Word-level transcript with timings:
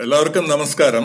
എല്ലാവർക്കും 0.00 0.48
നമസ്കാരം. 0.48 1.04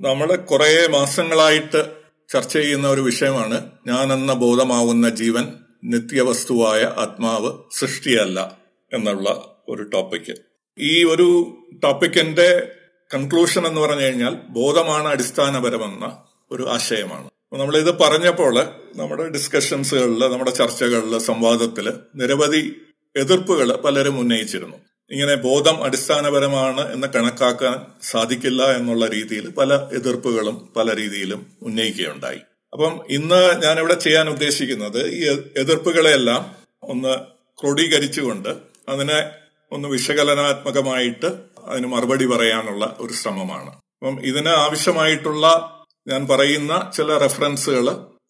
നമ്മൾ 0.00 0.36
കുറേ 0.36 0.86
മാസങ്ങളായിട്ട് 0.86 1.90
ചർച്ച 2.32 2.52
ചെയ്യുന്ന 2.52 2.88
ഒരു 2.88 3.00
വിഷയമാണ് 3.00 3.70
ഞാൻ 3.86 4.12
എന്ന 4.12 4.32
ബോധമാവുന്ന 4.32 5.08
ജീവൻ 5.08 5.52
നിത്യവസ്തുവായ 5.84 6.82
ആത്മാവ് 6.82 7.52
സൃഷ്ടിയല്ല 7.72 8.58
എന്നുള്ള 8.92 9.56
ഒരു 9.68 9.82
ടോപ്പിക് 9.82 10.34
ഈ 10.78 11.04
ഒരു 11.04 11.56
ടോപ്പിക്കിന്റെ 11.82 12.70
കൺക്ലൂഷൻ 13.14 13.66
എന്ന് 13.66 13.80
പറഞ്ഞു 13.80 14.02
കഴിഞ്ഞാൽ 14.02 14.34
ബോധമാണ് 14.48 15.08
അടിസ്ഥാനപരമെന്ന 15.08 16.22
ഒരു 16.50 16.68
ആശയമാണ്. 16.68 17.30
നമ്മൾ 17.52 17.76
ഇത് 17.76 17.98
പറഞ്ഞപ്പോൾ 17.98 18.54
നമ്മുടെ 18.96 19.28
ഡിസ്കഷൻസുകളിൽ 19.28 20.32
നമ്മുടെ 20.32 20.50
ചർച്ചകളിൽ 20.50 21.18
സംവാദത്തിൽ 21.18 21.92
നിരവധി 22.14 22.76
എതിർപ്പുകൾ 23.16 23.76
പലരും 23.76 24.18
ഉന്നയിച്ചിരുന്നു. 24.18 24.76
ഇങ്ങനെ 25.10 25.34
ബോധം 25.34 25.84
അടിസ്ഥാനപരമാണ് 25.84 26.92
എന്ന് 26.92 27.08
കണക്കാക്കാൻ 27.14 27.86
സാധിക്കില്ല 28.02 28.62
എന്നുള്ള 28.76 29.06
രീതിയിൽ 29.06 29.50
പല 29.50 29.74
എതിർപ്പുകളും 29.74 30.72
പല 30.76 30.96
രീതിയിലും 30.96 31.46
ഉന്നയിക്കുകയുണ്ടായി. 31.62 32.40
അപ്പം 32.72 33.04
ഇന്ന് 33.10 33.62
ഞാൻ 33.62 33.78
ഇവിടെ 33.78 33.94
ചെയ്യാൻ 33.94 34.28
ഉദ്ദേശിക്കുന്നത് 34.28 35.08
ഈ 35.08 35.22
എതിർപ്പുകളെല്ലാം 35.56 36.56
ഒന്ന് 36.82 37.12
ക്രോഡീകരിച്ചുകൊണ്ട് 37.60 38.48
അതിനെ 38.88 39.30
ഒന്ന് 39.72 39.88
വിശകലനാത്മകമായിട്ട് 39.88 41.26
അതിന് 41.64 41.86
മറുപടി 41.86 42.26
പറയാനുള്ള 42.26 42.96
ഒരു 43.00 43.12
ശ്രമമാണ്. 43.12 43.68
അപ്പം 43.68 44.24
ഇതിന് 44.24 44.48
ആവശ്യമായിട്ടുള്ള 44.48 45.46
ഞാൻ 46.08 46.26
പറയുന്ന 46.26 46.90
ചില 46.96 47.18
റെഫറൻസുകൾ 47.18 47.86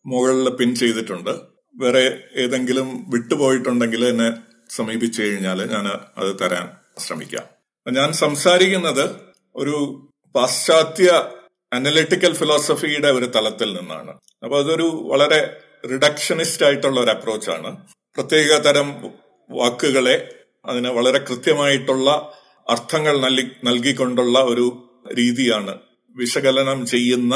മുകളിൽ 0.06 0.48
പിൻ 0.51 0.74
ചെയ്തിട്ടുണ്ട്. 0.74 1.30
വേറെ 1.77 2.18
ഏതെങ്കിലും 2.37 3.10
വിട്ടുപോയിട്ടുണ്ടെങ്കിൽ 3.10 4.04
എന്നെ 4.06 4.54
സമീപിച്ചു 4.77 5.19
കഴിഞ്ഞാൽ 5.23 5.59
ഞാൻ 5.74 5.87
അത് 6.20 6.30
തരാൻ 6.42 6.66
ശ്രമിക്കാം 6.98 7.46
ഞാൻ 7.87 8.10
സംസാരിക്കുന്നത് 8.23 9.05
ഒരു 9.55 9.77
പാശ്ചാത്യ 10.34 11.09
അനലിറ്റിക്കൽ 11.73 12.32
ഫിലോസഫിയുടെ 12.34 13.10
ഒരു 13.10 13.27
തലത്തിൽ 13.37 13.70
നിന്നാണ്. 13.77 14.12
അപ്പൊ 14.45 14.57
അതൊരു 14.62 14.87
വളരെ 15.10 15.40
റിഡക്ഷനിസ്റ്റ് 15.93 16.65
ആയിട്ടുള്ള 16.66 16.99
ഒരു 17.01 17.10
അപ്രോച്ചാണ് 17.10 17.71
പ്രത്യേക 18.16 18.57
തരം 18.66 18.88
വാക്കുകളെ 19.51 20.16
അതിന് 20.65 20.90
വളരെ 20.99 21.21
കൃത്യമായിട്ടുള്ള 21.29 22.10
അർത്ഥങ്ങൾ 22.66 23.15
നൽകി 23.24 23.46
നൽകിക്കൊണ്ടുള്ള 23.65 24.38
ഒരു 24.52 24.66
രീതിയാണ് 25.18 25.73
വിശകലനം 26.16 26.79
ചെയ്യുന്ന 26.87 27.34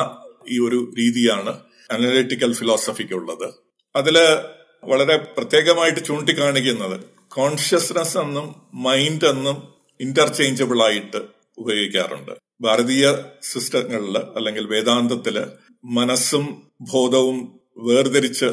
ഈ 0.49 0.59
ഒരു 0.67 0.79
രീതിയാണ് 0.99 1.53
അനലിറ്റിക്കൽ 1.91 2.51
ഫിലോസഫിക്കുള്ളത്. 2.55 3.49
അതിൽ 3.95 4.17
വളരെ 4.85 5.17
പ്രത്യേകമായിട്ട് 5.37 6.01
ചൂണ്ടിക്കാണിക്കുന്നത് 6.09 6.97
കോൺഷ്യസ്നസ് 7.29 8.19
എന്നും 8.19 8.63
മൈൻഡ് 8.75 9.27
എന്നും 9.27 9.75
ഇന്റർചേഞ്ചബിൾ 10.01 10.83
ആയിട്ട് 10.83 11.21
ഉപയോഗിക്കാറുണ്ട്. 11.59 12.33
ഭാരതീയ 12.61 13.15
സിസ്റ്റങ്ങളിൽ 13.43 14.19
അല്ലെങ്കിൽ 14.19 14.67
വേദാന്തത്തിൽ 14.67 15.47
മനസ്സും 15.85 16.71
ബോധവും 16.81 17.61
വേർതിരിച്ച് 17.79 18.45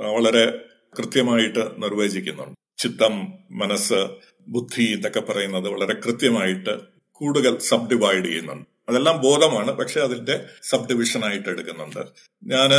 വളരെ 0.00 0.64
കൃത്യമായിട്ട് 0.98 1.82
നിർവചിക്കുന്നുണ്ട്. 1.82 2.82
ചിത്തം 2.82 3.32
മനസ്സ് 3.50 4.06
ബുദ്ധി 4.48 4.82
എന്നൊക്കെ 4.82 5.20
പറയുന്നത് 5.20 5.68
വളരെ 5.68 5.94
കൃത്യമായിട്ട് 5.94 6.78
കൂടുതൽ 7.12 7.58
സബ് 7.58 7.90
ഡിവൈഡ് 7.90 8.24
ചെയ്യുന്നുണ്ട്. 8.24 8.66
അതെല്ലാം 8.88 9.20
ബോധമാണ് 9.20 9.72
പക്ഷെ 9.72 10.00
അതിന്റെ 10.00 10.44
സബ് 10.62 10.88
ഡിവിഷൻ 10.88 11.24
ആയിട്ട് 11.24 11.48
എടുക്കുന്നുണ്ട്. 11.48 12.00
ഞാൻ 12.44 12.70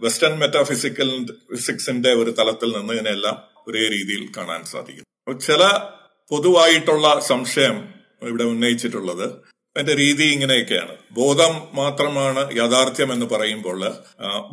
വെസ്റ്റേൺ 0.00 0.38
മെറ്റാഫിസിക്കൽ 0.38 1.26
ഫിസിക്സിന്റെ 1.54 2.12
ഒരു 2.12 2.30
തലത്തിൽ 2.30 2.76
നിന്ന് 2.76 2.94
ഇതിനെല്ലാം 2.94 3.57
ഒരേ 3.68 3.88
രീതിയിൽ 3.88 4.32
കാണാൻ 4.36 4.64
സാധിക്കും 4.64 5.40
ചില 5.40 5.62
പൊതുവായിട്ടുള്ള 6.30 7.20
സംശയം 7.20 7.94
ഇവിടെ 8.22 8.44
ഉന്നയിച്ചിട്ടുള്ളത് 8.44 9.24
അതിന്റെ 9.76 9.96
രീതി 9.96 10.24
ഇങ്ങനെയൊക്കെയാണ്. 10.24 10.96
ബോധം 11.12 11.68
മാത്രമാണ് 11.74 12.56
യാഥാർത്ഥ്യം 12.56 13.12
എന്ന് 13.12 13.26
പറയുമ്പോൾ 13.26 13.80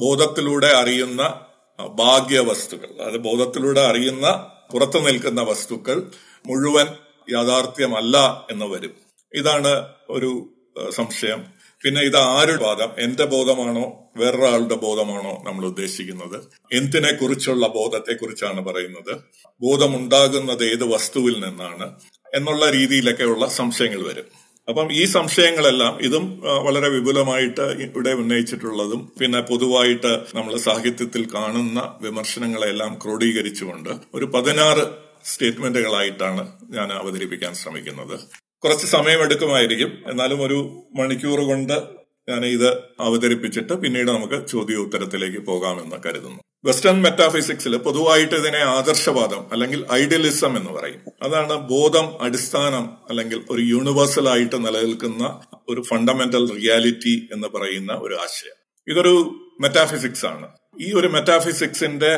ബോധത്തിലൂടെ 0.02 0.68
അറിയുന്ന 0.68 1.42
ഭാഗ്യ 1.80 2.40
വസ്തുക്കൾ 2.40 2.90
അതായത് 3.02 3.18
ബോധത്തിലൂടെ 3.18 3.82
അറിയുന്ന 3.82 4.52
പുറത്തു 4.74 5.00
നിൽക്കുന്ന 5.00 5.42
വസ്തുക്കൾ 5.42 6.12
മുഴുവൻ 6.46 6.88
യാഥാർത്ഥ്യമല്ല 7.32 8.46
എന്ന് 8.52 8.66
വരും. 8.66 8.94
ഇതാണ് 9.34 9.88
ഒരു 10.10 10.50
സംശയം. 10.90 11.46
പിന്നെ 11.84 12.02
ഇത് 12.02 12.18
ആരുടെ 12.18 12.64
വാദം 12.64 12.92
എന്റെ 13.00 13.26
ബോധമാണോ 13.26 14.05
വേറൊരാളുടെ 14.18 14.76
ബോധമാണോ 14.76 15.44
നമ്മൾ 15.46 15.66
ഉദ്ദേശിക്കുന്നത്? 15.66 16.44
എന്തിനെ 16.74 17.12
കുറിച്ചുള്ള 17.14 17.68
ബോധത്തെ 17.68 18.14
കുറിച്ചാണ് 18.14 18.66
പറയുന്നത്? 18.66 19.18
ബോധമുണ്ടാകുന്നത് 19.62 20.66
ഏത് 20.72 20.84
വസ്തുവിൽ 20.84 21.46
നിന്നാണ്? 21.46 21.96
എന്നുള്ള 22.36 22.70
രീതിയിലൊക്കെയുള്ള 22.70 23.48
സംശയങ്ങൾ 23.48 24.08
വരും. 24.08 24.46
അപ്പം 24.70 24.94
ഈ 24.94 25.06
സംശയങ്ങളെല്ലാം 25.06 26.00
ഇതും 26.02 26.42
വളരെ 26.42 26.90
വിപുലമായിട്ട് 26.90 27.62
ഇവിടെ 27.62 28.10
ഉന്നയിച്ചിട്ടുള്ളതും 28.10 29.12
പിന്നെ 29.20 29.42
പൊതുവായിട്ട് 29.42 30.20
നമ്മൾ 30.36 30.58
സാഹിത്യത്തിൽ 30.58 31.28
കാണുന്ന 31.36 31.98
വിമർശനങ്ങളെല്ലാം 32.02 33.00
ക്രോഡീകരിച്ചുകൊണ്ട് 33.04 33.90
ഒരു 34.14 34.26
പതിനാറ് 34.26 34.88
സ്റ്റേറ്റ്മെന്റുകളായിട്ടാണ് 35.26 36.52
ഞാൻ 36.70 36.92
അവതരിപ്പിക്കാൻ 36.92 37.54
ശ്രമിക്കുന്നത്. 37.54 38.20
കുറച്ച് 38.64 38.86
സമയമെടുക്കുമായിരിക്കും. 38.86 40.04
എന്നാലും 40.08 40.42
ഒരു 40.42 40.84
മണിക്കൂർ 40.96 41.40
കൊണ്ട് 41.40 42.05
ഞാൻ 42.30 42.46
ഇത് 42.46 42.74
അവതരിപ്പിച്ചിട്ട് 43.00 43.74
പിന്നീട് 43.74 44.08
നമുക്ക് 44.08 44.48
ചോദ്യോത്തരത്തിലേക്ക് 44.48 45.38
പോകാമെന്ന് 45.38 45.96
കരുതുന്നു. 46.06 46.40
വെസ്റ്റേൺ 46.66 47.02
മെറ്റാഫിസിക്സിൽ 47.02 47.78
പൊതുവായിട്ട് 47.78 48.36
ഇതിനെ 48.36 48.58
ആദർശവാദം 48.58 49.52
അല്ലെങ്കിൽ 49.52 49.86
ഐഡിയലിസം 49.94 50.58
എന്ന് 50.58 50.72
പറയും. 50.72 51.02
അതാണ് 51.24 51.56
ബോധം 51.70 52.22
അടിസ്ഥാനം 52.22 52.98
അല്ലെങ്കിൽ 53.10 53.46
ഒരു 53.50 53.62
യൂണിവേഴ്സൽ 53.62 54.30
ആയിട്ട് 54.30 54.66
നിലനിൽക്കുന്ന 54.66 55.42
ഒരു 55.70 55.82
ഫണ്ടമെന്റൽ 55.82 56.62
റിയാലിറ്റി 56.62 57.30
എന്ന് 57.34 57.48
പറയുന്ന 57.48 57.94
ഒരു 57.94 58.14
ആശയം. 58.14 58.84
ഇതൊരു 58.88 59.40
മെറ്റാഫിസിക്സ് 59.62 60.26
ആണ്. 60.26 60.48
ഈ 60.82 60.94
ഒരു 60.94 61.08
മെറ്റാഫിസിക്സിന്റെ 61.08 62.16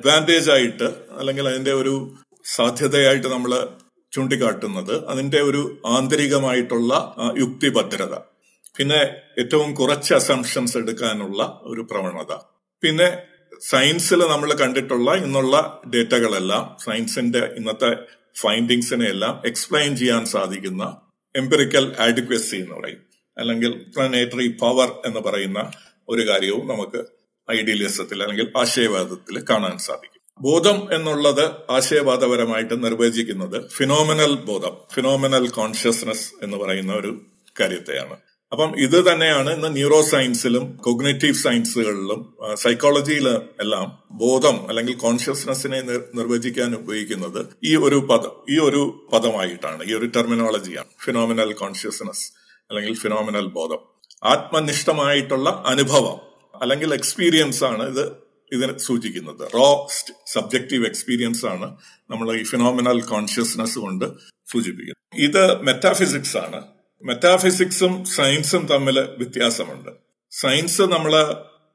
അഡ്വാന്റേജ് 0.00 0.50
ആയിട്ട് 0.50 0.88
അല്ലെങ്കിൽ 1.18 1.48
അതിന്റെ 1.48 1.72
ഒരു 1.72 2.14
സാധ്യതയായിട്ട് 2.44 3.28
നമ്മൾ 3.28 3.68
ചൂണ്ടിക്കാട്ടുന്നത് 4.12 5.06
അതിന്റെ 5.06 5.40
ഒരു 5.40 5.82
ആന്തരികമായിട്ടുള്ള 5.86 7.16
യുക്തിഭദ്രത. 7.38 8.29
പിന്നെ 8.78 9.16
ഏറ്റവും 9.38 9.74
കുറച്ച് 9.74 10.14
അസംഷൻസ് 10.14 10.76
എടുക്കാനുള്ള 10.76 11.60
ഒരു 11.62 11.80
പ്രവണത. 11.90 12.36
പിന്നെ 12.82 13.22
സയൻസിൽ 13.60 14.18
നമ്മൾ 14.18 14.52
കണ്ടിട്ടുള്ള 14.52 15.14
ഇന്നുള്ള 15.14 15.80
ഡേറ്റകളെല്ലാം 15.94 16.76
സയൻസിന്റെ 16.84 17.38
ഇന്നത്തെ 17.38 17.96
ഫൈൻഡിങ്സിനെ 18.40 19.06
എല്ലാം 19.06 19.42
എക്സ്പ്ലെയിൻ 19.46 19.96
ചെയ്യാൻ 19.96 20.24
സാധിക്കുന്ന 20.24 21.00
എംപിറിക്കൽ 21.36 21.96
ആഡിക്വസി 22.00 22.56
എന്ന് 22.56 22.74
പറയും. 22.74 23.06
അല്ലെങ്കിൽ 23.38 23.84
പ്ലാനേറ്ററി 23.96 24.56
പവർ 24.60 24.92
എന്ന് 25.06 25.20
പറയുന്ന 25.20 25.70
ഒരു 26.08 26.28
കാര്യവും 26.28 26.68
നമുക്ക് 26.68 27.04
ഐഡിയലിസത്തിൽ 27.50 28.22
അല്ലെങ്കിൽ 28.22 28.52
ആശയവാദത്തിൽ 28.58 29.44
കാണാൻ 29.50 29.78
സാധിക്കും. 29.78 30.20
ബോധം 30.40 30.94
എന്നുള്ളത് 30.94 31.50
ആശയവാദപരമായിട്ട് 31.70 32.84
നിർവചിക്കുന്നത് 32.84 33.68
ഫിനോമിനൽ 33.70 34.34
ബോധം 34.34 34.76
ഫിനോമിനൽ 34.94 35.48
കോൺഷ്യസ്നസ് 35.48 36.32
എന്ന് 36.42 36.56
പറയുന്ന 36.56 36.92
ഒരു 36.92 37.26
കാര്യത്തെയാണ്. 37.60 38.29
അപ്പം 38.52 38.70
ഇത് 38.78 39.12
തന്നെയാണ് 39.12 39.50
ഇന്ന് 39.54 39.76
ന്യൂറോ 39.76 40.02
സയൻസിലും 40.02 40.76
കൊഗ്നേറ്റീവ് 40.76 41.34
സയൻസുകളിലും 41.34 42.20
സൈക്കോളജിയിൽ 42.54 43.28
എല്ലാം 43.60 43.98
ബോധം 44.12 44.68
അല്ലെങ്കിൽ 44.68 44.94
കോൺഷ്യസ്നെസ്സിനെ 44.96 45.80
നിർവചിക്കാൻ 46.14 46.74
ഉപയോഗിക്കുന്നത് 46.74 47.46
ഈ 47.64 47.76
ഒരു 47.76 47.96
പദം 47.96 48.32
ഈ 48.50 48.58
ഒരു 48.58 49.08
പദമായിട്ടാണ് 49.12 49.84
ഈ 49.84 49.94
ഒരു 49.94 50.06
ടെർമിനോളജിയാണ് 50.16 50.90
ഫിനോമിനൽ 51.04 51.52
കോൺഷ്യസ്നസ് 51.52 52.32
അല്ലെങ്കിൽ 52.70 52.94
ഫിനോമിനൽ 52.94 53.46
ബോധം. 53.46 53.78
ആത്മനിഷ്ഠമായിട്ടുള്ള 54.24 55.62
അനുഭവം 55.66 56.18
അല്ലെങ്കിൽ 56.62 56.94
എക്സ്പീരിയൻസ് 56.94 57.64
ആണ് 57.64 57.84
ഇത് 57.90 58.04
ഇതിനെ 58.52 58.78
സൂചിക്കുന്നത്. 58.78 59.48
റോ 59.54 59.88
സബ്ജക്റ്റീവ് 60.26 60.86
എക്സ്പീരിയൻസ് 60.86 61.46
ആണ് 61.46 61.76
നമ്മൾ 62.10 62.40
ഈ 62.40 62.42
ഫിനോമിനൽ 62.42 63.00
കോൺഷ്യസ്നസ് 63.02 63.78
കൊണ്ട് 63.78 64.04
സൂചിപ്പിക്കുന്നത്. 64.52 65.20
ഇത് 65.28 65.62
മെറ്റാഫിസിക്സ് 65.62 66.36
ആണ്. 66.36 66.79
മെറ്റാഫിസിക്സും 67.02 68.04
സയൻസും 68.06 68.66
തമ്മിൽ 68.66 68.98
വ്യത്യാസമുണ്ട്. 69.18 69.90
സയൻസ് 70.32 70.82
നമ്മൾ 70.82 71.12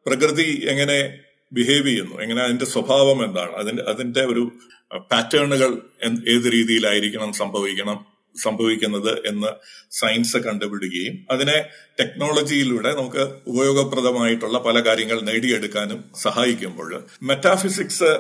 പ്രകൃതി 0.06 0.50
എങ്ങനെ 0.68 0.98
ബിഹേവ് 1.52 1.88
ചെയ്യുന്നു 1.88 2.16
എങ്ങനെ 2.22 2.42
അതിന്റെ 2.44 2.66
സ്വഭാവം 2.66 3.26
എന്താണ് 3.26 3.54
അതിന്റെ 3.54 3.84
അതിന്റെ 3.84 4.22
ഒരു 4.22 4.44
പാറ്റേണുകൾ 5.12 5.72
ഏത് 6.28 6.48
രീതിയിലായിരിക്കണം 6.52 7.34
സംഭവിക്കണം 7.34 7.98
സംഭവിക്കുന്നത് 8.36 9.12
എന്ന് 9.28 9.50
സയൻസ് 9.92 10.38
കണ്ടുപിടിക്കുകയും 10.38 11.26
അതിനെ 11.32 11.58
ടെക്നോളജിയിലൂടെ 12.00 12.92
നമുക്ക് 12.94 13.24
ഉപയോഗപ്രദമായിട്ടുള്ള 13.48 14.58
പല 14.60 14.80
കാര്യങ്ങൾ 14.80 15.22
നേടിയെടുക്കാനും 15.22 16.04
സഹായിക്കുമ്പോൾ 16.16 16.92
മെറ്റാഫിസിക്സ് 17.22 18.12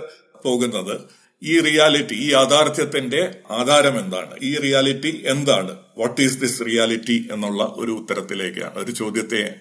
പോകുന്നത് 0.43 0.95
ഈ 1.43 1.59
റിയാലിറ്റി 1.59 2.13
ഈ 2.13 2.31
യാഥാർത്ഥ്യത്തിന്റെ 2.31 3.35
ആധാരം 3.51 3.99
എന്താണ് 3.99 4.35
ഈ 4.41 4.55
റിയാലിറ്റി 4.55 5.23
എന്താണ്? 5.25 5.79
വാട്ട് 5.97 6.21
ഈസ് 6.21 6.37
ദിസ് 6.37 6.65
റിയാലിറ്റി 6.65 7.27
എന്നുള്ള 7.31 7.63
ഒരു 7.77 7.91
ഉത്തരത്തിലേക്കാണ് 7.91 8.79
ഒരു 8.79 8.91
ചോദ്യത്തെ 8.91 9.55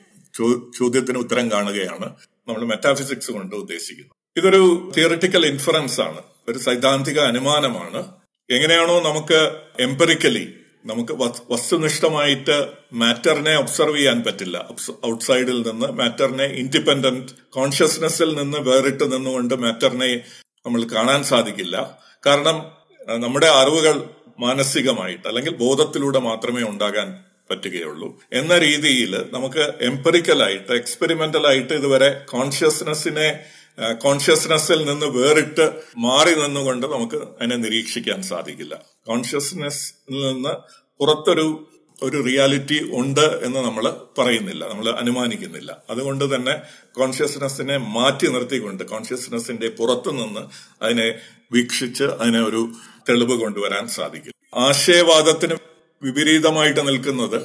ചോദ്യത്തിന് 0.79 1.19
ഉത്തരം 1.19 1.50
കാണുകയാണ് 1.50 2.15
നമ്മൾ 2.49 2.65
മെറ്റാഫിസിക്സ് 2.65 3.31
കൊണ്ട് 3.31 3.56
ഉദ്ദേശിക്കുന്നത്. 3.56 4.12
ഇതൊരു 4.37 4.93
തിയറിറ്റിക്കൽ 4.97 5.47
ഇൻഫറൻസ് 5.47 6.00
ആണ് 6.00 6.21
ഒരു 6.49 6.59
സൈദ്ധാന്തിക 6.59 7.21
അനുമാനമാണ്. 7.21 8.12
എങ്ങനെയാണോ 8.50 9.03
നമുക്ക് 9.03 9.53
എംപറിക്കലി 9.81 10.55
നമുക്ക് 10.87 11.12
വസ്തുനിഷ്ഠമായിട്ട് 11.53 12.69
മാറ്ററിനെ 12.93 13.56
ഒബ്സർവ് 13.56 13.97
ചെയ്യാൻ 13.97 14.23
പറ്റില്ല. 14.23 14.69
ഔട്ട്സൈഡിൽ 15.06 15.69
നിന്ന് 15.69 15.87
മാറ്ററിനെ 15.87 16.44
ഇൻഡിപെൻഡന്റ് 16.44 17.32
കോൺഷ്യസ്നെസ്സിൽ 17.50 18.35
നിന്ന് 18.35 18.59
വേറിട്ട് 18.59 19.12
നിന്നുകൊണ്ട് 19.12 19.55
മാറ്ററിനെ 19.55 20.23
നമ്മൾ 20.66 20.84
കാണാൻ 20.84 21.25
സാധിക്കില്ല. 21.25 22.00
കാരണം 22.26 22.56
നമ്മുടെ 23.20 23.46
അറിവുകൾ 23.46 24.08
മാനസികമായിട്ട് 24.38 25.28
അല്ലെങ്കിൽ 25.28 25.55
ബോധത്തിലൂടെ 25.56 26.19
മാത്രമേ 26.19 26.62
ഉണ്ടാകാൻ 26.62 27.25
പറ്റുകയുള്ളൂ. 27.50 28.20
എന്ന 28.32 28.58
രീതിയിൽ 28.58 29.25
നമുക്ക് 29.31 29.72
എംപറിക്കലായിട്ട് 29.81 30.72
എക്സ്പെരിമെന്റൽ 30.72 31.46
ആയിട്ട് 31.46 31.72
ഇതുവരെ 31.72 32.25
കോൺഷ്യസ്നെസ്സിനെ 32.31 33.44
കോൺഷ്യസ്നെസ്സിൽ 34.02 34.84
നിന്ന് 34.84 35.06
വേറിട്ട് 35.06 35.64
മാറി 35.96 36.34
നിന്നുകൊണ്ട് 36.34 36.87
നമുക്ക് 36.87 37.17
അതിനെ 37.17 37.56
നിരീക്ഷിക്കാൻ 37.56 38.22
സാധിക്കില്ല. 38.22 38.75
കോൺഷ്യസ്നെസ്സിൽ 39.06 40.14
നിന്ന് 40.26 40.55
പുറത്തൊരു 41.00 41.46
ഒരു 42.02 42.25
റിയാലിറ്റി 42.25 42.91
ഉണ്ട് 42.93 43.41
എന്ന് 43.44 43.61
നമ്മൾ 43.61 43.96
പറയുന്നില്ല 44.19 44.69
നമ്മൾ 44.69 44.91
അനുമാനിക്കുന്നില്ല. 44.91 45.82
അതുകൊണ്ട് 45.91 46.35
തന്നെ 46.35 46.61
കോൺഷ്യസ്നെസ്സിനെ 46.93 47.76
മാറ്റി 47.76 48.26
നിർത്തിക്കൊണ്ട് 48.26 48.85
കോൺഷ്യസ്നെസ്സിന്റെ 48.85 49.69
പുറത്തുനിന്ന് 49.69 50.41
അതിനെ 50.85 51.19
വീക്ഷിച്ച് 51.52 52.05
അതിനെ 52.05 52.41
ഒരു 52.44 52.69
തെളിവ് 53.08 53.41
കൊണ്ടുവരാൻ 53.41 53.88
സാധിക്കും 53.88 54.32
ആശയവാദത്തിന് 54.55 55.55
വിപരീതമായിട്ട് 56.02 56.88
നിൽക്കുന്നത് 56.88 57.38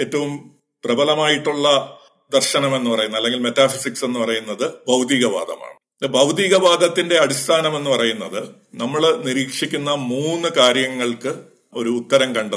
ഏറ്റവും 0.00 0.50
പ്രബലമായിട്ടുള്ള 0.84 1.98
ദർശനം 2.32 2.76
എന്ന് 2.76 2.90
പറയുന്നത് 2.90 3.16
അല്ലെങ്കിൽ 3.16 3.40
മെറ്റാഫിസിക്സ് 3.40 4.04
എന്ന് 4.04 4.20
പറയുന്നത് 4.20 4.72
ഭൗതികവാദമാണ്. 4.88 6.08
ഭൗതികവാദത്തിന്റെ 6.10 7.16
അടിസ്ഥാനം 7.16 7.76
എന്ന് 7.76 7.90
പറയുന്നത് 7.90 8.48
നമ്മൾ 8.74 9.22
നിരീക്ഷിക്കുന്ന 9.24 9.90
മൂന്ന് 9.90 10.48
കാര്യങ്ങൾക്ക് 10.48 11.53
ഒരു 11.74 11.88
ഉത്തരം 11.88 12.34
കണ്ട 12.34 12.54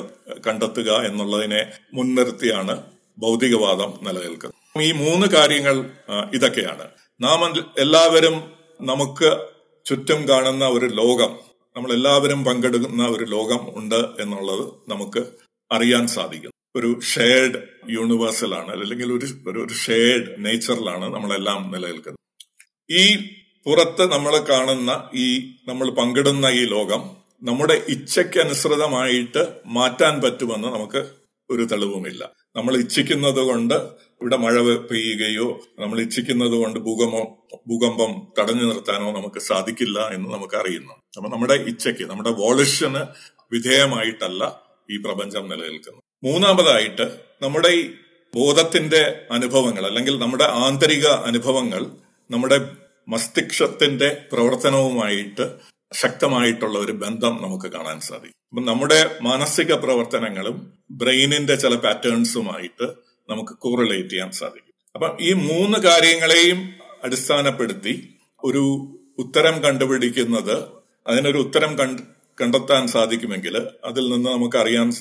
കണ്ടെത്തുക 0.47 0.91
എന്നുള്ളതിനെ 0.91 1.61
മുൻനിർത്തിയാണ് 1.93 2.83
ഭൗതികവാദം 3.17 3.99
നിലനിൽക്കുന്നത്. 4.03 4.83
ഈ 4.83 4.91
മൂന്ന് 4.91 5.27
കാര്യങ്ങൾ 5.27 5.89
ഇതൊക്കെയാണ്. 6.33 6.85
നാം 7.21 7.39
എല്ലാവരും 7.77 8.51
നമുക്ക് 8.81 9.29
ചുറ്റും 9.85 10.27
കാണുന്ന 10.29 10.65
ഒരു 10.67 10.85
ലോകം 10.85 11.31
നമ്മൾ 11.75 11.93
എല്ലാവരും 11.93 12.45
പങ്കെടുക്കുന്ന 12.45 13.03
ഒരു 13.07 13.23
ലോകം 13.23 13.79
ഉണ്ട് 13.79 13.99
എന്നുള്ളത് 14.19 14.63
നമുക്ക് 14.87 15.21
അറിയാൻ 15.71 16.07
സാധിക്കും. 16.07 16.51
ഒരു 16.75 16.99
ഷെയർഡ് 17.13 17.59
യൂണിവേഴ്സലാണ് 17.89 18.71
അല്ലെങ്കിൽ 18.71 19.13
ഒരു 19.13 19.25
ഒരു 19.59 19.73
ഷെയർഡ് 19.73 20.45
നേച്ചറിലാണ് 20.45 21.05
നമ്മളെല്ലാം 21.15 21.71
നിലനിൽക്കുന്നത്. 21.71 22.23
ഈ 22.91 23.03
പുറത്ത് 23.65 24.11
നമ്മൾ 24.11 24.37
കാണുന്ന 24.37 25.09
ഈ 25.13 25.27
നമ്മൾ 25.67 25.89
പങ്കിടുന്ന 25.89 26.45
ഈ 26.45 26.65
ലോകം 26.65 27.01
നമ്മുടെ 27.41 27.81
ഇച്ഛയ്ക്ക് 27.87 28.39
അനുസൃതമായിട്ട് 28.39 29.47
മാറ്റാൻ 29.65 30.21
പറ്റുമെന്ന് 30.21 30.67
നമുക്ക് 30.67 31.01
ഒരു 31.49 31.63
തെളിവുമില്ല. 31.63 32.31
നമ്മൾ 32.55 32.77
ഇച്ഛിക്കുന്നത് 32.77 33.39
കൊണ്ട് 33.39 33.73
ഇവിടെ 34.21 34.37
മഴ 34.37 34.61
പെയ്യുകയോ 34.61 35.61
നമ്മൾ 35.79 36.01
ഇച്ഛിക്കുന്നത് 36.01 36.51
കൊണ്ട് 36.51 36.79
ഭൂകമ്പം 36.79 37.27
ഭൂകമ്പം 37.67 38.11
തടഞ്ഞു 38.39 38.63
നിർത്താനോ 38.63 39.11
നമുക്ക് 39.11 39.39
സാധിക്കില്ല 39.39 39.99
എന്ന് 39.99 40.29
നമുക്ക് 40.29 40.55
അറിയുന്നു. 40.55 40.93
അപ്പൊ 41.17 41.29
നമ്മുടെ 41.29 41.53
ഇച്ഛയ്ക്ക് 41.53 42.03
നമ്മുടെ 42.03 42.29
വോളിഷന് 42.29 43.03
വിധേയമായിട്ടല്ല 43.51 44.43
ഈ 44.91 44.97
പ്രപഞ്ചം 44.97 45.49
നിലനിൽക്കുന്നത്. 45.49 46.03
മൂന്നാമതായിട്ട് 46.23 47.05
നമ്മുടെ 47.41 47.67
ഈ 47.67 47.89
ബോധത്തിന്റെ 48.35 49.27
അനുഭവങ്ങൾ 49.31 49.85
അല്ലെങ്കിൽ 49.85 50.17
നമ്മുടെ 50.17 50.43
ആന്തരിക 50.43 51.07
അനുഭവങ്ങൾ 51.07 51.85
നമ്മുടെ 52.29 52.57
മസ്തിഷ്കത്തിന്റെ 53.07 54.27
പ്രവർത്തനവുമായിട്ട് 54.31 55.76
ശക്തമായിട്ടുള്ള 55.93 56.79
ഒരു 56.79 56.91
ബന്ധം 56.91 57.39
നമുക്ക് 57.41 57.71
കാണാൻ 57.71 57.99
സാധിക്കും. 57.99 58.37
അപ്പം 58.49 58.65
നമ്മുടെ 58.65 59.19
മാനസിക 59.21 59.73
പ്രവർത്തനങ്ങളും 59.73 60.73
ബ്രെയിനിന്റെ 60.91 61.55
ചില 61.55 61.75
പാറ്റേൺസുമായിട്ട് 61.75 62.87
നമുക്ക് 63.29 63.51
കോറിലേറ്റ് 63.51 64.09
ചെയ്യാൻ 64.09 64.31
സാധിക്കും. 64.31 64.73
അപ്പം 64.95 65.17
ഈ 65.21 65.33
മൂന്ന് 65.33 65.77
കാര്യങ്ങളെയും 65.79 66.73
അടിസ്ഥാനപ്പെടുത്തി 67.03 68.15
ഒരു 68.43 68.63
ഉത്തരം 69.17 69.63
കണ്ടുപിടിക്കുന്നത് 69.63 70.63
അതിനൊരു 71.07 71.37
ഉത്തരം 71.37 71.79
കണ്ട് 71.79 72.01
കണ്ടെത്താൻ 72.41 72.87
സാധിക്കുമെങ്കിൽ 72.87 73.57
അതിൽ 73.85 74.09
നിന്ന് 74.09 74.29
നമുക്ക് 74.29 74.57
അറിയാൻ 74.57 74.91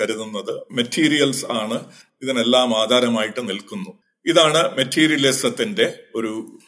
കരുതുന്നത് 0.00 0.60
മെറ്റീരിയൽസ് 0.72 1.46
ആണ് 1.46 1.84
ഇതിനെല്ലാം 2.22 2.82
ആധാരമായിട്ട് 2.82 3.48
നിൽക്കുന്നു. 3.48 3.90
ഇതാണ് 4.26 4.76
മെറ്റീരിയലിസത്തിന്റെ 4.76 5.98
ഒരു 6.14 6.58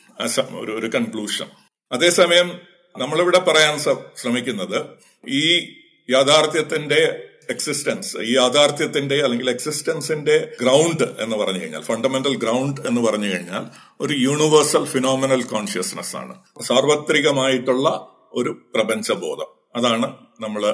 ഒരു 0.61 0.91
കൺക്ലൂഷൻ. 0.95 1.47
അതേസമയം 1.93 2.76
നമ്മളിവിടെ 2.99 3.39
പറയാൻ 3.39 3.79
ശ്രമിക്കുന്നത് 4.17 4.85
ഈ 5.29 5.75
യാഥാർത്ഥ്യത്തിന്റെ 6.11 7.23
എക്സിസ്റ്റൻസ് 7.51 8.17
ഈ 8.17 8.37
യാഥാർത്ഥ്യത്തിന്റെ 8.37 9.17
അല്ലെങ്കിൽ 9.23 9.51
എക്സിസ്റ്റൻസിന്റെ 9.51 10.53
ഗ്രൗണ്ട് 10.61 11.03
എന്ന് 11.19 11.37
പറഞ്ഞു 11.37 11.63
കഴിഞ്ഞാൽ 11.63 11.81
ഫണ്ടമെന്റൽ 11.81 12.37
ഗ്രൗണ്ട് 12.37 12.81
എന്ന് 12.81 13.01
പറഞ്ഞു 13.01 13.35
കഴിഞ്ഞാൽ 13.35 13.65
ഒരു 14.01 14.15
യൂണിവേഴ്സൽ 14.15 14.85
ഫിനോമിനൽ 14.85 15.43
കോൺഷ്യസ്നെസ് 15.43 16.17
ആണ്. 16.17 16.35
സാർവത്രികമായിട്ടുള്ള 16.63 17.89
ഒരു 18.33 18.59
പ്രപഞ്ചബോധം. 18.75 19.47
അതാണ് 19.77 20.17
നമ്മൾ 20.41 20.71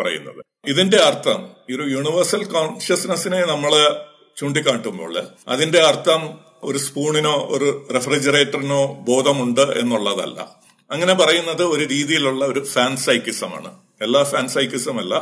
പറയുന്നത്. 0.00 0.44
ഇതിന്റെ 0.66 0.96
അർത്ഥം 0.96 1.50
ഈ 1.70 1.76
ഒരു 1.76 1.82
യൂണിവേഴ്സൽ 1.82 2.44
കോൺഷ്യസ്നെസ്സിനെ 2.44 3.46
നമ്മൾ 3.46 4.00
ചൂണ്ടിക്കാട്ടുമ്പോൾ 4.36 5.22
അതിന്റെ 5.48 5.80
അർത്ഥം 5.80 6.38
ഒരു 6.62 6.78
സ്പൂണിനോ 6.78 7.46
ഒരു 7.50 7.88
റെഫ്രിജറേറ്ററിനോ 7.94 8.92
ബോധമുണ്ട് 8.92 9.60
എന്നുള്ളതല്ല. 9.60 10.63
അങ്ങനെ 10.94 11.14
പറയുന്നത് 11.14 11.62
ഒരു 11.64 11.84
രീതിയിലുള്ള 11.84 12.44
ഒരു 12.44 12.60
ഫാൻസൈക്കിസമാണ്. 12.64 13.70
എല്ലാ 14.00 14.22
ഫാൻസൈക്കിസം 14.22 14.98
അല്ല 14.98 15.14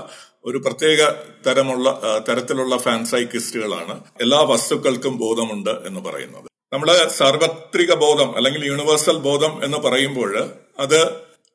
ഒരു 0.44 0.58
പ്രത്യേക 0.58 1.00
തരമുള്ള 1.46 1.88
തരത്തിലുള്ള 2.28 2.76
ഫാൻസൈക്കിസ്റ്റുകളാണ് 2.76 3.94
എല്ലാ 4.20 4.40
വസ്തുക്കൾക്കും 4.40 5.16
ബോധമുണ്ട് 5.19 5.70
എന്ന് 5.70 6.00
പറയുന്നത്. 6.00 6.48
നമ്മൾ 6.72 6.88
സാർവത്രിക 7.16 7.94
ബോധം 7.94 8.36
അല്ലെങ്കിൽ 8.36 8.62
യൂണിവേഴ്സൽ 8.66 9.16
ബോധം 9.16 9.64
എന്ന് 9.64 9.78
പറയുമ്പോൾ 9.78 10.32
അത് 10.78 11.00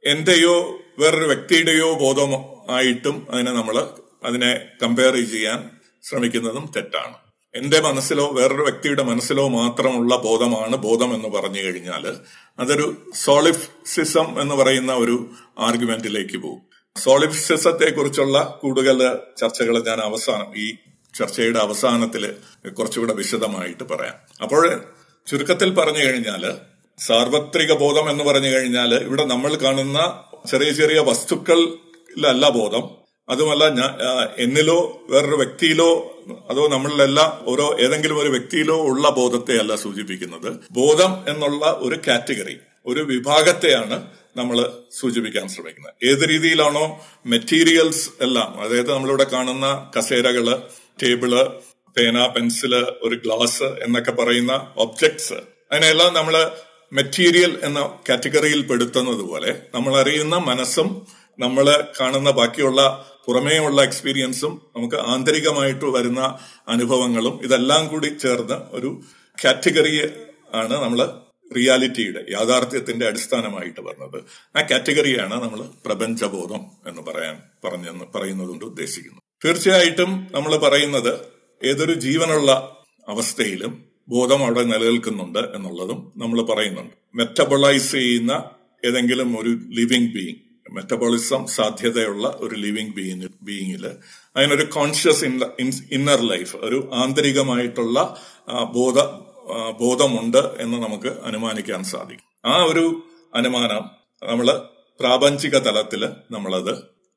എന്റെയോ 0.04 0.56
വേറൊരു 1.00 1.28
വ്യക്തിയുടെയോ 1.28 1.94
ബോധം 1.94 2.32
ആയിട്ടും 2.76 3.28
അതിനെ 3.32 3.52
നമ്മൾ 3.52 3.76
അതിനെ 4.24 4.52
കമ്പയർ 4.84 5.16
ചെയ്യാൻ 5.16 5.70
ശ്രമിക്കുന്നതും 6.04 6.66
തെറ്റാണ്. 6.76 7.16
എന്റെ 7.56 7.80
മനസ്സിലോ 7.82 8.26
വേറൊരു 8.34 8.62
വ്യക്തിയുടെ 8.62 9.04
മനസ്സിലോ 9.04 9.48
മാത്രമുള്ള 9.48 10.16
ബോധമാണ് 10.18 10.76
ബോധം 10.76 11.16
എന്ന് 11.16 11.30
പറഞ്ഞു 11.30 11.62
കഴിഞ്ഞാൽ 11.64 12.04
അതൊരു 12.60 13.12
സോളിഫ്സിസം 13.14 14.42
എന്ന് 14.42 14.56
പറയുന്ന 14.56 14.94
ഒരു 14.94 15.30
ആർഗ്യുമെന്റിലേക്ക് 15.60 16.38
പോകും. 16.38 16.62
സോളിഫ്സിസത്തെ 16.98 17.90
കുറിച്ചുള്ള 17.90 18.60
കൂടുതൽ 18.62 19.16
ചർച്ചകൾ 19.38 19.84
ഞാൻ 19.84 20.00
അവസാനം 20.00 20.58
ഈ 20.58 20.76
ചർച്ചയുടെ 21.18 21.60
അവസാനത്തിൽ 21.60 22.36
കുറച്ചുകൂടെ 22.70 23.14
വിശദമായിട്ട് 23.14 23.84
പറയാം. 23.84 24.14
അപ്പോൾ 24.44 24.84
ചുരുക്കത്തിൽ 25.28 25.74
പറഞ്ഞു 25.74 26.06
കഴിഞ്ഞാൽ 26.06 26.54
സാർവത്രിക 26.98 27.74
ബോധം 27.74 28.10
എന്ന് 28.10 28.24
പറഞ്ഞു 28.24 28.48
കഴിഞ്ഞാൽ 28.48 28.96
ഇവിടെ 28.96 29.26
നമ്മൾ 29.26 29.56
കാണുന്ന 29.56 30.24
ചെറിയ 30.52 30.72
ചെറിയ 30.72 31.00
വസ്തുക്കളിലല്ല 31.00 32.50
ബോധം. 32.50 33.07
അതുമല്ല 33.30 33.64
എന്നിലോ 34.38 34.78
വേറൊരു 35.10 35.36
വ്യക്തിയിലോ 35.36 35.90
അതോ 36.50 36.68
നമ്മളിലെല്ലാം 36.68 37.32
ഓരോ 37.46 37.78
ഏതെങ്കിലും 37.80 38.18
ഒരു 38.20 38.30
വ്യക്തിയിലോ 38.30 38.78
ഉള്ള 38.90 39.10
ബോധത്തെ 39.10 39.56
അല്ല 39.60 39.76
സൂചിപ്പിക്കുന്നത്. 39.76 40.50
ബോധം 40.72 41.12
എന്നുള്ള 41.28 41.66
ഒരു 41.80 42.00
കാറ്റഗറി 42.08 42.58
ഒരു 42.86 43.02
വിഭാഗത്തെയാണ് 43.02 43.98
നമ്മൾ 44.38 44.58
സൂചിപ്പിക്കാൻ 45.00 45.48
ശ്രമിക്കുന്നത്. 45.48 45.94
ഏത് 46.04 46.24
രീതിയിലാണോ 46.30 46.86
മെറ്റീരിയൽസ് 47.26 48.10
എല്ലാം 48.22 48.62
അതായത് 48.62 48.92
നമ്മളിവിടെ 48.94 49.24
കാണുന്ന 49.24 49.92
കസേരകൾ 49.98 50.48
ടേബിൾ 51.04 51.34
പേന 51.98 52.28
പെൻസിൽ 52.28 52.74
ഒരു 53.02 53.16
ഗ്ലാസ് 53.16 53.64
എന്നൊക്കെ 53.64 54.12
പറയുന്ന 54.12 54.54
ഒബ്ജക്ട്സ് 54.76 55.38
അതിനെല്ലാം 55.72 56.14
നമ്മൾ 56.14 56.36
മെറ്റീരിയൽ 56.92 57.60
എന്ന 57.64 57.80
കാറ്റഗറിയിൽ 58.10 58.62
പെടുത്തുന്നത് 58.68 59.22
പോലെ 59.22 59.52
നമ്മൾ 59.76 59.94
അറിയുന്ന 60.00 60.36
മനസ്സും 60.36 60.88
നമ്മൾ 61.40 61.84
കാണുന്ന 62.02 62.32
ബാക്കിയുള്ള 62.32 62.82
പുറമേയുള്ള 63.26 63.84
എക്സ്പീരിയൻസും 63.84 64.62
നമുക്ക് 64.76 64.96
ആന്തരികമായിട്ട് 64.96 65.86
വരുന്ന 65.86 66.40
അനുഭവങ്ങളും 66.68 67.40
ഇതെല്ലാം 67.44 67.88
കൂടി 67.88 68.08
ചേർന്ന 68.08 68.70
ഒരു 68.72 69.02
കാറ്റഗറി 69.46 70.02
ആണ് 70.54 70.74
നമ്മൾ 70.74 71.00
റിയാലിറ്റിയുടെ 71.56 72.26
യാഥാർത്ഥ്യത്തിന്റെ 72.32 73.08
അടിസ്ഥാനമായിട്ട് 73.08 73.82
പറഞ്ഞത്. 73.82 74.24
ആ 74.58 74.62
കാറ്റഗറിയാണ് 74.62 75.44
നമ്മൾ 75.44 75.60
പ്രപഞ്ചബോധം 75.86 76.62
എന്ന് 76.88 77.02
പറയാൻ 77.02 77.38
പറഞ്ഞെന്ന് 77.66 78.06
പറയുന്നതുകൊണ്ട് 78.16 78.66
ഉദ്ദേശിക്കുന്നു. 78.66 79.20
തീർച്ചയായിട്ടും 79.46 80.28
നമ്മൾ 80.32 80.56
പറയുന്നത് 80.56 81.14
ഏതൊരു 81.64 81.94
ജീവനുള്ള 81.94 82.52
അവസ്ഥയിലും 83.10 83.86
ബോധം 84.10 84.44
അവിടെ 84.44 84.64
നിലനിൽക്കുന്നുണ്ട് 84.64 85.40
എന്നുള്ളതും 85.40 86.14
നമ്മൾ 86.18 86.42
പറയുന്നുണ്ട്. 86.42 86.94
മെറ്റബളൈസ് 87.16 87.92
ചെയ്യുന്ന 87.92 88.32
ഏതെങ്കിലും 88.86 89.40
ഒരു 89.40 89.50
ലിവിങ് 89.50 90.12
ബീയിങ് 90.14 90.47
മെറ്റബോളിസം 90.72 91.48
സാധ്യതയുള്ള 91.48 92.38
ഒരു 92.40 92.56
ലിവിങ് 92.56 92.94
ബീയിങ് 92.94 93.28
ബീയിങ്ങിൽ 93.42 93.86
അതിനൊരു 94.36 94.64
കോൺഷ്യസ് 94.64 95.26
ഇന്നർ 95.92 96.22
ലൈഫ് 96.22 96.56
ഒരു 96.56 96.90
ആന്തരികമായിട്ടുള്ള 96.94 98.18
ബോധ 98.74 99.00
ബോധമുണ്ട് 99.82 100.38
എന്ന് 100.38 100.78
നമുക്ക് 100.78 101.08
അനുമാനിക്കാൻ 101.08 101.84
സാധിക്കും. 101.84 102.28
ആ 102.46 102.64
ഒരു 102.64 103.04
അനുമാനം 103.36 103.84
നമ്മൾ 104.28 104.48
പ്രാപഞ്ചിക 105.00 105.58
തലത്തിൽ 105.58 106.06
നമ്മളത് 106.32 106.74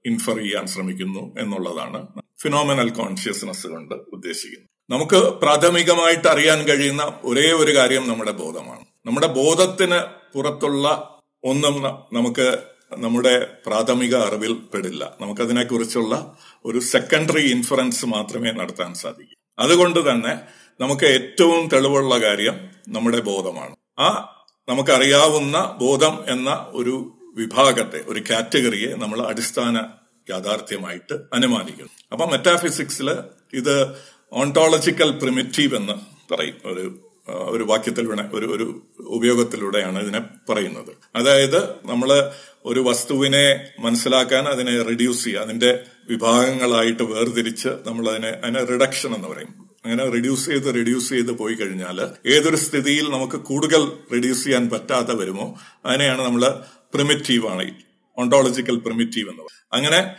ഇൻഫർ 0.07 0.37
ചെയ്യാൻ 0.37 0.67
ശ്രമിക്കുന്നു 0.67 1.35
എന്നുള്ളതാണ് 1.39 2.07
ഫിനോമിനൽ 2.43 2.91
കോൺഷ്യസ്നസ് 2.91 3.67
കൊണ്ട് 3.67 3.95
ഉദ്ദേശിക്കുന്നത്. 3.95 4.69
നമുക്ക് 4.91 5.17
പ്രാഥമികമായിട്ട് 5.17 6.29
അറിയാൻ 6.29 6.63
കഴിയുന്ന 6.63 7.03
ഒരേ 7.25 7.53
ഒരു 7.53 7.77
കാര്യം 7.77 8.09
നമ്മുടെ 8.09 8.31
ബോധമാണ്. 8.31 8.85
നമ്മുടെ 9.07 9.27
ബോധത്തിന് 9.27 10.01
പുറത്തുള്ള 10.35 11.19
ഒന്നും 11.45 11.83
നമുക്ക് 12.13 12.59
നമ്മുടെ 12.99 13.47
പ്രാഥമിക 13.67 14.17
അറിവിൽ 14.17 14.53
പെടില്ല. 14.53 15.17
നമുക്കതിനെക്കുറിച്ചുള്ള 15.21 16.37
ഒരു 16.65 16.79
സെക്കൻഡറി 16.79 17.51
ഇൻഫറൻസ് 17.51 18.07
മാത്രമേ 18.07 18.51
നടത്താൻ 18.51 18.95
സാധിക്കൂ. 18.95 19.35
അതുകൊണ്ട് 19.59 20.11
തന്നെ 20.11 20.41
നമുക്ക് 20.81 21.05
ഏറ്റവും 21.05 21.69
തെളിവുള്ള 21.69 22.19
കാര്യം 22.19 22.71
നമ്മുടെ 22.89 23.21
ബോധമാണ്. 23.21 23.77
ആ 23.99 24.37
നമുക്കറിയാവുന്ന 24.69 25.79
ബോധം 25.81 26.25
എന്ന 26.29 26.67
ഒരു 26.71 27.13
വിഭാഗത്തെ 27.37 28.05
ഒരു 28.07 28.23
കാറ്റഗറിയെ 28.31 28.95
നമ്മൾ 28.95 29.27
അടിസ്ഥാന 29.27 29.85
യാഥാർത്ഥ്യമായിട്ട് 30.31 31.15
അനുമാനിക്കുന്നു. 31.33 31.93
അപ്പൊ 32.13 32.27
മെറ്റാഫിസിക്സിൽ 32.27 33.11
ഇത് 33.53 33.97
ഓണ്ടോളജിക്കൽ 34.33 35.11
പ്രിമിറ്റീവ് 35.11 35.77
എന്ന് 35.77 35.93
പറയും. 36.35 36.57
ഒരു 36.65 36.99
ഒരു 37.29 37.65
വാക്യത്തിലൂടെ 37.65 38.23
ഒരു 38.33 38.47
ഒരു 38.47 38.83
ഉപയോഗത്തിലൂടെയാണ് 39.01 40.03
ഇതിനെ 40.03 40.21
പറയുന്നത്. 40.53 40.97
അതായത് 41.17 41.71
നമ്മൾ 41.87 42.31
ഒരു 42.65 42.81
വസ്തുവിനെ 42.81 43.69
മനസ്സിലാക്കാൻ 43.79 44.45
അതിനെ 44.45 44.83
റിഡ്യൂസ് 44.83 45.25
ചെയ്യുക. 45.25 45.41
അതിന്റെ 45.41 45.83
വിഭാഗങ്ങളായിട്ട് 46.11 47.03
വേർതിരിച്ച് 47.03 47.69
നമ്മൾ 47.69 48.09
അതിനെ 48.09 48.29
അതിനെ 48.29 48.65
റിഡക്ഷൻ 48.65 49.15
എന്ന് 49.15 49.29
പറയും. 49.29 49.71
അങ്ങനെ 49.85 50.11
റിഡ്യൂസ് 50.11 50.47
ചെയ്ത് 50.47 50.75
റിഡ്യൂസ് 50.75 51.09
ചെയ്ത് 51.09 51.33
പോയി 51.33 51.55
കഴിഞ്ഞാൽ 51.55 52.29
ഏതൊരു 52.29 52.57
സ്ഥിതിയിൽ 52.57 53.11
നമുക്ക് 53.11 53.37
കൂടുതൽ 53.37 53.93
റിഡ്യൂസ് 54.13 54.45
ചെയ്യാൻ 54.45 54.71
പറ്റാതെ 54.71 55.15
വരുമോ 55.15 55.59
അതിനെയാണ് 55.87 56.23
നമ്മൾ 56.23 56.47
പ്രിമിറ്റീവ് 56.95 57.47
ആണ്. 57.49 57.75
ഓണ്ടോളജിക്കൽ 58.19 58.79
പ്രിമിറ്റീവ് 58.79 59.31
എന്ന് 59.31 59.43
പറയുന്നത് 59.43 59.75
അങ്ങനെ 59.75 60.17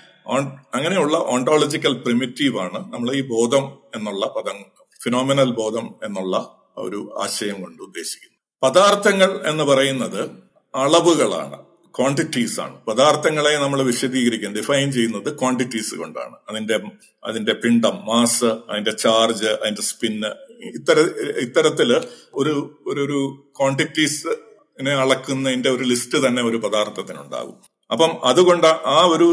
അങ്ങനെയുള്ള 0.75 1.17
ഓണ്ടോളജിക്കൽ 1.17 1.93
പ്രിമിറ്റീവ് 1.93 2.59
ആണ് 2.59 2.93
നമ്മൾ 2.93 3.15
ഈ 3.15 3.21
ബോധം 3.21 3.77
എന്നുള്ള 3.95 4.25
പദം 4.25 4.65
ഫിനോമിനൽ 5.03 5.51
ബോധം 5.51 5.95
എന്നുള്ള 6.03 6.57
ഒരു 6.77 7.19
ആശയം 7.21 7.61
കൊണ്ട് 7.61 7.83
ഉദ്ദേശിക്കുന്നത്. 7.83 8.39
പദാർത്ഥങ്ങൾ 8.63 9.47
എന്ന് 9.47 9.63
പറയുന്നത് 9.63 10.29
അളവുകളാണ്. 10.75 11.70
ക്വാണ്ടിറ്റീസ് 11.99 12.59
ആണ്. 12.59 12.85
പദാർത്ഥങ്ങളെ 12.85 13.57
നമ്മൾ 13.57 13.81
വിശദീകരിക്കുന്നത് 13.81 14.59
ഡിഫൈൻ 14.61 14.91
ചെയ്യുന്നത് 14.91 15.39
ക്വാണ്ടിറ്റീസ് 15.39 15.95
കൊണ്ടാണ്. 15.95 16.35
അതിന്റെ 16.49 16.79
അതിന്റെ 17.23 17.53
പിണ്ഡം 17.53 17.95
മാസ് 18.05 18.45
അതിന്റെ 18.45 18.91
ചാർജ് 18.91 19.45
അതിന്റെ 19.45 19.81
സ്പിന്ന് 19.81 20.27
ഇത്തര 20.65 20.99
ഇത്തരത്തിൽ 21.37 22.01
ഒരു 22.33 22.53
ഒരു 22.87 23.17
ക്വാണ്ടിറ്റീസ് 23.59 24.27
അളക്കുന്നതിന്റെ 24.89 25.69
ഒരു 25.69 25.83
ലിസ്റ്റ് 25.83 26.17
തന്നെ 26.27 26.41
ഒരു 26.43 26.57
പദാർത്ഥത്തിനുണ്ടാകും. 26.57 27.57
അപ്പം 27.91 28.11
അതുകൊണ്ട് 28.23 28.67
ആ 28.67 29.05
ഒരു 29.11 29.29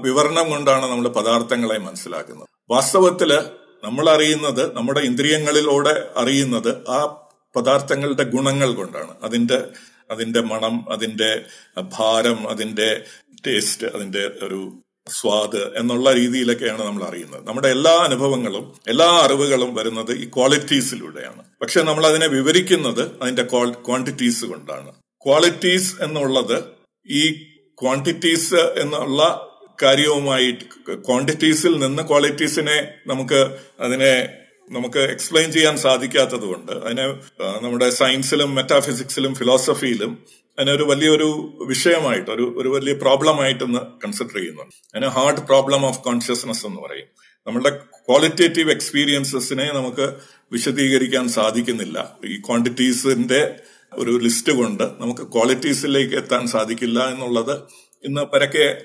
വിവരണം 0.00 0.50
കൊണ്ടാണ് 0.50 0.86
നമ്മൾ 0.86 1.08
പദാർത്ഥങ്ങളെ 1.08 1.78
മനസ്സിലാക്കുന്നത്. 1.78 2.48
വാസ്തവത്തിൽ 2.70 3.30
നമ്മൾ 3.84 4.10
അറിയുന്നത് 4.10 4.76
നമ്മുടെ 4.76 5.00
ഇന്ദ്രിയങ്ങളിലൂടെ 5.00 6.08
അറിയുന്നത് 6.16 6.90
ആ 6.90 6.98
പദാർത്ഥങ്ങളുടെ 7.56 8.22
ഗുണങ്ങൾ 8.22 8.74
കൊണ്ടാണ്. 8.74 9.12
അതിന്റെ 9.22 9.58
അതിന്റെ 10.10 10.40
മണം 10.40 10.92
അതിന്റെ 10.92 11.44
ഭാരം 11.78 12.48
അതിന്റെ 12.48 13.04
ടേസ്റ്റ് 13.46 13.86
അതിന്റെ 13.86 14.30
ഒരു 14.42 14.82
സ്വാദ് 15.08 15.62
എന്നുള്ള 15.76 16.12
രീതിയിലൊക്കെയാണ് 16.12 16.82
നമ്മൾ 16.84 17.04
അറിയുന്നത്. 17.04 17.46
നമ്മുടെ 17.46 17.68
എല്ലാ 17.68 17.92
അനുഭവങ്ങളും 17.92 18.74
എല്ലാ 18.88 19.06
അറിവുകളും 19.06 19.74
വരുന്നത് 19.74 20.12
ഈ 20.12 20.24
ക്വാളിറ്റീസിലൂടെയാണ് 20.36 21.42
പക്ഷെ 21.60 21.80
നമ്മൾ 21.82 22.06
അതിനെ 22.06 22.26
വിവരിക്കുന്നത് 22.26 23.22
അതിന്റെ 23.22 23.42
ക്വാണ്ടിറ്റീസ് 23.86 24.44
കൊണ്ടാണ്. 24.44 24.92
ക്വാളിറ്റീസ് 25.26 26.02
എന്നുള്ളത് 26.02 26.64
ഈ 27.06 27.32
ക്വാണ്ടിറ്റീസ് 27.82 28.54
എന്നുള്ള 28.54 29.48
കാര്യവുമായി 29.82 30.50
ക്വാണ്ടിറ്റീസിൽ 30.94 31.78
നിന്ന് 31.78 32.08
ക്വാളിറ്റീസിനെ 32.08 32.94
നമുക്ക് 33.06 33.58
അതിനെ 33.80 34.38
നമുക്ക് 34.70 34.98
എക്സ്പ്ലെയിൻ 34.98 35.52
ചെയ്യാൻ 35.52 35.76
സാധിക്കാത്തത് 35.76 36.40
കൊണ്ട് 36.40 36.72
അതിനെ 36.72 37.06
നമ്മുടെ 37.62 37.90
സയൻസിലും 37.90 38.54
മെറ്റാഫിസിക്സിലും 38.54 39.34
ഫിലോസഫിയിലും 39.34 40.26
അതിനൊരു 40.58 40.82
വലിയൊരു 40.82 41.58
വിഷയമായിട്ട് 41.66 42.30
ഒരു 42.30 42.54
ഒരു 42.56 42.68
വലിയ 42.68 42.92
പ്രോബ്ലം 42.92 43.42
ആയിട്ടൊന്ന് 43.42 43.78
കൺസിഡർ 43.78 44.36
ചെയ്യുന്നുണ്ട്. 44.36 44.74
അതിന് 44.94 45.10
ഹാർഡ് 45.10 45.40
പ്രോബ്ലം 45.40 45.86
ഓഫ് 45.86 46.02
കോൺഷ്യസ്നസ് 46.02 46.66
എന്ന് 46.66 46.82
പറയും. 46.82 47.06
നമ്മളുടെ 47.46 47.70
ക്വാളിറ്റേറ്റീവ് 48.08 48.70
എക്സ്പീരിയൻസസിനെ 48.70 49.72
നമുക്ക് 49.72 50.14
വിശദീകരിക്കാൻ 50.52 51.28
സാധിക്കുന്നില്ല. 51.28 52.16
ഈ 52.24 52.40
ക്വാണ്ടിറ്റീസിന്റെ 52.40 53.54
ഒരു 53.92 54.10
ലിസ്റ്റ് 54.10 54.52
കൊണ്ട് 54.52 54.82
നമുക്ക് 54.82 55.20
ക്വാളിറ്റീസിലേക്ക് 55.20 56.14
എത്താൻ 56.14 56.46
സാധിക്കില്ല 56.46 57.08
എന്നുള്ളത് 57.08 57.62
ഇന്ന് 58.04 58.20
പരക്കെ 58.20 58.82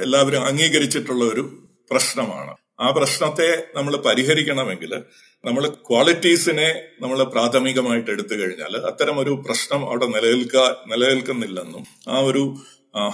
എല്ലാവരും 0.00 0.44
അംഗീകരിച്ചിട്ടുള്ള 0.44 1.24
ഒരു 1.24 1.64
പ്രശ്നമാണ്. 1.90 2.65
ആ 2.78 2.86
പ്രശ്നത്തെ 2.90 3.48
നമ്മൾ 3.76 3.92
പരിഹരിക്കണമെങ്കിൽ 4.06 4.92
നമ്മൾ 5.44 5.64
ക്വാളിറ്റീസിനെ 5.88 6.68
നമ്മൾ 7.02 7.18
പ്രാഥമികമായിട്ട് 7.34 8.10
എടുത്തു 8.10 8.34
കഴിഞ്ഞാൽ 8.34 8.74
അത്തരം 8.90 9.16
ഒരു 9.18 9.32
പ്രശ്നം 9.46 9.82
അവിടെ 9.90 10.06
നിലനിൽക്ക 10.06 10.56
നിലനിൽക്കുന്നില്ലെന്നും 10.92 11.84
ആ 12.08 12.18
ഒരു 12.30 12.42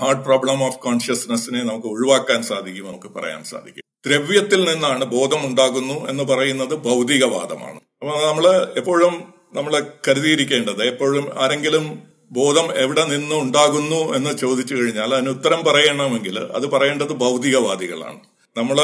ഹാർഡ് 0.00 0.24
പ്രോബ്ലം 0.26 0.58
ഓഫ് 0.66 0.80
കോൺഷ്യസ്നെസ്സിനെ 0.86 1.60
നമുക്ക് 1.68 1.88
ഒഴിവാക്കാൻ 1.94 2.40
സാധിക്കും 2.50 2.88
നമുക്ക് 2.90 3.08
പറയാൻ 3.16 3.42
സാധിക്കും. 3.52 3.84
ദ്രവ്യത്തിൽ 4.06 4.60
നിന്നാണ് 4.70 5.04
ബോധം 5.16 5.40
ഉണ്ടാകുന്നു 5.48 5.96
എന്ന് 6.10 6.24
പറയുന്നത് 6.30 6.74
ഭൗതികവാദമാണ്. 6.88 7.78
അപ്പൊ 8.02 8.12
നമ്മൾ 8.28 8.46
എപ്പോഴും 8.80 9.14
നമ്മൾ 9.54 9.72
കരുതിയിരിക്കേണ്ടത് 10.06 10.82
എപ്പോഴും 10.92 11.26
ആരെങ്കിലും 11.42 11.84
ബോധം 12.30 12.66
എവിടെ 12.82 13.02
നിന്ന് 13.04 13.34
ഉണ്ടാകുന്നു 13.44 14.00
എന്ന് 14.16 14.30
ചോദിച്ചു 14.42 14.74
കഴിഞ്ഞാൽ 14.74 15.10
അതിന് 15.16 15.30
ഉത്തരം 15.36 15.60
പറയണമെങ്കിൽ 15.68 16.36
അത് 16.58 16.66
പറയേണ്ടത് 16.74 17.12
ഭൗതികവാദികളാണ്. 17.24 18.20
നമ്മൾ 18.56 18.78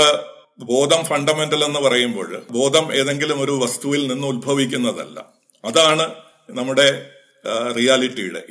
ബോധം 0.61 1.05
ഫണ്ടമെന്റൽ 1.05 1.65
എന്ന് 1.65 1.81
പറയുമ്പോൾ 1.81 2.43
ബോധം 2.51 2.95
ഏതെങ്കിലും 2.95 3.41
ഒരു 3.41 3.61
വസ്തുവിൽ 3.63 4.07
നിന്ന് 4.07 4.29
ഉത്ഭവിക്കുന്നതല്ല. 4.29 5.33
അതാണ് 5.65 6.15
നമ്മുടെ 6.51 7.11
റിയാലിറ്റിയുടെ 7.77 8.43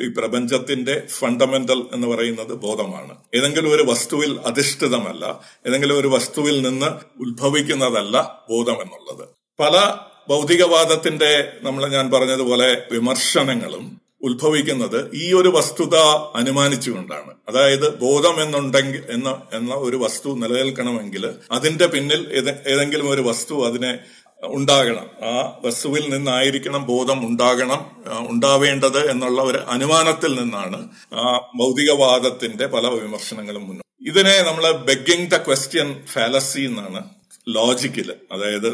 ഈ 0.00 0.08
പ്രപഞ്ചത്തിന്റെ 0.16 1.02
ഫണ്ടമെന്റൽ 1.18 1.82
എന്ന് 1.94 2.06
പറയുന്നത് 2.08 2.52
ബോധമാണ്. 2.52 3.16
ഏതെങ്കിലും 3.34 3.74
ഒരു 3.74 3.82
വസ്തുവിൽ 3.82 4.40
അധിഷ്ഠിതമല്ല 4.46 5.40
ഏതെങ്കിലും 5.66 5.98
ഒരു 5.98 6.08
വസ്തുവിൽ 6.08 6.62
നിന്ന് 6.62 6.86
ഉത്ഭവിക്കുന്നതല്ല 7.20 8.40
ബോധം 8.50 8.72
എന്നുള്ളത്. 8.72 9.28
പല 9.60 9.96
ഭൗതികവാദത്തിന്റെ 10.28 11.52
നമ്മൾ 11.62 11.88
ഞാൻ 11.88 12.10
പറഞ്ഞതുപോലെ 12.10 12.82
വിമർശനങ്ങളും 12.92 14.01
ഉത്ഭവിക്കുന്നത് 14.22 15.10
ഈ 15.14 15.32
ഒരു 15.32 15.48
വസ്തുത 15.48 15.96
അനുമാനിച്ചുകൊണ്ടാണ്. 16.40 17.34
അതായത് 17.48 17.98
ബോധം 17.98 18.42
എന്നുണ്ടെങ്കിൽ 18.42 19.02
എന്ന 19.10 19.42
എന്ന 19.52 19.74
ഒരു 19.74 19.96
വസ്തു 19.96 20.28
നിലനിൽക്കണമെങ്കിൽ 20.34 21.24
അതിന്റെ 21.52 21.86
പിന്നിൽ 21.86 22.20
ഏതെങ്കിലും 22.66 23.10
ഒരു 23.10 23.22
വസ്തു 23.22 23.66
അതിനെ 23.66 23.98
ഉണ്ടാകണം. 24.44 25.06
ആ 25.28 25.58
വസ്തുവിൽ 25.64 26.10
നിന്നായിരിക്കണം 26.10 26.86
ബോധം 26.86 27.26
ഉണ്ടാകണം 27.26 27.80
ഉണ്ടാവേണ്ടത് 28.28 29.10
എന്നുള്ള 29.10 29.42
ഒരു 29.42 29.58
അനുമാനത്തിൽ 29.58 30.40
നിന്നാണ് 30.40 30.88
ആ 31.14 31.50
ഭൗതികവാദത്തിന്റെ 31.56 32.66
പല 32.66 32.86
വിമർശനങ്ങളും 32.86 33.64
മുന്നോട്ട്. 33.66 34.10
ഇതിനെ 34.10 34.42
നമ്മൾ 34.42 34.70
ബെഗിങ് 34.72 35.30
ദ 35.30 35.36
ക്വസ്റ്റ്യൻ 35.36 36.02
ഫാലസി 36.12 36.60
എന്നാണ് 36.60 37.02
ലോജിക്കിൽ 37.48 38.12
അതായത് 38.32 38.72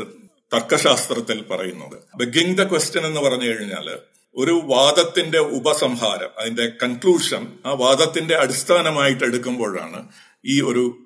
തർക്കശാസ്ത്രത്തിൽ 0.55 1.43
പറയുന്നത്. 1.43 1.97
ബെഗിങ് 2.17 2.57
ദ 2.57 2.63
ക്വസ്റ്റ്യൻ 2.71 3.07
എന്ന് 3.07 3.21
പറഞ്ഞു 3.21 3.45
കഴിഞ്ഞാൽ 3.45 3.89
ഒരു 4.37 4.61
വാദത്തിന്റെ 4.65 5.39
ഉപസംഹാരം 5.39 6.29
അതിന്റെ 6.39 6.73
കൺക്ലൂഷൻ 6.83 7.59
ആ 7.67 7.73
വാദത്തിന്റെ 7.73 8.35
അടിസ്ഥാനമായിട്ട് 8.35 9.25
എടുക്കുമ്പോഴാണ് 9.25 10.09
ഈ 10.45 10.61
ഒരു 10.61 10.99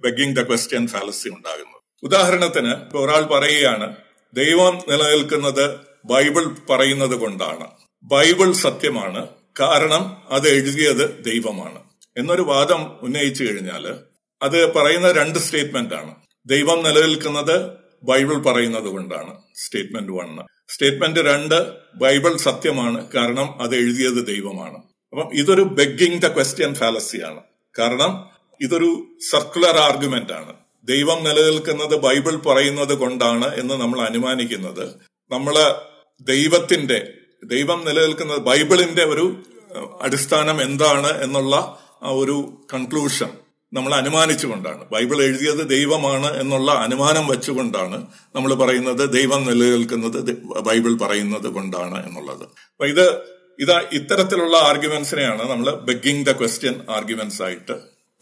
ബെഗിങ് 0.00 0.36
ദ 0.36 0.42
ക്വസ്റ്റ്യൻ 0.42 0.86
ഫാലസി 0.86 1.28
ഉണ്ടാകുന്നത്. 1.28 1.80
ഉദാഹരണത്തിന് 2.02 2.96
ഒരാൾ 2.96 3.22
പറയുകയാണ് 3.24 3.96
ദൈവം 4.34 4.82
നിലനിൽക്കുന്നത് 4.88 5.80
ബൈബിൾ 6.04 6.46
പറയുന്നത് 6.70 7.14
കൊണ്ടാണ്. 7.16 7.66
ബൈബിൾ 8.02 8.52
സത്യമാണ് 8.52 9.28
കാരണം 9.60 10.16
അത് 10.30 10.48
എഴുതിയത് 10.48 11.24
ദൈവമാണ്. 11.24 11.82
എന്നൊരു 12.16 12.42
വാദം 12.42 12.98
ഉന്നയിച്ചു 13.02 13.44
കഴിഞ്ഞാൽ 13.44 13.94
അത് 14.42 14.74
പറയുന്ന 14.74 15.12
രണ്ട് 15.12 15.38
സ്റ്റേറ്റ്മെന്റ് 15.38 15.94
ആണ്. 15.94 16.14
ദൈവം 16.46 16.82
നിലനിൽക്കുന്നത് 16.82 17.70
ബൈബിൾ 18.02 18.34
പറയുന്നത് 18.34 18.84
കൊണ്ടാണ് 18.84 19.34
സ്റ്റേറ്റ്മെന്റ് 19.54 20.12
വണ്ണ് 20.12 20.59
സ്റ്റേറ്റ്മെന്റ് 20.74 21.20
രണ്ട് 21.20 21.72
ബൈബിൾ 21.94 22.36
സത്യമാണ്. 22.36 23.12
കാരണം 23.12 23.62
അത് 23.62 23.74
എഴുതിയത് 23.76 24.26
ദൈവമാണ്. 24.26 24.78
അപ്പം 25.12 25.30
ഇതൊരു 25.32 25.62
ബെഗിങ് 25.62 26.22
ദ 26.22 26.28
ക്വസ്റ്റ്യൻ 26.34 26.74
ഫാലസിയാണ് 26.74 27.40
കാരണം 27.78 28.12
ഇതൊരു 28.60 28.90
സർക്കുലർ 29.30 29.76
ആർഗ്യുമെന്റ് 29.76 30.32
ആണ്. 30.32 30.52
ദൈവം 30.84 31.24
നിലനിൽക്കുന്നത് 31.24 31.96
ബൈബിൾ 31.96 32.36
പറയുന്നത് 32.36 32.94
കൊണ്ടാണ് 32.94 33.54
എന്ന് 33.54 33.74
നമ്മൾ 33.74 34.00
അനുമാനിക്കുന്നത്. 34.00 34.88
നമ്മൾ 35.30 35.54
ദൈവത്തിന്റെ 36.20 37.12
ദൈവം 37.44 37.84
നിലനിൽക്കുന്നത് 37.84 38.38
ബൈബിളിന്റെ 38.38 39.04
ഒരു 39.04 39.42
അടിസ്ഥാനം 40.00 40.62
എന്താണ് 40.62 41.22
എന്നുള്ള 41.22 41.56
ആ 42.02 42.10
ഒരു 42.10 42.66
കൺക്ലൂഷൻ 42.74 43.30
നമ്മൾ 43.72 43.94
അനുമാനിച്ചുകൊണ്ടാണ്. 43.94 44.88
ബൈബിൾ 44.88 45.22
എഴുതിയത് 45.22 45.68
ദൈവമാണ് 45.68 46.40
എന്നുള്ള 46.40 46.72
അനുമാനം 46.72 47.26
വെച്ചുകൊണ്ടാണ് 47.26 48.06
നമ്മൾ 48.34 48.54
പറയുന്നത് 48.54 49.12
ദൈവം 49.12 49.46
നിലനിൽക്കുന്നത് 49.46 50.36
ബൈബിൾ 50.60 50.98
പറയുന്നത് 50.98 51.48
കൊണ്ടാണ് 51.48 52.06
എന്നുള്ളത്. 52.06 52.42
അപ്പൊ 52.42 52.86
ഇത് 52.86 53.04
ഇതാ 53.58 53.82
ഇത്തരത്തിലുള്ള 53.92 54.56
ആർഗ്യുമെന്റ്സിനെയാണ് 54.56 55.50
നമ്മൾ 55.50 55.74
ബെഗിങ് 55.74 56.24
ദ 56.24 56.32
ക്വസ്റ്റ്യൻ 56.32 56.74
ആർഗ്യുമെന്റ്സ് 56.90 57.42
ആയിട്ട് 57.42 57.72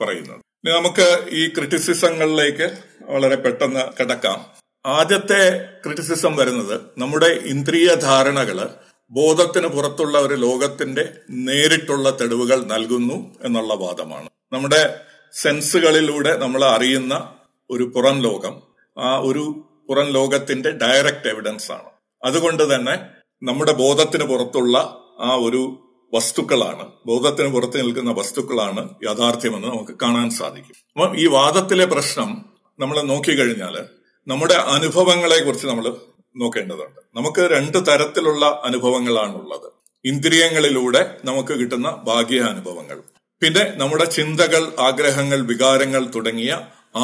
പറയുന്നത്. 0.00 0.38
ഇനി 0.38 0.75
നമുക്ക് 0.75 1.26
ഈ 1.31 1.49
ക്രിറ്റിസിസങ്ങളിലേക്ക് 1.49 2.71
വളരെ 3.02 3.37
പെട്ടെന്ന് 3.37 3.81
കിടക്കാം. 4.00 4.47
ആദ്യത്തെ 4.87 5.64
ക്രിറ്റിസിസം 5.85 6.37
വരുന്നത് 6.37 6.81
നമ്മുടെ 6.99 7.26
ഇന്ദ്രിയ 7.26 7.95
ധാരണകൾ 7.95 8.69
ബോധത്തിന് 9.11 9.67
പുറത്തുള്ള 9.67 10.19
ഒരു 10.19 10.35
ലോകത്തിന്റെ 10.35 11.12
നേരിട്ടുള്ള 11.31 12.11
തെളിവുകൾ 12.21 12.64
നൽകുന്നു 12.64 13.35
എന്നുള്ള 13.45 13.75
വാദമാണ്. 13.75 14.28
നമ്മുടെ 14.52 15.08
സെൻസുകളിലൂടെ 15.32 16.37
നമ്മൾ 16.37 16.64
അറിയുന്ന 16.64 17.35
ഒരു 17.70 17.85
പുറം 17.85 18.20
ലോകം 18.20 18.62
ആ 18.99 19.18
ഒരു 19.18 19.64
പുറം 19.88 20.06
ലോകത്തിന്റെ 20.06 20.70
ഡയറക്റ്റ് 20.70 21.28
എവിഡൻസ് 21.28 21.73
ആണ്. 21.73 21.90
അതുകൊണ്ട് 22.25 22.75
തന്നെ 22.75 22.99
നമ്മുടെ 23.42 23.73
ബോധത്തിന് 23.73 24.25
പുറത്തുള്ള 24.25 24.78
ആ 25.20 25.35
ഒരു 25.35 25.85
വസ്തുക്കളാണ് 26.14 26.92
ബോധത്തിന് 27.06 27.49
പുറത്ത് 27.49 27.80
നിൽക്കുന്ന 27.80 28.11
വസ്തുക്കളാണ് 28.11 28.88
യാഥാർത്ഥ്യമെന്ന് 29.04 29.68
നമുക്ക് 29.68 29.92
കാണാൻ 30.02 30.30
സാധിക്കും. 30.30 30.75
അപ്പം 30.92 31.18
ഈ 31.18 31.26
വാദത്തിലെ 31.26 31.85
പ്രശ്നം 31.85 32.44
നമ്മൾ 32.78 33.00
നോക്കിക്കഴിഞ്ഞാൽ 33.00 33.85
നമ്മുടെ 34.28 34.54
അനുഭവങ്ങളെ 34.54 35.44
കുറിച്ച് 35.44 35.66
നമ്മൾ 35.66 35.97
നോക്കേണ്ടതുണ്ട്. 36.37 37.00
നമുക്ക് 37.14 37.40
രണ്ട് 37.40 37.78
തരത്തിലുള്ള 37.87 38.62
അനുഭവങ്ങളാണുള്ളത്. 38.64 39.73
ഇന്ദ്രിയങ്ങളിലൂടെ 40.04 41.16
നമുക്ക് 41.25 41.52
കിട്ടുന്ന 41.52 41.90
ഭാഗ്യാനുഭവങ്ങൾ. 42.04 43.02
പിന്നെ 43.42 43.62
നമ്മുടെ 43.76 44.07
ചിന്തകൾ 44.16 44.62
ആഗ്രഹങ്ങൾ 44.88 45.40
വികാരങ്ങൾ 45.50 46.02
തുടങ്ങിയ 46.14 46.52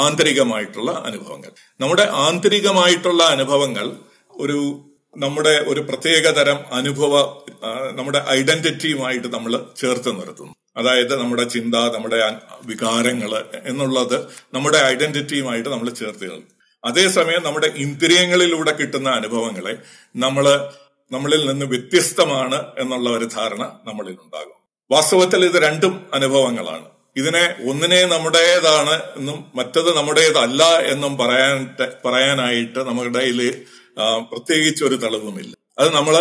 ആന്തരികമായിട്ടുള്ള 0.03 0.91
അനുഭവങ്ങൾ. 1.09 1.51
നമ്മുടെ 1.81 2.05
ആന്തരികമായിട്ടുള്ള 2.27 3.23
അനുഭവങ്ങൾ 3.35 3.87
ഒരു 4.45 4.59
നമ്മുടെ 5.17 5.55
ഒരു 5.71 5.81
പ്രത്യേക 5.89 6.27
തരം 6.39 6.59
അനുഭവ 6.79 7.15
നമ്മുടെ 7.99 8.21
ഐഡന്റിറ്റിയുമായിട്ട് 8.39 9.29
നമ്മൾ 9.35 9.53
ചേർത്ത് 9.81 10.11
നിർത്തുന്നു. 10.19 10.55
അതായത് 10.77 11.15
നമ്മുടെ 11.21 11.45
ചിന്ത 11.55 11.77
നമ്മുടെ 11.95 12.19
വികാരങ്ങൾ 12.71 13.33
എന്നുള്ളത് 13.71 14.17
നമ്മുടെ 14.55 14.79
ഐഡന്റിറ്റിയുമായിട്ട് 14.93 15.69
നമ്മൾ 15.69 15.89
ചേർത്ത് 16.01 16.25
നിർത്തും 16.31 16.51
അതേസമയം 16.85 17.43
നമ്മുടെ 17.45 17.69
ഇന്ദ്രിയങ്ങളിലൂടെ 17.85 18.73
കിട്ടുന്ന 18.81 19.09
അനുഭവങ്ങളെ 19.21 19.75
നമ്മൾ 20.25 20.47
നമ്മളിൽ 21.13 21.43
നിന്ന് 21.51 21.67
വ്യത്യസ്തമാണ് 21.67 22.59
എന്നുള്ള 22.79 23.09
ഒരു 23.11 23.27
ധാരണ 23.37 23.63
നമ്മളിൽ 23.89 24.17
ഉണ്ടാകും. 24.25 24.54
വാസ്തവത്തിൽ 24.91 25.45
ഇത് 25.45 25.63
രണ്ടും 25.63 26.07
അനുഭവങ്ങളാണ്. 26.15 26.87
ഇതിനെ 27.17 27.55
ഒന്നിനെ 27.71 28.07
നമ്മുടേതാണ് 28.07 28.95
എന്നും 29.17 29.53
മറ്റത് 29.55 29.97
നമ്മുടേതല്ല 29.97 30.63
എന്നും 30.65 31.19
പറയാൻ 31.19 31.77
പറയാനായിട്ട് 32.05 32.79
നമ്മുടെ 32.79 33.25
പ്രത്യേകിച്ച് 34.31 34.85
ഒരു 34.85 34.95
തെളിവുമില്ല. 34.95 35.55
അത് 35.79 35.95
നമ്മൾ 35.95 36.15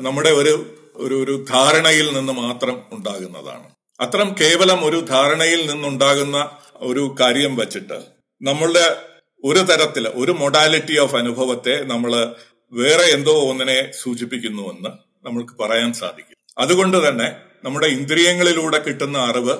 നമ്മുടെ 0.00 0.30
ഒരു 0.30 0.52
ഒരു 0.96 1.14
ഒരു 1.14 1.44
ധാരണയിൽ 1.50 2.14
നിന്ന് 2.14 2.32
മാത്രം 2.32 2.82
ഉണ്ടാകുന്നതാണ്. 2.92 3.68
അത്തരം 4.00 4.34
കേവലം 4.40 4.84
ഒരു 4.84 5.00
ധാരണയിൽ 5.00 5.70
നിന്നുണ്ടാകുന്ന 5.70 6.58
ഒരു 6.76 7.16
കാര്യം 7.20 7.56
വച്ചിട്ട് 7.56 7.98
നമ്മളുടെ 8.42 8.96
ഒരു 9.44 9.58
തരത്തിൽ 9.58 10.08
ഒരു 10.08 10.32
മൊഡാലിറ്റി 10.32 10.98
ഓഫ് 10.98 11.16
അനുഭവത്തെ 11.16 11.84
നമ്മൾ 11.84 12.34
വേറെ 12.72 13.02
എന്തോ 13.02 13.32
ഒന്നിനെ 13.50 13.92
സൂചിപ്പിക്കുന്നുവെന്ന് 14.02 14.90
നമ്മൾക്ക് 15.26 15.54
പറയാൻ 15.62 15.92
സാധിക്കും. 15.92 16.36
അതുകൊണ്ട് 16.58 17.08
തന്നെ 17.08 17.49
നമ്മുടെ 17.64 17.86
ഇന്ദ്രിയങ്ങളിലൂടെ 17.86 18.78
കിട്ടുന്ന 18.78 19.18
അറിവ് 19.18 19.54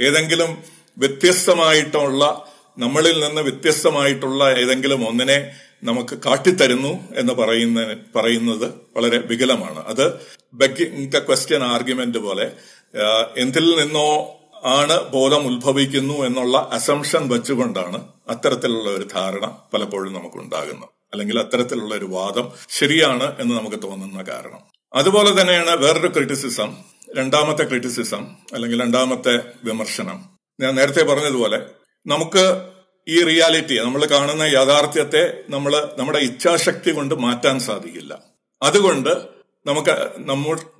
ഏതെങ്കിലും 0.00 0.50
വ്യത്യസ്തമായിട്ടുള്ള 0.98 2.44
നമ്മളിൽ 2.78 3.24
നിന്ന് 3.24 3.42
വ്യത്യസ്തമായിട്ടുള്ള 3.42 4.44
ഏതെങ്കിലും 4.50 5.08
ഒന്നിനെ 5.08 5.56
നമുക്ക് 5.84 6.14
കാട്ടിത്തരുന്നു 6.26 6.92
എന്ന് 7.16 7.32
പറയുന്ന 7.32 7.96
പറയുന്നത് 8.16 8.74
വളരെ 8.96 9.18
വികലമാണ്. 9.18 9.86
അത് 9.86 10.12
ബെഗിങ് 10.54 11.10
ദ 11.10 11.18
ക്വസ്റ്റ്യൻ 11.18 11.64
ആർഗ്യുമെന്റ് 11.64 12.18
പോലെ 12.18 12.52
എന്തിൽ 13.36 13.66
നിന്നോ 13.80 14.08
ആണ് 14.64 15.10
ബോധം 15.10 15.46
ഉത്ഭവിക്കുന്നു 15.46 16.26
എന്നുള്ള 16.26 16.68
അസംഷൻ 16.72 17.28
വെച്ചുകൊണ്ടാണ് 17.28 18.08
അത്തരത്തിലുള്ള 18.28 18.90
ഒരു 18.90 19.06
ധാരണ 19.14 19.58
പലപ്പോഴും 19.74 20.12
നമുക്ക് 20.12 20.36
ഉണ്ടാകുന്നത് 20.36 20.88
അല്ലെങ്കിൽ 21.12 21.38
അത്തരത്തിലുള്ള 21.38 21.94
ഒരു 21.94 22.04
വാദം 22.04 22.52
ശരിയാണ് 22.68 23.36
എന്ന് 23.40 23.54
നമുക്ക് 23.54 23.82
തോന്നുന്ന 23.82 24.22
കാരണം. 24.22 24.62
അതുപോലെ 24.94 25.40
തന്നെയാണ് 25.40 25.70
വേറൊരു 25.70 26.08
ക്രിറ്റിസിസം 26.08 26.93
രണ്ടാമത്തെ 27.16 27.64
ക്രിറ്റിസിസം 27.64 28.36
അല്ലെങ്കിൽ 28.52 28.82
രണ്ടാമത്തെ 28.82 29.34
വിമർശനം. 29.64 30.24
ഞാൻ 30.60 30.74
നേരത്തെ 30.74 31.02
പറഞ്ഞതുപോലെ 31.02 31.58
നമുക്ക് 32.06 32.68
ഈ 33.08 33.24
റിയാലിറ്റി 33.24 33.74
നമ്മൾ 33.84 34.04
കാണുന്ന 34.04 34.42
യാഥാർത്ഥ്യത്തെ 34.42 35.40
നമ്മൾ 35.48 35.88
നമ്മുടെ 35.98 36.18
ഇച്ഛാശക്തി 36.18 36.90
കൊണ്ട് 36.90 37.14
മാറ്റാൻ 37.14 37.58
സാധിക്കില്ല. 37.58 38.18
അതുകൊണ്ട് 38.62 39.10
നമുക്ക് 39.66 40.10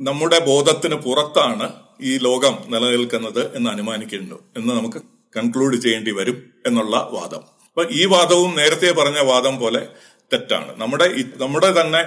നമ്മുടെ 0.01 0.39
ബോധത്തിന് 0.47 0.95
പുറത്താണ് 0.95 1.73
ഈ 2.01 2.19
ലോകം 2.19 2.59
നിലനിൽക്കുന്നത് 2.69 3.57
എന്ന് 3.57 3.71
അനുമാനിക്കുന്നു 3.71 4.39
എന്ന് 4.57 4.75
നമുക്ക് 4.75 5.03
കൺക്ലൂഡ് 5.37 5.77
ചെയ്യേണ്ടി 5.77 6.11
വരും 6.11 6.55
എന്നുള്ള 6.67 7.09
വാദം. 7.13 7.43
അപ്പൊ 7.67 7.85
ഈ 7.91 8.05
വാദവും 8.05 8.57
നേരത്തെ 8.57 8.93
പറഞ്ഞ 8.93 9.19
വാദം 9.19 9.59
പോലെ 9.59 9.89
തെറ്റാണ്. 10.33 10.81
നമ്മുടെ 10.81 11.25
നമ്മുടെ 11.37 11.81
തന്നെ 11.81 12.03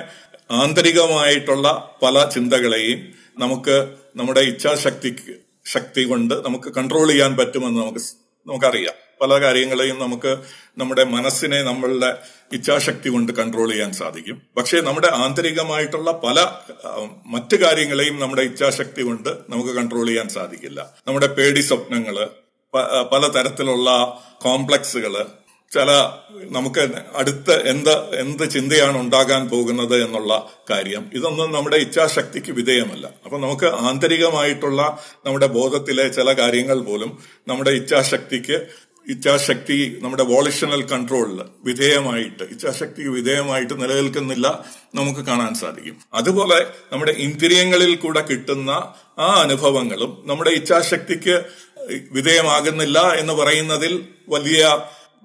ആന്തരികമായിട്ടുള്ള 0.51 1.95
പല 2.03 2.29
ചിന്തകളെയും 2.29 2.99
നമുക്ക് 3.39 3.95
നമ്മുടെ 4.17 4.41
ഇച്ഛാശക്തി 4.51 5.09
ശക്തി 5.65 6.03
കൊണ്ട് 6.03 6.33
നമുക്ക് 6.45 6.69
കൺട്രോൾ 6.77 7.07
ചെയ്യാൻ 7.07 7.31
പറ്റുമെന്ന് 7.37 7.79
നമുക്ക് 7.81 8.01
നമുക്കറിയാം. 8.47 8.95
പല 9.21 9.31
കാര്യങ്ങളെയും 9.41 9.97
നമുക്ക് 9.99 10.31
നമ്മുടെ 10.77 11.03
മനസ്സിനെ 11.03 11.59
നമ്മളുടെ 11.63 12.09
ഇച്ഛാശക്തി 12.53 13.09
കൊണ്ട് 13.09 13.31
കൺട്രോൾ 13.31 13.69
ചെയ്യാൻ 13.71 13.91
സാധിക്കും. 13.93 14.41
പക്ഷേ 14.57 14.77
നമ്മുടെ 14.81 15.09
ആന്തരികമായിട്ടുള്ള 15.13 16.11
പല 16.11 16.39
മറ്റു 17.25 17.55
കാര്യങ്ങളെയും 17.55 18.19
നമ്മുടെ 18.19 18.41
ഇച്ഛാശക്തി 18.41 19.01
കൊണ്ട് 19.01 19.29
നമുക്ക് 19.49 19.69
കൺട്രോൾ 19.69 20.07
ചെയ്യാൻ 20.07 20.29
സാധിക്കില്ല. 20.29 20.79
നമ്മുടെ 21.07 21.27
പേടി 21.27 21.61
സ്വപ്നങ്ങൾ 21.61 22.17
പല 23.13 23.23
തരത്തിലുള്ള 23.27 23.89
കോംപ്ലക്സുകൾ 24.41 25.13
ചില 25.71 25.91
നമുക്ക് 26.51 26.87
അടുത്ത 27.15 27.51
എന്ത് 27.51 28.15
എന്ത് 28.15 28.49
ചിന്തയാണ് 28.49 28.97
ഉണ്ടാകാൻ 28.97 29.49
പോകുന്നത് 29.49 30.03
എന്നുള്ള 30.03 30.51
കാര്യം. 30.69 31.11
ഇതൊന്നും 31.13 31.51
നമ്മുടെ 31.51 31.77
ഇച്ഛാശക്തിക്ക് 31.77 32.51
വിധേയമല്ല. 32.51 33.09
അപ്പൊ 33.25 33.37
നമുക്ക് 33.37 33.65
ആന്തരികമായിട്ടുള്ള 33.65 34.81
നമ്മുടെ 35.25 35.47
ബോധത്തിലെ 35.47 36.07
ചില 36.07 36.33
കാര്യങ്ങൾ 36.33 36.79
പോലും 36.79 37.17
നമ്മുടെ 37.47 37.69
ഇച്ഛാശക്തിക്ക് 37.69 38.59
ഇച്ഛാശക്തി 39.07 39.99
നമ്മുടെ 40.03 40.23
വോളിഷണൽ 40.23 40.81
കൺട്രോളിൽ 40.85 41.41
വിധേയമായിട്ട് 41.63 42.43
ഇച്ഛാശക്തിക്ക് 42.43 43.09
വിധേയമായിട്ട് 43.09 43.81
നിലനിൽക്കുന്നില്ല 43.81 44.65
നമുക്ക് 44.95 45.19
കാണാൻ 45.19 45.53
സാധിക്കും. 45.53 45.95
അതുപോലെ 46.13 46.65
നമ്മുടെ 46.93 47.11
ഇന്ദ്രിയങ്ങളിൽ 47.11 47.95
കൂടെ 47.95 48.21
കിട്ടുന്ന 48.21 48.69
ആ 49.19 49.27
അനുഭവങ്ങളും 49.41 50.23
നമ്മുടെ 50.25 50.49
ഇച്ഛാശക്തിക്ക് 50.49 51.43
വിധേയമാകുന്നില്ല 52.11 52.99
എന്ന് 52.99 53.33
പറയുന്നതിൽ 53.33 54.07
വലിയ 54.29 54.63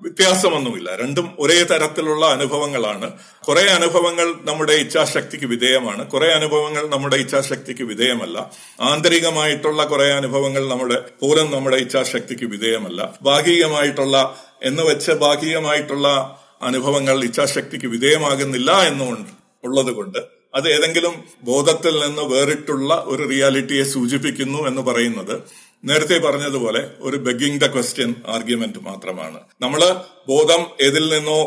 വ്യത്യാസമൊന്നുമില്ല. 0.00 0.96
രണ്ടും 0.96 1.36
ഒരേ 1.38 1.62
തരത്തിലുള്ള 1.62 2.26
അനുഭവങ്ങളാണ്. 2.26 3.12
കുറെ 3.48 3.62
അനുഭവങ്ങൾ 3.62 4.34
നമ്മുടെ 4.42 4.72
ഇച്ഛാശക്തിക്ക് 4.72 5.46
വിധേയമാണ്. 5.46 6.10
കുറെ 6.10 6.32
അനുഭവങ്ങൾ 6.32 6.86
നമ്മുടെ 6.86 7.16
ഇച്ഛാശക്തിക്ക് 7.16 7.82
വിധേയമല്ല. 7.82 8.50
ആന്തരികമായിട്ടുള്ള 8.80 9.84
കുറെ 9.84 10.12
അനുഭവങ്ങൾ 10.12 10.68
നമ്മുടെ 10.68 10.94
പോലും 11.22 11.50
നമ്മുടെ 11.50 11.76
ഇച്ഛാശക്തിക്ക് 11.76 12.44
വിധേയമല്ല. 12.44 13.18
ഭാഗികമായിട്ടുള്ള 13.22 14.42
എന്ന് 14.62 14.82
വെച്ച് 14.82 15.12
ഭാഗികമായിട്ടുള്ള 15.12 16.38
അനുഭവങ്ങൾ 16.62 17.24
ഇച്ഛാശക്തിക്ക് 17.24 17.86
വിധേയമാകുന്നില്ല 17.86 18.72
എന്നുകൊണ്ട് 18.72 19.30
ഉള്ളത് 19.64 19.92
കൊണ്ട് 19.92 20.18
അത് 20.54 20.68
ഏതെങ്കിലും 20.68 21.24
ബോധത്തിൽ 21.42 22.06
നിന്ന് 22.06 22.22
വേറിട്ടുള്ള 22.22 23.04
ഒരു 23.06 23.28
റിയാലിറ്റിയെ 23.28 23.82
സൂചിപ്പിക്കുന്നു 23.82 24.68
എന്ന് 24.68 24.82
പറയുന്നത് 24.82 25.42
നേരത്തെ 25.84 26.18
പറഞ്ഞതുപോലെ 26.18 26.90
ഒരു 27.00 27.16
ബെഗിങ് 27.16 27.60
ദ 27.60 27.66
ക്വസ്റ്റ്യൻ 27.66 28.14
ആർഗ്യുമെന്റ് 28.26 28.78
മാത്രമാണ്. 28.78 29.40
നമ്മൾ 29.60 29.80
ബോധം 30.28 30.62
ഏതിൽ 30.80 31.14
നിന്നോ 31.14 31.40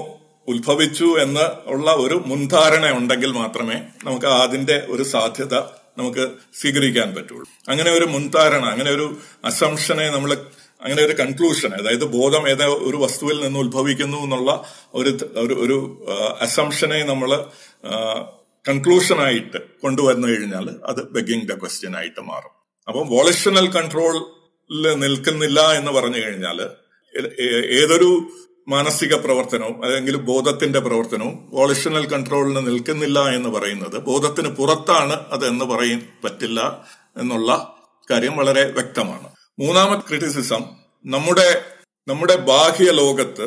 ഉത്ഭവിച്ചു 0.47 1.19
എന്ന് 1.19 1.45
ഉള്ള 1.65 1.91
ഒരു 1.91 2.23
മുൻധാരണ 2.25 2.97
ഉണ്ടെങ്കിൽ 2.97 3.31
മാത്രമേ 3.31 3.77
നമുക്ക് 4.05 4.25
അതിന്റെ 4.25 4.85
ഒരു 4.89 5.03
സാധ്യത 5.03 5.55
നമുക്ക് 5.97 6.23
സ്വീകരിക്കാൻ 6.59 7.15
പറ്റുള്ളൂ. 7.15 7.45
അങ്ങനെ 7.69 7.91
ഒരു 7.91 8.05
മുൻധാരണ 8.05 8.63
അങ്ങനെ 8.65 8.91
ഒരു 8.91 9.17
അസംഷനെ 9.45 10.09
നമ്മൾ 10.09 10.31
അങ്ങനെ 10.81 11.03
ഒരു 11.03 11.13
കൺക്ലൂഷൻ 11.13 11.71
അതായത് 11.73 12.05
ബോധം 12.05 12.49
ഏതോ 12.49 12.65
ഒരു 12.65 12.97
വസ്തുവിൽ 12.97 13.37
നിന്ന് 13.43 13.59
ഉത്ഭവിക്കുന്നു 13.59 14.17
എന്നുള്ള 14.17 14.51
ഒരു 14.93 15.11
ഒരു 15.63 15.77
അസംഷനെ 16.41 17.03
നമ്മൾ 17.03 17.31
കൺക്ലൂഷനായിട്ട് 18.67 19.59
കൊണ്ടുവന്നു 19.81 20.27
കഴിഞ്ഞാൽ 20.27 20.69
അത് 20.85 21.01
ബെഗിങ് 21.09 21.47
ദ 21.47 21.55
ക്വസ്റ്റ്യൻ 21.61 21.95
ആയിട്ട് 21.97 22.21
മാറും. 22.21 22.54
അപ്പം 22.87 23.07
വോളിഷണൽ 23.09 23.71
കൺട്രോളിൽ 23.71 24.23
നിൽക്കുന്നില്ല 24.95 25.59
എന്ന് 25.71 25.91
പറഞ്ഞു 25.91 26.17
കഴിഞ്ഞാൽ 26.25 26.61
ഏതൊരു 27.81 28.21
മാനസിക 28.67 29.15
പ്രവർത്തനവും 29.15 29.85
അല്ലെങ്കിൽ 29.85 30.15
ബോധത്തിന്റെ 30.15 30.79
പ്രവർത്തനവും 30.79 31.49
വോളിഷണൽ 31.53 32.05
കൺട്രോളിന് 32.07 32.67
നിൽക്കുന്നില്ല 32.67 33.19
എന്ന് 33.19 33.49
പറയുന്നത് 33.49 33.97
ബോധത്തിന് 33.99 34.47
പുറത്താണ് 34.47 35.13
അത് 35.13 35.47
എന്ന് 35.47 35.65
പറയാൻ 35.65 36.07
പറ്റില്ല 36.23 36.85
എന്നുള്ള 37.17 37.75
കാര്യം 38.11 38.37
വളരെ 38.37 38.63
വ്യക്തമാണ്. 38.71 39.27
മൂന്നാമത്തെ 39.59 40.07
ക്രിറ്റിസിസം 40.07 40.63
നമ്മുടെ 41.05 41.61
നമ്മുടെ 42.07 42.35
ബാഹ്യ 42.35 42.91
ലോകത്ത് 42.91 43.45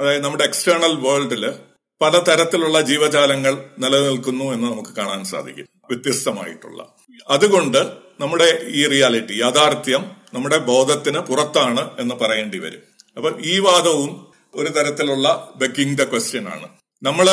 അതായത് 0.00 0.24
നമ്മുടെ 0.24 0.44
എക്സ്റ്റേണൽ 0.44 0.94
വേൾഡിൽ 1.00 1.52
പലതരത്തിലുള്ള 2.00 2.80
ജീവജാലങ്ങൾ 2.80 3.64
നിലനിൽക്കുന്നു 3.78 4.44
എന്ന് 4.44 4.68
നമുക്ക് 4.68 4.96
കാണാൻ 4.96 5.24
സാധിക്കും. 5.24 5.77
വ്യത്യസ്തമായിട്ടുള്ള. 5.90 6.88
അതുകൊണ്ട് 7.28 7.78
നമ്മുടെ 8.20 8.62
ഈ 8.68 8.86
റിയാലിറ്റി 8.86 9.32
യാഥാർത്ഥ്യം 9.32 10.10
നമ്മുടെ 10.34 10.58
ബോധത്തിന് 10.58 11.18
പുറത്താണ് 11.18 11.90
എന്ന് 11.98 12.14
പറയേണ്ടി 12.14 12.58
വരും. 12.58 12.82
അപ്പൊ 13.16 13.30
ഈ 13.44 13.58
വാദവും 13.58 14.26
ഒരു 14.54 14.68
തരത്തിലുള്ള 14.68 15.52
ബെക്കിംഗ് 15.56 15.98
ദ 15.98 16.04
ക്വസ്റ്റ്യൻ 16.04 16.48
ആണ്. 16.48 16.68
നമ്മൾ 17.02 17.28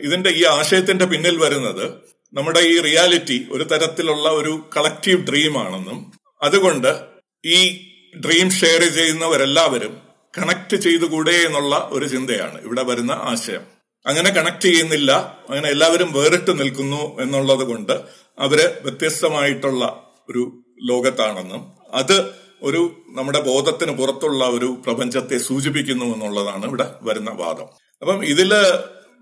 ഇതിന്റെ 0.00 0.30
ഈ 0.30 0.44
ആശയത്തിന്റെ 0.44 1.04
പിന്നിൽ 1.04 1.36
വരുന്നത് 1.36 2.14
നമ്മുടെ 2.32 2.60
ഈ 2.60 2.80
റിയാലിറ്റി 2.80 3.48
ഒരു 3.50 3.64
തരത്തിലുള്ള 3.64 4.28
ഒരു 4.28 4.70
കളക്റ്റീവ് 4.76 5.26
ഡ്രീം 5.26 5.58
ആണെന്നും 5.58 6.12
അതുകൊണ്ട് 6.42 7.00
ഈ 7.44 7.86
ഡ്രീം 8.26 8.50
ഷെയർ 8.50 8.82
ചെയ്യുന്നവരെല്ലാവരും 8.82 9.98
കണക്ട് 10.38 10.76
ചെയ്തുകൂടെ 10.76 11.30
എന്നുള്ള 11.30 11.88
ഒരു 11.92 12.06
ചിന്തയാണ് 12.06 12.62
ഇവിടെ 12.62 12.82
വരുന്ന 12.82 13.12
ആശയം. 13.12 13.73
അങ്ങനെ 14.06 14.30
കണക്ട് 14.30 14.64
ചെയ്യുന്നില്ല. 14.64 15.40
അങ്ങനെ 15.48 15.68
എല്ലാവരും 15.68 16.12
വേറിട്ട് 16.12 16.60
നിൽക്കുന്നു 16.60 17.20
എന്നുള്ളത് 17.20 17.64
കൊണ്ട് 17.64 17.92
അവർ 18.38 18.78
വ്യത്യസ്തമായിട്ടുള്ള 18.82 20.12
ഒരു 20.30 20.52
ലോകത്താണെന്നും 20.82 21.72
അത് 21.92 22.44
ഒരു 22.62 22.92
നമ്മുടെ 23.08 23.40
ബോധത്തിന് 23.40 23.92
പുറത്തുള്ള 23.92 24.44
ഒരു 24.44 24.82
പ്രപഞ്ചത്തെ 24.86 25.38
സൂചിപ്പിക്കുന്നു 25.38 26.04
എന്നുള്ളതാണ് 26.04 26.66
ഇവിടെ 26.66 26.86
വരുന്ന 27.02 27.30
വാദം. 27.30 27.68
അപ്പം 28.00 28.24
ഇതിൽ 28.24 28.54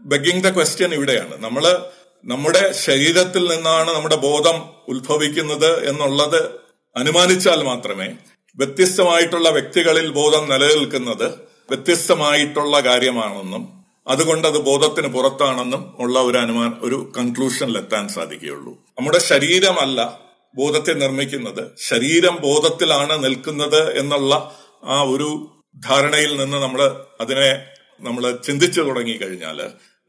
ബെഗിങ് 0.05 0.43
ദ 0.43 0.55
ക്വസ്റ്റ്യൻ 0.55 0.95
ഇവിടെയാണ്. 0.95 1.43
നമ്മൾ 1.43 1.83
നമ്മുടെ 2.25 2.73
ശരീരത്തിൽ 2.73 3.57
നിന്നാണ് 3.57 3.91
നമ്മുടെ 3.91 4.17
ബോധം 4.17 4.63
ഉത്ഭവിക്കുന്നത് 4.89 5.89
എന്നുള്ളത് 5.89 6.51
അനുമാനിച്ചാൽ 6.97 7.63
മാത്രമേ 7.65 8.09
വ്യത്യസ്തമായിട്ടുള്ള 8.57 9.49
വ്യക്തികളിൽ 9.49 10.13
ബോധം 10.13 10.49
നിലനിൽക്കുന്നത് 10.51 11.29
വ്യത്യസ്തമായിട്ടുള്ള 11.71 12.81
കാര്യമാണെന്നും 12.81 13.82
അതുകൊണ്ട് 14.07 14.49
അത് 14.49 14.59
ബോധത്തിന് 14.59 15.09
പുറത്താണെന്നും 15.09 15.97
ഉള്ള 15.99 16.23
ഒരു 16.23 16.39
അനുമാനം 16.39 16.79
ഒരു 16.83 17.13
കൺക്ലൂഷനിൽ 17.17 17.79
എത്താൻ 17.79 18.09
സാധിക്കുകയുള്ളൂ. 18.09 18.73
നമ്മുടെ 18.73 19.19
ശരീരമല്ല 19.19 20.21
ബോധത്തെ 20.57 20.93
നിർമ്മിക്കുന്നത്. 20.93 21.71
ശരീരം 21.81 22.37
ബോധത്തിലാണ് 22.37 23.25
നിൽക്കുന്നത് 23.25 23.99
എന്നുള്ള 23.99 24.57
ആ 24.85 25.03
ഒരു 25.03 25.49
ധാരണയിൽ 25.89 26.37
നിന്ന് 26.37 26.57
നമ്മൾ 26.57 27.05
അതിനെ 27.21 27.65
നമ്മൾ 28.01 28.39
ചിന്തിച്ചു 28.45 28.81
തുടങ്ങി 28.81 29.13
കഴിഞ്ഞാൽ 29.13 29.59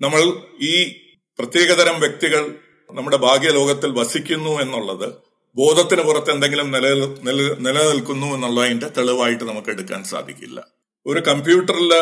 നമ്മൾ 0.01 0.21
ഈ 0.61 0.95
പ്രത്യേകതരം 1.39 1.99
വ്യക്തികൾ 1.99 2.55
നമ്മുടെ 2.91 3.17
ഭാഗ്യലോകത്തിൽ 3.17 3.91
വസിക്കുന്നു 3.91 4.49
എന്നുള്ളത് 4.49 5.13
ബോധത്തിന് 5.55 6.01
പുറത്ത് 6.01 6.31
എന്തെങ്കിലും 6.31 6.71
നിലനിൽ 6.71 7.17
നിലനിൽക്കുന്നു 7.59 8.27
എന്നുള്ളതിന്റെ 8.27 8.89
തെളിവായിട്ട് 8.97 9.43
നമുക്ക് 9.43 9.69
എടുക്കാൻ 9.69 10.03
സാധിക്കില്ല. 10.03 10.63
ഒരു 11.07 11.19
കമ്പ്യൂട്ടറിൽ 11.19 11.93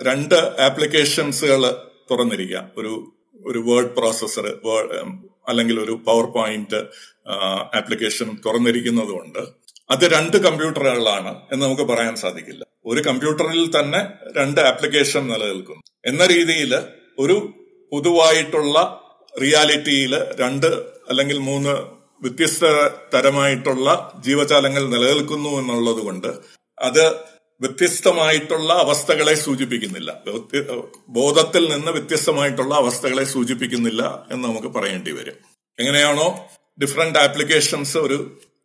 രണ്ട് 0.00 0.34
ആപ്ലിക്കേഷൻസുകൾ 0.34 1.62
തുറന്നിരിക്കാം. 2.10 2.70
ഒരു 2.78 3.12
ഒരു 3.46 3.58
വേർഡ് 3.58 3.94
പ്രോസസ്സർ 3.96 4.46
അല്ലെങ്കിൽ 5.48 5.80
ഒരു 5.80 5.92
പവർ 6.06 6.24
പോയിന്റ് 6.24 6.80
ആപ്ലിക്കേഷൻ 7.76 8.28
തുറന്നിരിക്കുന്നതുകൊണ്ട് 8.46 9.38
അത് 9.90 10.04
രണ്ട് 10.04 10.36
കമ്പ്യൂട്ടറുകളാണ് 10.36 11.32
എന്ന് 11.52 11.66
നമുക്ക് 11.66 11.82
പറയാൻ 11.82 12.16
സാധിക്കില്ല. 12.16 12.64
ഒരു 12.86 13.00
കമ്പ്യൂട്ടറിൽ 13.00 13.80
തന്നെ 13.80 14.00
രണ്ട് 14.36 14.60
ആപ്ലിക്കേഷൻ 14.60 15.26
നിലനിൽക്കുന്നു. 15.26 15.82
എന്ന 16.06 16.26
രീതിയിൽ 16.26 16.72
ഒരു 17.18 17.36
പൊതുവായിട്ടുള്ള 17.92 18.78
റിയാലിറ്റിയിൽ 19.42 20.14
രണ്ട് 20.40 20.66
അല്ലെങ്കിൽ 21.08 21.38
മൂന്ന് 21.38 21.74
വ്യത്യസ്ത 22.22 22.64
തരമായിട്ടുള്ള 23.14 24.12
ജീവജാലങ്ങൾ 24.24 24.88
നിലനിൽക്കുന്നു 24.88 25.48
എന്നുള്ളത് 25.48 26.02
കൊണ്ട് 26.04 26.28
അത് 26.78 27.33
വ്യത്യസ്തമായിട്ടുള്ള 27.60 28.72
അവസ്ഥകളെ 28.72 29.34
സൂചിപ്പിക്കുന്നില്ല. 29.34 30.10
ബോധത്തിൽ 31.08 31.64
നിന്ന് 31.72 31.90
വ്യത്യസ്തമായിട്ടുള്ള 31.92 32.74
അവസ്ഥകളെ 32.74 33.24
സൂചിപ്പിക്കുന്നില്ല 33.24 34.26
എന്ന് 34.30 34.48
നമുക്ക് 34.48 34.66
പറയേണ്ടി 34.66 35.12
വരും. 35.12 35.36
എങ്ങനെയാണോ 35.78 36.26
ഡിഫറെന്റ് 36.82 37.18
ആപ്ലിക്കേഷൻസ് 37.18 37.96
ഒരു 37.98 38.18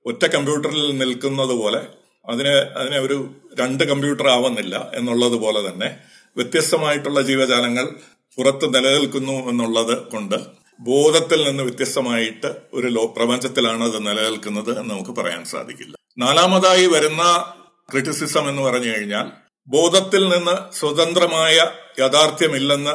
ഒറ്റ 0.06 0.25
കമ്പ്യൂട്ടറിൽ 0.25 0.97
നിൽക്കുന്നത് 0.97 1.54
പോലെ 1.62 1.82
അതിനെ 2.30 2.56
അതിനെ 2.80 2.99
ഒരു 2.99 3.17
രണ്ട് 3.60 3.84
കമ്പ്യൂട്ടർ 3.84 4.28
ആവുന്നില്ല 4.30 4.91
എന്നുള്ളത് 4.93 5.36
പോലെ 5.36 5.69
തന്നെ 5.69 5.89
വ്യത്യസ്തമായിട്ടുള്ള 6.38 7.21
ജീവജാലങ്ങൾ 7.21 7.86
പുറത്ത് 8.38 8.75
നിലനിൽക്കുന്നു 8.75 9.49
എന്നുള്ളത് 9.49 9.95
കൊണ്ട് 10.08 10.36
ബോധത്തിൽ 10.80 11.39
നിന്ന് 11.49 11.63
വ്യത്യസ്തമായിട്ട് 11.63 12.49
ഒരു 12.73 13.13
പ്രപഞ്ചത്തിലാണ് 13.17 13.84
അത് 13.84 14.08
നിലനിൽക്കുന്നത് 14.08 14.71
എന്ന് 14.80 14.89
നമുക്ക് 14.89 15.12
പറയാൻ 15.12 15.45
സാധിക്കില്ല. 15.45 15.95
നാലാമതായി 16.17 16.86
വരുന്ന 16.86 17.23
ക്രിറ്റിസിസം 17.91 18.49
എന്ന് 18.49 18.62
പറഞ്ഞു 18.62 18.89
കഴിഞ്ഞാൽ 18.95 19.32
ബോധത്തിൽ 19.67 20.30
നിന്ന് 20.30 20.73
സ്വതന്ത്രമായ 20.80 21.56
യാഥാർത്ഥ്യമില്ലെന്ന് 21.99 22.93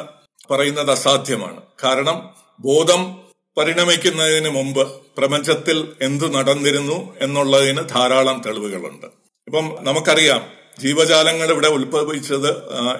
പറയുന്നത് 0.52 0.90
അസാധ്യമാണ്. 0.90 1.60
കാരണം 1.84 2.30
ബോധം 2.60 3.20
പരിണമിക്കുന്നതിന് 3.56 4.48
മുമ്പ് 4.48 4.88
പ്രപഞ്ചത്തിൽ 5.16 5.92
എന്തു 6.02 6.26
നടന്നിരുന്നു 6.26 7.14
എന്നുള്ളതിന് 7.20 7.88
ധാരാളം 7.88 8.42
തെളിവുകളുണ്ട്. 8.46 9.06
ഇപ്പം 9.46 9.76
നമുക്കറിയാം 9.80 10.42
ജീവജാലങ്ങൾ 10.78 11.50
ഇവിടെ 11.50 11.68
ഉത്ഭവിച്ചത് 11.68 12.50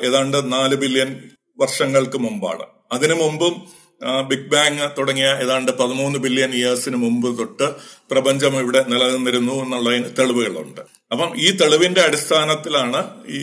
ഏതാണ്ട് 0.07 0.53
നാല് 0.53 0.75
ബില്യൺ 0.75 1.31
വർഷങ്ങൾക്ക് 1.61 2.19
മുമ്പാണ്. 2.19 2.67
അതിനു 2.93 3.15
മുമ്പും 3.15 3.55
ബിഗ് 4.03 4.49
ബാങ് 4.53 4.89
തുടങ്ങിയ 4.99 5.27
ഏതാണ്ട് 5.43 5.73
പതിമൂന്ന് 5.73 6.19
ബില്യൺ 6.19 6.53
ഇയേഴ്സിന് 6.55 6.97
മുമ്പ് 6.97 7.39
തൊട്ട് 7.39 7.75
പ്രപഞ്ചം 8.11 8.61
ഇവിടെ 8.61 8.85
നിലനിന്നിരുന്നു 8.89 9.53
എന്നുള്ളതിന് 9.53 10.05
തെളിവുകളുണ്ട്. 10.19 10.81
അപ്പം 11.13 11.31
ഈ 11.37 11.57
തെളിവിന്റെ 11.57 12.01
അടിസ്ഥാനത്തിലാണ് 12.01 13.01
ഈ 13.29 13.41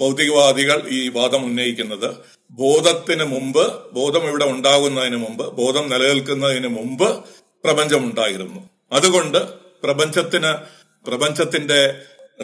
ഭൗതികവാദികൾ 0.00 0.88
ഈ 0.88 1.08
വാദം 1.08 1.44
ഉന്നയിക്കുന്നത്. 1.44 2.08
ബോധത്തിന് 2.50 3.24
മുമ്പ് 3.24 3.64
ബോധം 3.94 4.28
ഇവിടെ 4.28 4.44
ഉണ്ടാകുന്നതിന് 4.44 5.16
മുമ്പ് 5.16 5.44
ബോധം 5.56 5.88
നിലനിൽക്കുന്നതിന് 5.88 6.68
മുമ്പ് 6.68 7.08
പ്രപഞ്ചം 7.64 8.04
ഉണ്ടായിരുന്നു. 8.04 8.60
അതുകൊണ്ട് 8.92 9.38
പ്രപഞ്ചത്തിന് 9.82 10.52
പ്രപഞ്ചത്തിന്റെ 11.06 11.80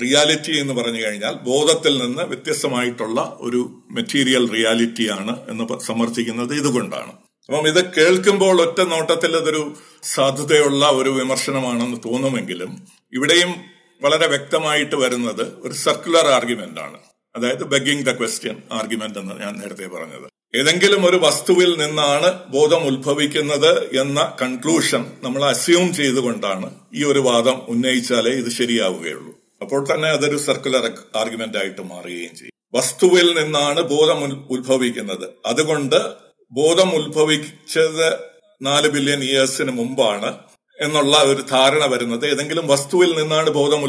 റിയാലിറ്റി 0.02 0.60
എന്ന് 0.60 0.74
പറഞ്ഞു 0.74 1.06
കഴിഞ്ഞാൽ 1.06 1.32
ബോധത്തിൽ 1.32 1.98
നിന്ന് 1.98 2.22
വ്യത്യസ്തമായിട്ടുള്ള 2.22 3.38
ഒരു 3.40 3.82
മെറ്റീരിയൽ 3.90 4.50
റിയാലിറ്റിയാണ് 4.50 5.50
എന്ന് 5.50 5.80
സമർത്ഥിക്കുന്നത് 5.80 6.54
ഇതുകൊണ്ടാണ്. 6.54 7.12
അപ്പം 7.48 7.68
ഇത് 7.68 7.92
കേൾക്കുമ്പോൾ 7.94 8.62
ഒറ്റ 8.62 8.80
നോട്ടത്തിൽ 8.80 9.36
അതൊരു 9.36 9.74
സാധ്യതയുള്ള 10.02 10.88
ഒരു 10.88 11.10
വിമർശനമാണെന്ന് 11.10 11.96
തോന്നുമെങ്കിലും 12.06 12.86
ഇവിടെയും 13.12 13.54
വളരെ 14.02 14.26
വ്യക്തമായിട്ട് 14.26 14.96
വരുന്നത് 14.96 15.42
ഒരു 15.42 15.72
സർക്കുലർ 15.72 16.26
ആർഗ്യുമെന്റ് 16.26 16.80
ആണ്. 16.80 16.98
അതായത് 17.36 17.64
ബെഗിങ് 17.64 18.06
ദ 18.06 18.10
ക്വസ്റ്റ്യൻ 18.10 18.56
ആർഗ്യുമെന്റ് 18.72 19.18
എന്ന് 19.18 19.34
ഞാൻ 19.40 19.58
നേരത്തെ 19.58 19.86
പറഞ്ഞത്. 19.86 20.30
ഏതെങ്കിലും 20.54 21.06
ഒരു 21.06 21.16
വസ്തുവിൽ 21.16 21.76
നിന്നാണ് 21.78 22.38
ബോധം 22.48 22.84
ഉത്ഭവിക്കുന്നത് 22.84 24.00
എന്ന 24.00 24.36
കൺക്ലൂഷൻ 24.42 25.06
നമ്മൾ 25.22 25.44
അസ്യൂം 25.44 25.94
ചെയ്തുകൊണ്ടാണ് 25.94 26.74
ഈ 26.94 27.04
ഒരു 27.04 27.18
വാദം 27.18 27.62
ഉന്നയിച്ചാലേ 27.68 28.30
ഇത് 28.30 28.50
ശരിയാവുകയുള്ളൂ. 28.50 29.39
അപ്പോൾ 29.62 29.80
തന്നെ 29.88 30.08
അതൊരു 30.08 30.36
സർക്കുലർ 30.36 30.84
ആർഗ്യുമെന്റ് 31.16 31.58
ആയിട്ട് 31.58 31.80
മാറുകയും 31.80 32.34
ചെയ്യും. 32.36 32.54
വസ്തുവിൽ 32.74 33.42
നിന്നാണ് 33.42 33.80
ബോധം 33.80 34.46
ഉത്ഭവിക്കുന്നത്. 34.50 35.26
അതുകൊണ്ട് 35.46 35.98
ബോധം 36.52 36.90
ഉത്ഭവിച്ചത് 36.94 38.06
നാല് 38.62 38.88
ബില്യൺ 38.88 39.24
ഇയേഴ്സിന് 39.24 39.70
മുമ്പാണ് 39.70 40.30
എന്നുള്ള 40.78 41.16
ഒരു 41.22 41.42
ധാരണ 41.50 41.84
വരുന്നത്. 41.84 42.26
ഏതെങ്കിലും 42.26 42.66
വസ്തുവിൽ 42.66 43.10
നിന്നാണ് 43.20 43.50
ബോധം 43.50 43.80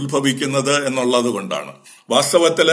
ഉത്ഭവിക്കുന്നത് 0.00 0.86
എന്നുള്ളത് 0.86 1.24
കൊണ്ടാണ്. 1.24 1.72
വാസ്തവത്തിൽ 2.10 2.70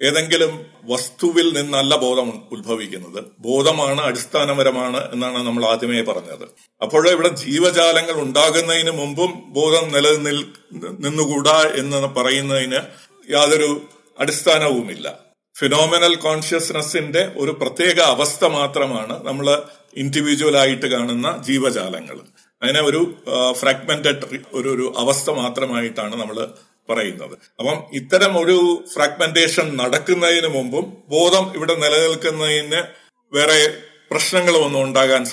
ഏതെങ്കിലും 0.00 0.52
വസ്തുവിൽ 0.84 1.46
നിന്നല്ല 1.58 1.96
ബോധം 1.96 2.28
ഉത്ഭവിക്കുന്നത്. 2.52 3.24
ബോധമാണ് 3.38 4.00
അടിസ്ഥാനപരമാണ് 4.00 5.12
എന്നാണ് 5.12 5.46
നമ്മൾ 5.46 5.64
ആദ്യമേ 5.66 6.02
പറഞ്ഞത്. 6.02 6.44
അപ്പോൾ 6.82 7.08
ഇവിടെ 7.08 7.28
ജീവജാലങ്ങൾ 7.28 8.20
ഉണ്ടാകുന്നതിന് 8.20 8.90
മുമ്പും 8.90 9.32
ബോധം 9.52 9.86
നിലനിൽ 9.92 10.38
നിന്നുകൂടാ 11.04 11.58
എന്ന് 11.62 12.06
പറയുന്നതിന് 12.18 12.80
യാതൊരു 13.30 13.70
അടിസ്ഥാനവുമില്ല. 14.20 15.06
ഫിനോമിനൽ 15.58 16.14
കോൺഷ്യസ്നെസിന്റെ 16.14 17.32
ഒരു 17.36 17.50
പ്രത്യേക 17.50 18.00
അവസ്ഥ 18.00 18.44
മാത്രമാണ് 18.44 19.26
നമ്മൾ 19.26 19.62
ഇൻഡിവിജ്വൽ 19.96 20.56
ആയിട്ട് 20.58 20.86
കാണുന്ന 20.86 21.42
ജീവജാലങ്ങൾ. 21.46 22.18
അതിനെ 22.62 22.80
ഒരു 22.80 23.00
ഫ്രാഗ്മെന്റഡ് 23.52 24.26
ഒരു 24.52 24.68
ഒരു 24.74 24.94
അവസ്ഥ 24.98 25.30
മാത്രമായിട്ടാണ് 25.30 26.14
നമ്മൾ 26.20 26.38
പറയുന്നത്. 26.90 27.34
അപ്പം 27.58 27.84
ഇത്തരം 27.92 28.38
ഒരു 28.38 28.84
ഫ്രാഗ്മെന്റേഷൻ 28.94 29.76
നടക്കുന്നതിന് 29.76 30.46
മുമ്പും 30.46 30.92
ബോധം 31.08 31.52
ഇവിടെ 31.56 31.74
നിലനിൽക്കുന്നതിന് 31.74 32.82
വേറെ 33.32 33.74
പ്രശ്നങ്ങളൊന്നും 34.10 34.82
ഉണ്ടാകാൻ 34.82 35.24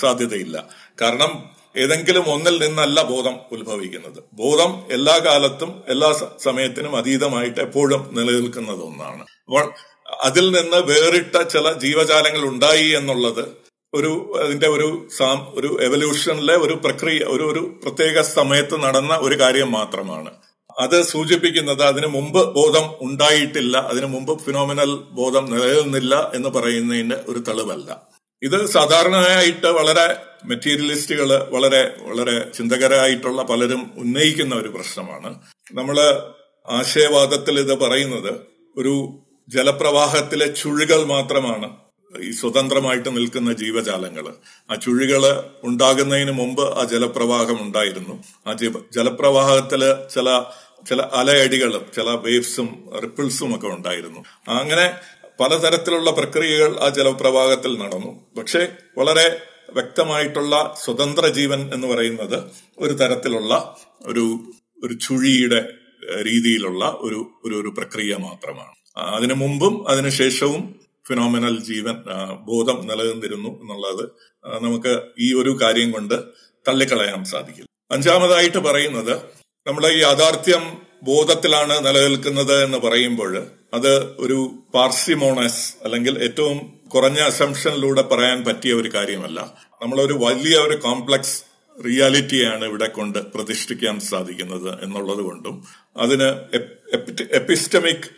സാധ്യതയില്ല. 0.00 0.68
കാരണം 1.02 1.50
ഏതെങ്കിലും 1.76 2.24
ഒന്നിൽ 2.32 2.56
നിന്നല്ല 2.64 3.02
ബോധം 3.02 3.36
ഉത്ഭവിക്കുന്നത്. 3.52 4.20
ബോധം 4.32 4.86
എല്ലാ 4.90 5.18
കാലത്തും 5.18 5.84
എല്ലാ 5.88 6.28
സമയത്തിനും 6.42 6.96
അതീതമായിട്ട് 6.96 7.60
എപ്പോഴും 7.60 8.08
നിലനിൽക്കുന്നത് 8.12 8.82
ഒന്നാണ്. 8.82 9.24
അപ്പോൾ 9.46 9.72
അതിൽ 10.20 10.50
നിന്ന് 10.50 10.76
വേറിട്ട 10.76 11.36
ചില 11.42 11.72
ജീവജാലങ്ങൾ 11.72 12.44
ഉണ്ടായി 12.48 12.88
എന്നുള്ളത് 12.88 13.44
ഒരു 13.94 14.34
അതിന്റെ 14.42 14.68
ഒരു 14.68 15.08
ഒരു 15.54 15.78
എവല്യൂഷനിലെ 15.82 16.56
ഒരു 16.56 16.74
പ്രക്രിയ 16.84 17.18
ഒരു 17.18 17.42
ഒരു 17.42 17.78
പ്രത്യേക 17.82 18.20
സമയത്ത് 18.20 18.82
നടന്ന 18.82 19.14
ഒരു 19.14 19.40
കാര്യം 19.40 19.72
മാത്രമാണ്. 19.72 20.30
അത് 20.80 21.02
സൂചിപ്പിക്കുന്നത് 21.02 21.82
അതിനു 21.82 22.06
മുമ്പ് 22.06 22.40
ബോധം 22.54 22.86
ഉണ്ടായിട്ടില്ല 23.00 23.76
അതിനു 23.90 24.06
മുമ്പ് 24.06 24.32
ഫിനോമിനൽ 24.44 24.90
ബോധം 25.10 25.44
നിലനിന്നില്ല 25.52 26.30
എന്ന് 26.34 26.48
പറയുന്നതിന്റെ 26.48 27.18
ഒരു 27.28 27.38
തെളിവല്ല. 27.48 27.90
ഇത് 28.42 28.66
സാധാരണയായിട്ട് 28.66 29.66
വളരെ 29.66 30.06
മെറ്റീരിയലിസ്റ്റുകൾ 30.44 31.30
വളരെ 31.50 31.82
വളരെ 32.08 32.36
ചിന്തകരായിട്ടുള്ള 32.56 33.42
പലരും 33.42 33.82
ഉന്നയിക്കുന്ന 33.96 34.54
ഒരു 34.54 34.68
പ്രശ്നമാണ്. 34.68 35.30
നമ്മൾ 35.72 35.96
ആശയവാദത്തിൽ 36.68 37.60
ഇത് 37.60 37.74
പറയുന്നത് 37.78 38.32
ഒരു 38.76 38.94
ജലപ്രവാഹത്തിലെ 39.48 40.46
ചുഴികൾ 40.46 41.00
മാത്രമാണ് 41.04 41.68
ഈ 42.12 42.30
സ്വതന്ത്രമായിട്ട് 42.30 43.16
നിൽക്കുന്ന 43.16 43.52
ജീവജാലങ്ങൾ 43.52 44.24
ആ 44.70 44.74
ചുഴികൾ 44.74 45.22
ഉണ്ടാകുന്നതിന് 45.64 46.32
മുമ്പ് 46.32 46.62
ആ 46.80 46.84
ജലപ്രവാഹം 46.84 47.58
ഉണ്ടായിരുന്നു. 47.62 48.14
ആ 48.46 48.52
ജലപ്രവാഹത്തിൽ 48.96 49.82
ചില 50.14 50.28
ചില 50.86 51.00
അലയടികളും 51.02 51.86
ചില 51.96 52.08
വേവ്സും 52.10 52.90
റിപ്പിൾസും 53.02 53.56
ഒക്കെ 53.56 53.66
ഉണ്ടായിരുന്നു. 53.66 54.20
അങ്ങനെ 54.48 54.90
പലതരത്തിലുള്ള 55.40 56.10
പ്രക്രിയകൾ 56.10 56.76
ആ 56.76 56.88
ജലപ്രവാഹത്തിൽ 56.88 57.78
നടന്നു. 57.78 58.26
പക്ഷേ 58.38 58.68
വളരെ 58.98 59.40
വ്യക്തമായിട്ടുള്ള 59.70 60.74
സ്വതന്ത്ര 60.84 61.26
ജീവൻ 61.26 61.74
എന്ന് 61.74 61.86
പറയുന്നത് 61.86 62.44
ഒരു 62.78 62.92
തരത്തിലുള്ള 62.92 63.76
ഒരു 64.02 64.40
ഒരു 64.84 64.94
ചുഴിയുടെ 64.94 65.68
രീതിയിലുള്ള 66.22 66.84
ഒരു 67.00 67.30
ഒരു 67.44 67.54
ഒരു 67.54 67.68
പ്രക്രിയ 67.68 68.16
മാത്രമാണ്. 68.16 68.74
അതിനു 68.96 69.34
മുമ്പും 69.34 69.88
അതിനുശേഷവും 69.88 70.80
ഫിനോമിനൽ 71.08 71.64
ജീവൻ 71.64 71.96
ബോധം 72.40 72.86
നിലനിന്നിരുന്നു 72.86 73.48
എന്നുള്ളത് 73.48 74.04
നമുക്ക് 74.62 75.02
ഈ 75.18 75.34
ഒരു 75.34 75.58
കാര്യം 75.62 75.92
കൊണ്ട് 75.92 76.14
തള്ളിക്കളയാൻ 76.68 77.24
സാധിക്കില്ല. 77.24 77.66
അഞ്ചാമതായിട്ട് 77.90 78.58
പറയുന്നത് 78.58 79.39
നമ്മുടെ 79.66 79.88
ഈ 79.88 79.98
യാഥാർത്ഥ്യം 79.98 80.78
ബോധത്തിലാണ് 81.02 81.86
നിലനിൽക്കുന്നത് 81.86 82.64
എന്ന് 82.64 82.78
പറയുമ്പോൾ 82.78 83.46
അത് 83.74 84.14
ഒരു 84.18 84.54
പാർസിമോണസ് 84.74 85.74
അല്ലെങ്കിൽ 85.84 86.22
ഏറ്റവും 86.22 86.58
കുറഞ്ഞ 86.88 87.18
അസംഷനിലൂടെ 87.18 88.02
പറയാൻ 88.02 88.44
പറ്റിയ 88.44 88.72
ഒരു 88.74 88.90
കാര്യമല്ല. 88.94 89.54
നമ്മളൊരു 89.82 90.12
വലിയ 90.12 90.56
ഒരു 90.56 90.76
കോംപ്ലക്സ് 90.76 91.42
റിയാലിറ്റിയാണ് 91.86 92.64
ഇവിടെ 92.64 92.88
കൊണ്ട് 92.88 93.18
പ്രതിഷ്ഠിക്കാൻ 93.18 94.00
സാധിക്കുന്നത് 94.00 94.84
എന്നുള്ളത് 94.84 95.18
കൊണ്ടും 95.18 95.64
അതിന് 95.96 96.28
എപ്പിസ്റ്റമിക് 97.32 98.08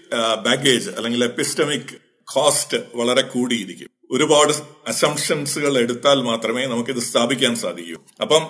ബാഗേജ് 0.47 0.91
അല്ലെങ്കിൽ 0.91 1.25
എപ്പിസ്റ്റമിക് 1.25 1.95
കോസ്റ്റ് 2.25 2.77
വളരെ 2.95 3.23
കൂടിയിരിക്കും. 3.23 3.89
ഒരുപാട് 4.11 4.53
അസംഷൻസുകൾ 4.89 5.79
എടുത്താൽ 5.79 6.23
മാത്രമേ 6.23 6.67
നമുക്കിത് 6.67 6.99
സ്ഥാപിക്കാൻ 6.99 7.57
സാധിക്കൂ. 7.57 7.99
അപ്പം 8.21 8.43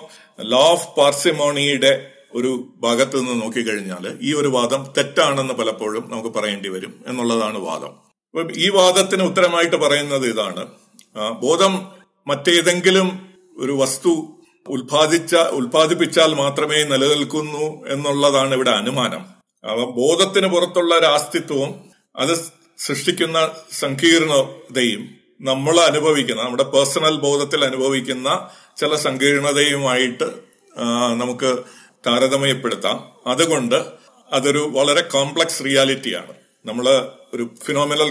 ലോ 0.43 0.57
ഓഫ് 0.57 0.87
പാർസിമോണിയുടെ 0.97 2.12
ഒരു 2.33 2.73
ഭാഗത്ത് 2.77 3.19
നിന്ന് 3.19 3.41
നോക്കിക്കഴിഞ്ഞാൽ 3.41 4.19
ഈ 4.21 4.33
ഒരു 4.33 4.47
വാദം 4.47 4.93
തെറ്റാണെന്ന് 4.97 5.53
പലപ്പോഴും 5.53 6.11
നമുക്ക് 6.11 6.29
പറയേണ്ടി 6.37 6.69
വരും 6.69 7.03
എന്നുള്ളതാണ് 7.07 7.57
വാദം. 7.57 7.93
ഈ 8.57 8.69
വാദത്തിന് 8.69 9.23
ഉത്തരമായിട്ട് 9.23 9.75
പറയുന്നത് 9.75 10.25
ഇതാണ്. 10.27 10.67
ബോധം 11.39 11.73
മറ്റേതെങ്കിലും 12.27 13.07
ഒരു 13.57 13.71
വസ്തു 13.71 14.27
ഉത്പാദിച്ച 14.67 15.35
ഉത്പാദിപ്പിച്ചാൽ 15.35 16.33
മാത്രമേ 16.33 16.83
നിലനിൽക്കുന്നു 16.83 17.87
എന്നുള്ളതാണ് 17.87 18.53
ഇവിടെ 18.53 18.69
അനുമാനം. 18.69 19.25
അവ 19.63 19.77
ബോധത്തിന് 19.85 20.47
പുറത്തുള്ള 20.47 20.95
ഒരു 20.95 21.85
അത് 22.15 22.33
സൃഷ്ടിക്കുന്ന 22.77 23.49
സങ്കീർണതയും 23.71 25.09
നമ്മൾ 25.41 25.79
അനുഭവിക്കുന്ന 25.79 26.41
നമ്മുടെ 26.41 26.63
പേഴ്സണൽ 26.63 27.15
ബോധത്തിൽ 27.17 27.65
അനുഭവിക്കുന്ന 27.65 28.49
ചില 28.77 28.95
സങ്കീർണതയുമായിട്ട് 28.95 30.27
നമുക്ക് 31.13 31.49
താരതമ്യപ്പെടുത്താം. 32.07 32.97
അതുകൊണ്ട് 33.27 33.85
അതൊരു 34.31 34.69
വളരെ 34.71 35.01
കോംപ്ലക്സ് 35.01 35.65
റിയാലിറ്റിയാണ് 35.65 36.33
നമ്മൾ 36.65 36.85
ഒരു 37.33 37.49
ഫിനോമിനൽ 37.65 38.09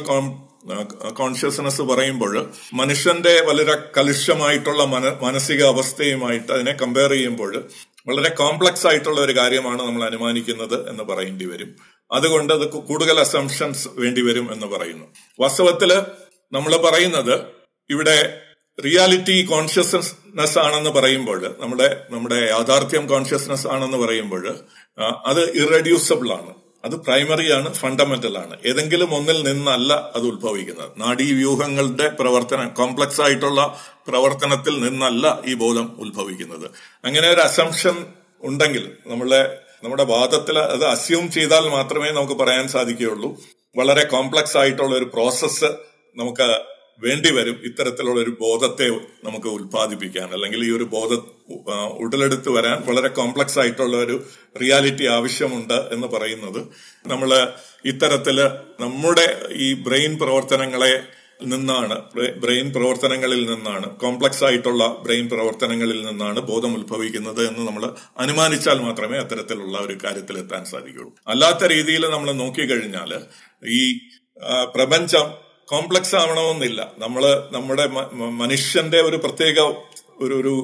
കോൺഷ്യസ്നെസ് 1.10 1.82
പറയുമ്പോൾ 1.82 2.50
മനുഷ്യന്റെ 2.74 3.40
വളരെ 3.40 3.74
കലുഷമായിട്ടുള്ള 3.96 4.84
മന 4.84 5.08
മാനസിക 5.22 5.64
അവസ്ഥയുമായിട്ട് 5.64 6.52
അതിനെ 6.52 6.72
കമ്പയർ 6.72 7.10
ചെയ്യുമ്പോൾ 7.10 7.64
വളരെ 8.06 8.28
കോംപ്ലക്സ് 8.28 8.86
ആയിട്ടുള്ള 8.86 9.20
ഒരു 9.20 9.36
കാര്യമാണ് 9.36 9.82
നമ്മൾ 9.82 10.04
അനുമാനിക്കുന്നത് 10.04 10.88
എന്ന് 10.88 11.04
പറയേണ്ടി 11.04 11.44
വരും. 11.44 11.76
അതുകൊണ്ട് 12.12 12.52
അത് 12.52 12.66
കൂടുതൽ 12.68 13.20
അസംഷൻസ് 13.20 13.88
വേണ്ടി 13.92 14.22
വരും 14.22 14.52
എന്ന് 14.52 14.66
പറയുന്നു. 14.66 15.04
വാസ്തവത്തിൽ 15.40 16.02
നമ്മൾ 16.52 16.76
പറയുന്നത് 16.76 17.40
ഇവിടെ 17.90 18.40
റിയാലിറ്റി 18.84 19.44
കോൺഷ്യസ്നെസ് 19.44 20.58
ആണെന്ന് 20.58 20.90
പറയുമ്പോൾ 20.90 21.56
നമ്മുടെ 21.58 22.06
നമ്മുടെ 22.10 22.34
യാഥാർത്ഥ്യം 22.34 23.06
കോൺഷ്യസ്നെസ് 23.06 23.66
ആണെന്ന് 23.66 23.98
പറയുമ്പോൾ 23.98 24.58
അത് 25.26 25.42
ഇറഡ്യൂസബിൾ 25.56 26.32
ആണ്. 26.32 26.54
അത് 26.84 26.96
പ്രൈമറി 26.96 27.52
ആണ് 27.52 27.74
ഫണ്ടമെന്റൽ 27.74 28.38
ആണ്. 28.38 28.56
ഏതെങ്കിലും 28.66 29.14
ഒന്നിൽ 29.14 29.52
നിന്നല്ല 29.52 29.92
അത് 30.16 30.22
ഉത്ഭവിക്കുന്നത്. 30.22 30.90
നാഡീവ്യൂഹങ്ങളുടെ 30.96 32.08
പ്രവർത്തനം 32.08 32.68
കോംപ്ലക്സ് 32.68 33.20
ആയിട്ടുള്ള 33.20 33.80
പ്രവർത്തനത്തിൽ 34.08 34.80
നിന്നല്ല 34.80 35.40
ഈ 35.46 35.54
ബോധം 35.54 35.96
ഉത്ഭവിക്കുന്നത്. 36.00 36.70
അങ്ങനെ 37.04 37.28
ഒരു 37.28 37.40
അസംഷൻ 37.40 38.06
ഉണ്ടെങ്കിൽ 38.42 38.92
നമ്മളെ 39.06 39.58
നമ്മുടെ 39.84 40.04
വാദത്തിൽ 40.04 40.58
അത് 40.58 40.84
അസ്യൂം 40.84 41.30
ചെയ്താൽ 41.30 41.68
മാത്രമേ 41.68 42.10
നമുക്ക് 42.10 42.32
പറയാൻ 42.32 42.68
സാധിക്കുകയുള്ളൂ. 42.68 43.40
വളരെ 43.76 44.04
കോംപ്ലക്സ് 44.04 44.56
ആയിട്ടുള്ള 44.56 44.96
ഒരു 44.96 45.04
പ്രോസസ്സ് 45.04 45.64
നമുക്ക് 46.16 46.71
വേണ്ടിവരും 47.02 47.56
ഇത്തരത്തിലുള്ള 47.64 48.20
ഒരു 48.20 48.32
ബോധത്തെ 48.40 48.86
നമുക്ക് 49.24 49.48
ഉത്പാദിപ്പിക്കാൻ 49.48 50.28
അല്ലെങ്കിൽ 50.32 50.60
ഈ 50.64 50.70
ഒരു 50.70 50.86
ബോധ 50.94 51.10
ഉടലെടുത്ത് 52.00 52.50
വരാൻ 52.50 52.76
വളരെ 52.88 53.08
കോംപ്ലക്സ് 53.18 53.58
ആയിട്ടുള്ള 53.58 53.96
ഒരു 53.96 54.16
റിയാലിറ്റി 54.60 55.06
ആവശ്യമുണ്ട് 55.06 55.78
എന്ന് 55.94 56.08
പറയുന്നത്. 56.08 56.60
നമ്മൾ 57.06 57.30
ഇത്തരത്തിൽ 57.84 58.38
നമ്മുടെ 58.80 59.26
ഈ 59.58 59.68
ബ്രെയിൻ 59.82 60.12
പ്രവർത്തനങ്ങളെ 60.18 60.94
നിന്നാണ് 61.46 61.96
ബ്രെയിൻ 62.40 62.66
പ്രവർത്തനങ്ങളിൽ 62.72 63.40
നിന്നാണ് 63.46 63.86
കോംപ്ലക്സ് 63.96 64.44
ആയിട്ടുള്ള 64.44 64.84
ബ്രെയിൻ 65.04 65.24
പ്രവർത്തനങ്ങളിൽ 65.28 65.98
നിന്നാണ് 66.06 66.40
ബോധം 66.40 66.72
ഉത്ഭവിക്കുന്നത് 66.74 67.42
എന്ന് 67.48 67.62
നമ്മൾ 67.66 67.84
അനുമാനിച്ചാൽ 68.18 68.80
മാത്രമേ 68.80 69.16
അത്തരത്തിലുള്ള 69.18 69.76
ഒരു 69.78 69.96
കാര്യത്തിൽ 70.04 70.38
എത്താൻ 70.38 70.64
സാധിക്കുള്ളൂ 70.64 71.12
അല്ലാത്ത 71.28 71.70
രീതിയിൽ 71.72 72.06
നമ്മൾ 72.06 72.30
നോക്കിക്കഴിഞ്ഞാൽ 72.32 73.12
ഈ 73.74 73.82
പ്രപഞ്ചം 74.74 75.26
കോംപ്ലക്സ് 75.72 76.16
ആവണമെന്നില്ല 76.16 76.92
നമ്മൾ 76.98 77.22
നമ്മുടെ 77.52 77.86
മനുഷ്യന്റെ 78.42 79.00
ഒരു 79.00 79.16
പ്രത്യേക 79.16 79.60
ഒരു 80.20 80.34
ഒരു 80.34 80.54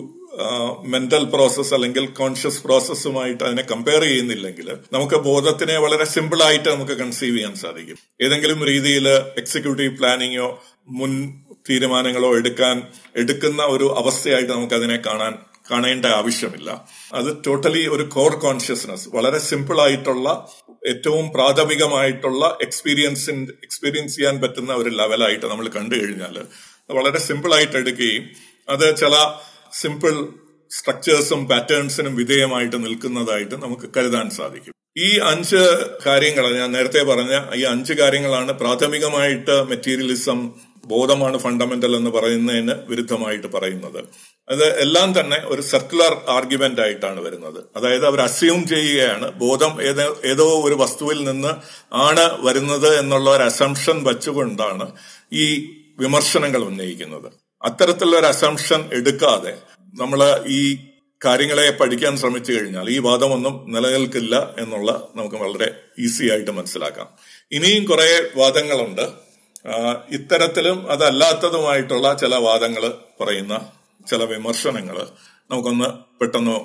മെന്റൽ 0.82 1.24
പ്രോസസ് 1.24 1.74
അല്ലെങ്കിൽ 1.74 2.06
കോൺഷ്യസ് 2.06 2.62
പ്രോസസ്സുമായിട്ട് 2.64 3.44
അതിനെ 3.44 3.62
കമ്പയർ 3.62 4.02
ചെയ്യുന്നില്ലെങ്കിൽ 4.02 4.68
നമുക്ക് 4.92 5.14
ബോധത്തിനെ 5.14 5.78
വളരെ 5.78 6.04
സിമ്പിൾ 6.04 6.42
ആയിട്ട് 6.42 6.68
നമുക്ക് 6.68 6.92
കൺസീവ് 6.92 7.36
ചെയ്യാൻ 7.36 7.54
സാധിക്കും. 7.54 7.98
ഏതെങ്കിലും 8.22 8.64
രീതിയിൽ 8.64 9.08
എക്സിക്യൂട്ടീവ് 9.38 9.96
പ്ലാനിങ്ങോ 9.98 10.48
മുൻ 10.88 11.12
തീരുമാനങ്ങളോ 11.70 12.36
എടുക്കാൻ 12.36 12.76
എടുക്കുന്ന 13.16 13.62
ഒരു 13.62 13.94
അവസ്ഥയായിട്ട് 13.98 14.52
നമുക്ക് 14.52 14.74
അതിനെ 14.74 14.98
കാണാൻ 15.06 15.32
കാണേണ്ട 15.70 16.06
ആവശ്യമില്ല. 16.06 16.86
അത് 17.14 17.36
ടോട്ടലി 17.46 17.88
ഒരു 17.88 18.02
കോർ 18.02 18.34
കോൺഷ്യസ്നസ് 18.34 19.08
വളരെ 19.08 19.38
സിമ്പിൾ 19.38 19.80
ആയിട്ടുള്ള 19.80 20.48
ഏറ്റവും 20.88 21.32
പ്രാഥമികമായിട്ടുള്ള 21.32 22.58
എക്സ്പീരിയൻസിൻ 22.62 23.48
എക്സ്പീരിയൻസ് 23.64 24.16
ചെയ്യാൻ 24.16 24.40
പറ്റുന്ന 24.40 24.72
ഒരു 24.72 24.90
ലെവലായിട്ട് 24.90 25.46
നമ്മൾ 25.46 25.68
കണ്ടു 25.68 25.94
കഴിഞ്ഞാൽ 25.94 26.36
വളരെ 26.90 27.18
സിമ്പിൾ 27.18 27.54
ആയിട്ട് 27.54 27.76
എടുക്കുകയും 27.76 28.24
അത് 28.68 28.96
ചില 28.96 29.14
സിമ്പിൾ 29.72 30.28
സ്ട്രക്ചേഴ്സും 30.70 31.48
പാറ്റേൺസിനും 31.48 32.14
വിധേയമായിട്ട് 32.16 32.84
നിൽക്കുന്നതായിട്ട് 32.84 33.54
നമുക്ക് 33.54 33.90
കരുതാൻ 33.96 34.30
സാധിക്കും. 34.30 34.74
ഈ 34.98 35.18
അഞ്ച് 35.18 35.60
കാര്യങ്ങൾ 36.06 36.58
ഞാൻ 36.58 36.72
നേരത്തെ 36.72 37.02
പറഞ്ഞ 37.02 37.34
ഈ 37.54 37.62
അഞ്ച് 37.62 37.92
കാര്യങ്ങളാണ് 37.92 38.52
പ്രാഥമികമായിട്ട് 38.52 39.62
മെറ്റീരിയലിസം 39.62 40.38
ബോധമാണ് 40.88 41.38
ഫണ്ടമെന്റൽ 41.38 41.96
എന്ന് 41.96 42.10
പറയുന്നതിന് 42.10 42.74
വിരുദ്ധമായിട്ട് 42.88 43.46
പറയുന്നത്. 43.46 44.04
അത് 44.48 44.64
എല്ലാം 44.80 45.20
തന്നെ 45.20 45.38
ഒരു 45.44 45.62
സർക്കുലർ 45.62 46.12
ആർഗ്യുമെന്റ് 46.28 46.80
ആയിട്ടാണ് 46.80 47.20
വരുന്നത്. 47.20 47.64
അതായത് 47.76 48.06
അവർ 48.06 48.20
അസ്യൂം 48.20 48.68
ചെയ്യുകയാണ് 48.68 49.30
ബോധം 49.32 49.72
ഏതോ 50.24 50.46
ഒരു 50.64 50.74
വസ്തുവിൽ 50.74 51.24
നിന്ന് 51.24 51.52
ആണ് 51.92 52.46
വരുന്നത് 52.46 52.98
എന്നുള്ള 52.98 53.30
ഒരു 53.30 53.42
അസംഷൻ 53.42 54.04
വച്ചുകൊണ്ടാണ് 54.04 54.86
ഈ 55.32 55.46
വിമർശനങ്ങൾ 55.98 56.60
ഉന്നയിക്കുന്നത്. 56.64 57.32
അത്തരത്തിലുള്ള 57.64 58.16
ഒരു 58.18 58.26
അസംഷൻ 58.26 58.90
എടുക്കാതെ 58.92 59.54
നമ്മൾ 60.00 60.20
ഈ 60.48 60.60
കാര്യങ്ങളെ 61.24 61.70
പഠിക്കാൻ 61.70 62.16
ശ്രമിച്ചു 62.16 62.52
കഴിഞ്ഞാൽ 62.52 62.90
ഈ 62.90 62.98
വാദമൊന്നും 62.98 63.54
നിലനിൽക്കില്ല 63.74 64.54
എന്നുള്ള 64.58 65.08
നമുക്ക് 65.16 65.36
വളരെ 65.36 65.68
ഈസി 65.98 66.24
ആയിട്ട് 66.30 66.50
മനസ്സിലാക്കാം. 66.50 67.08
ഇനിയും 67.52 67.84
കുറെ 67.84 68.30
വാദങ്ങളുണ്ട്. 68.36 69.27
ഇത്തരത്തിലും 70.10 70.90
അതല്ലാത്തതുമായിട്ടുള്ള 70.90 72.14
ചില 72.14 72.34
വാദങ്ങൾ 72.34 72.92
പറയുന്ന 73.20 73.72
ചില 74.10 74.24
വിമർശനങ്ങൾ 74.24 75.08
നമുക്കൊന്ന് 75.50 76.18
പെട്ടെന്ന് 76.18 76.56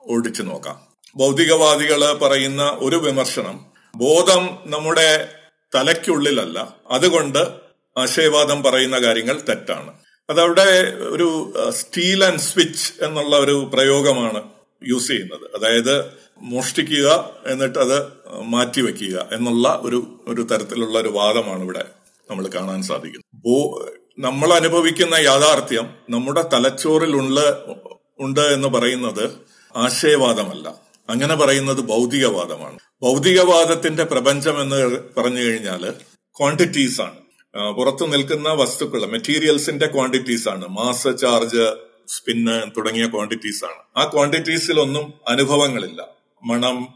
ഓടിച്ചു 0.00 0.42
നോക്കാം. 0.42 0.86
ഭൗതികവാദികൾ 1.16 2.12
പറയുന്ന 2.12 2.62
ഒരു 2.78 2.96
വിമർശനം 2.96 3.66
ബോധം 3.96 4.58
നമ്മുടെ 4.66 5.28
തലയ്ക്കുള്ളിലല്ല. 5.74 6.74
അതുകൊണ്ട് 6.90 7.48
ആശയവാദം 7.98 8.62
പറയുന്ന 8.62 8.98
കാര്യങ്ങൾ 8.98 9.40
തെറ്റാണ്. 9.48 9.92
അതവിടെ 10.30 10.94
ഒരു 10.98 11.52
സ്റ്റീൽ 11.68 12.24
ആൻഡ് 12.24 12.38
സ്വിച്ച് 12.38 13.04
എന്നുള്ള 13.04 13.36
ഒരു 13.36 13.70
പ്രയോഗമാണ് 13.72 14.42
യൂസ് 14.88 15.08
ചെയ്യുന്നത്. 15.08 15.56
അതായത് 15.56 16.25
മോഷ്ടിക്കുക 16.38 17.30
എന്നിട്ട് 17.46 17.78
അത് 17.78 18.06
മാറ്റിവെക്കുക 18.42 19.28
എന്നുള്ള 19.32 19.80
ഒരു 19.82 20.24
ഒരു 20.28 20.42
തരത്തിലുള്ള 20.42 20.98
ഒരു 20.98 21.08
വാദമാണ് 21.08 21.62
ഇവിടെ 21.62 21.84
നമ്മൾ 22.30 22.46
കാണാൻ 22.46 22.82
സാധിക്കുന്നത്. 22.82 23.96
നമ്മൾ 24.18 24.52
അനുഭവിക്കുന്ന 24.52 25.14
യാഥാർത്ഥ്യം 25.14 25.94
നമ്മുടെ 26.10 26.44
തലച്ചോറിൽ 26.52 27.16
ഉള്ള 27.16 27.64
ഉണ്ട് 28.20 28.40
എന്ന് 28.40 28.68
പറയുന്നത് 28.68 29.30
ആശയവാദമല്ല. 29.76 30.74
അങ്ങനെ 31.10 31.34
പറയുന്നത് 31.34 31.80
ഭൗതികവാദമാണ്. 31.80 32.78
ഭൗതികവാദത്തിന്റെ 33.02 34.04
പ്രപഞ്ചം 34.04 34.60
എന്ന് 34.60 34.98
പറഞ്ഞു 35.18 35.40
കഴിഞ്ഞാൽ 35.40 35.92
ക്വാണ്ടിറ്റീസ് 36.38 37.00
ആണ്. 37.00 37.18
പുറത്തു 37.74 38.06
നിൽക്കുന്ന 38.06 38.48
വസ്തുക്കൾ 38.48 39.06
മെറ്റീരിയൽസിന്റെ 39.06 39.86
ക്വാണ്ടിറ്റീസ് 39.86 40.48
ആണ്. 40.48 40.68
മാസ് 40.68 41.18
ചാർജ് 41.18 41.74
സ്പിന്ന് 42.08 42.62
തുടങ്ങിയ 42.76 43.06
ക്വാണ്ടിറ്റീസ് 43.06 43.64
ആണ്. 43.64 44.04
ആ 44.04 44.10
ക്വാണ്ടിറ്റീസിലൊന്നും 44.14 45.12
അനുഭവങ്ങളില്ല. 45.28 46.15
മണം 46.44 46.88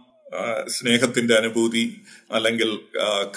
സ്നേഹത്തിന്റെ 0.68 1.34
അനുഭൂതി 1.34 2.00
അല്ലെങ്കിൽ 2.32 2.78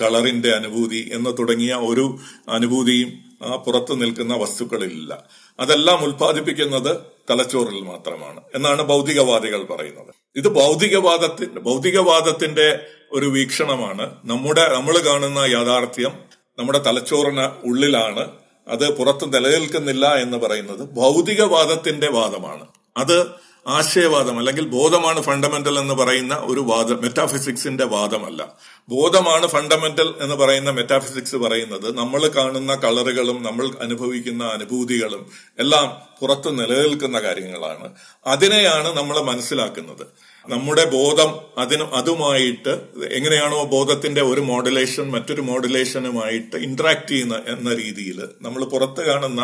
കളറിന്റെ 0.02 0.50
അനുഭൂതി 0.50 1.10
എന്ന് 1.14 1.38
തുടങ്ങിയ 1.40 1.74
ഒരു 1.74 2.18
അനുഭൂതിയും 2.50 3.34
ആ 3.44 3.56
പുറത്തു 3.56 3.94
നിൽക്കുന്ന 3.94 4.34
വസ്തുക്കളില്ല 4.36 5.28
അതെല്ലാം 5.60 6.04
ഉൽപ്പാദിപ്പിക്കുന്നത് 6.04 6.98
തലച്ചോറിൽ 7.30 7.82
മാത്രമാണ് 7.82 8.42
എന്നാണ് 8.56 8.82
ഭൗതികവാദികൾ 8.82 9.64
പറയുന്നത്. 9.64 10.14
ഇത് 10.36 10.48
ഭൗതികവാദത്തിന്റെ 10.48 11.62
ഭൗതികവാദത്തിന്റെ 11.62 12.80
ഒരു 13.12 13.26
വീക്ഷണമാണ്. 13.26 14.22
നമ്മുടെ 14.26 14.74
നമ്മൾ 14.74 14.98
കാണുന്ന 14.98 15.40
യാഥാർത്ഥ്യം 15.40 16.12
നമ്മുടെ 16.60 16.80
തലച്ചോറിന് 16.80 17.50
ഉള്ളിലാണ്. 17.66 18.32
അത് 18.68 18.98
പുറത്ത് 18.98 19.34
നിലനിൽക്കുന്നില്ല 19.34 20.16
എന്ന് 20.16 20.38
പറയുന്നത് 20.38 20.90
ഭൗതികവാദത്തിന്റെ 20.94 22.10
വാദമാണ്. 22.10 22.68
അത് 22.98 23.28
ആശയവാദം 23.66 24.40
അല്ലെങ്കിൽ 24.40 24.66
ബോധമാണ് 24.68 25.22
ഫണ്ടമെന്റൽ 25.22 25.80
എന്ന് 25.80 25.94
പറയുന്ന 25.94 26.36
ഒരു 26.44 26.60
വാദം 26.62 27.02
മെറ്റാഫിസിക്സിന്റെ 27.02 27.86
വാദമല്ല. 27.86 28.42
ബോധമാണ് 28.90 29.48
ഫണ്ടമെന്റൽ 29.48 30.14
എന്ന് 30.22 30.36
പറയുന്ന 30.36 30.72
മെറ്റാഫിസിക്സ് 30.72 31.36
പറയുന്നത് 31.36 31.98
നമ്മൾ 31.98 32.28
കാണുന്ന 32.36 32.76
കളറുകളും 32.76 33.44
നമ്മൾ 33.44 33.66
അനുഭവിക്കുന്ന 33.80 34.44
അനുഭൂതികളും 34.50 35.24
എല്ലാം 35.60 35.88
പുറത്ത് 36.22 36.60
നിലനിൽക്കുന്ന 36.60 37.22
കാര്യങ്ങളാണ്. 37.22 37.88
അതിനെയാണ് 38.26 38.90
നമ്മൾ 38.98 39.20
മനസ്സിലാക്കുന്നത്. 39.22 40.06
നമ്മുടെ 40.46 40.86
ബോധം 40.94 41.30
അതിന് 41.58 41.84
അതുമായിട്ട് 41.94 42.74
എങ്ങനെയാണോ 43.12 43.64
ബോധത്തിന്റെ 43.66 44.22
ഒരു 44.24 44.42
മോഡുലേഷൻ 44.42 45.12
മറ്റൊരു 45.12 45.42
മോഡുലേഷനുമായിട്ട് 45.42 46.56
ഇന്ററാക്ട് 46.68 47.08
ചെയ്യുന്ന 47.10 47.42
എന്ന 47.48 47.76
രീതിയിൽ 47.76 48.18
നമ്മൾ 48.42 48.64
പുറത്ത് 48.66 49.02
കാണുന്ന 49.06 49.42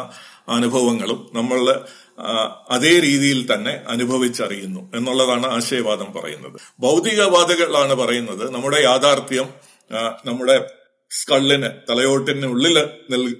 അനുഭവങ്ങളും 0.50 1.30
നമ്മൾ 1.34 1.60
ആ, 1.70 2.09
അതേ 2.70 3.00
രീതിയിൽ 3.00 3.54
തന്നെ 3.54 3.82
അനുഭവിച്ചറിയുന്നു 3.88 4.92
എന്നുള്ളതാണ് 4.96 5.48
ആശയവാദം 5.48 6.14
പറയുന്നത്. 6.14 6.60
ഭൗതികവാദികളാണ് 6.80 7.94
പറയുന്നത് 7.94 8.54
നമ്മുടെ 8.54 8.82
യാഥാർത്ഥ്യം 8.82 9.50
നമ്മുടെ 10.26 10.68
സ്കള്ളിന് 11.12 11.70
തലയോട്ടിന് 11.90 12.46
ഉള്ളിൽ 12.46 12.78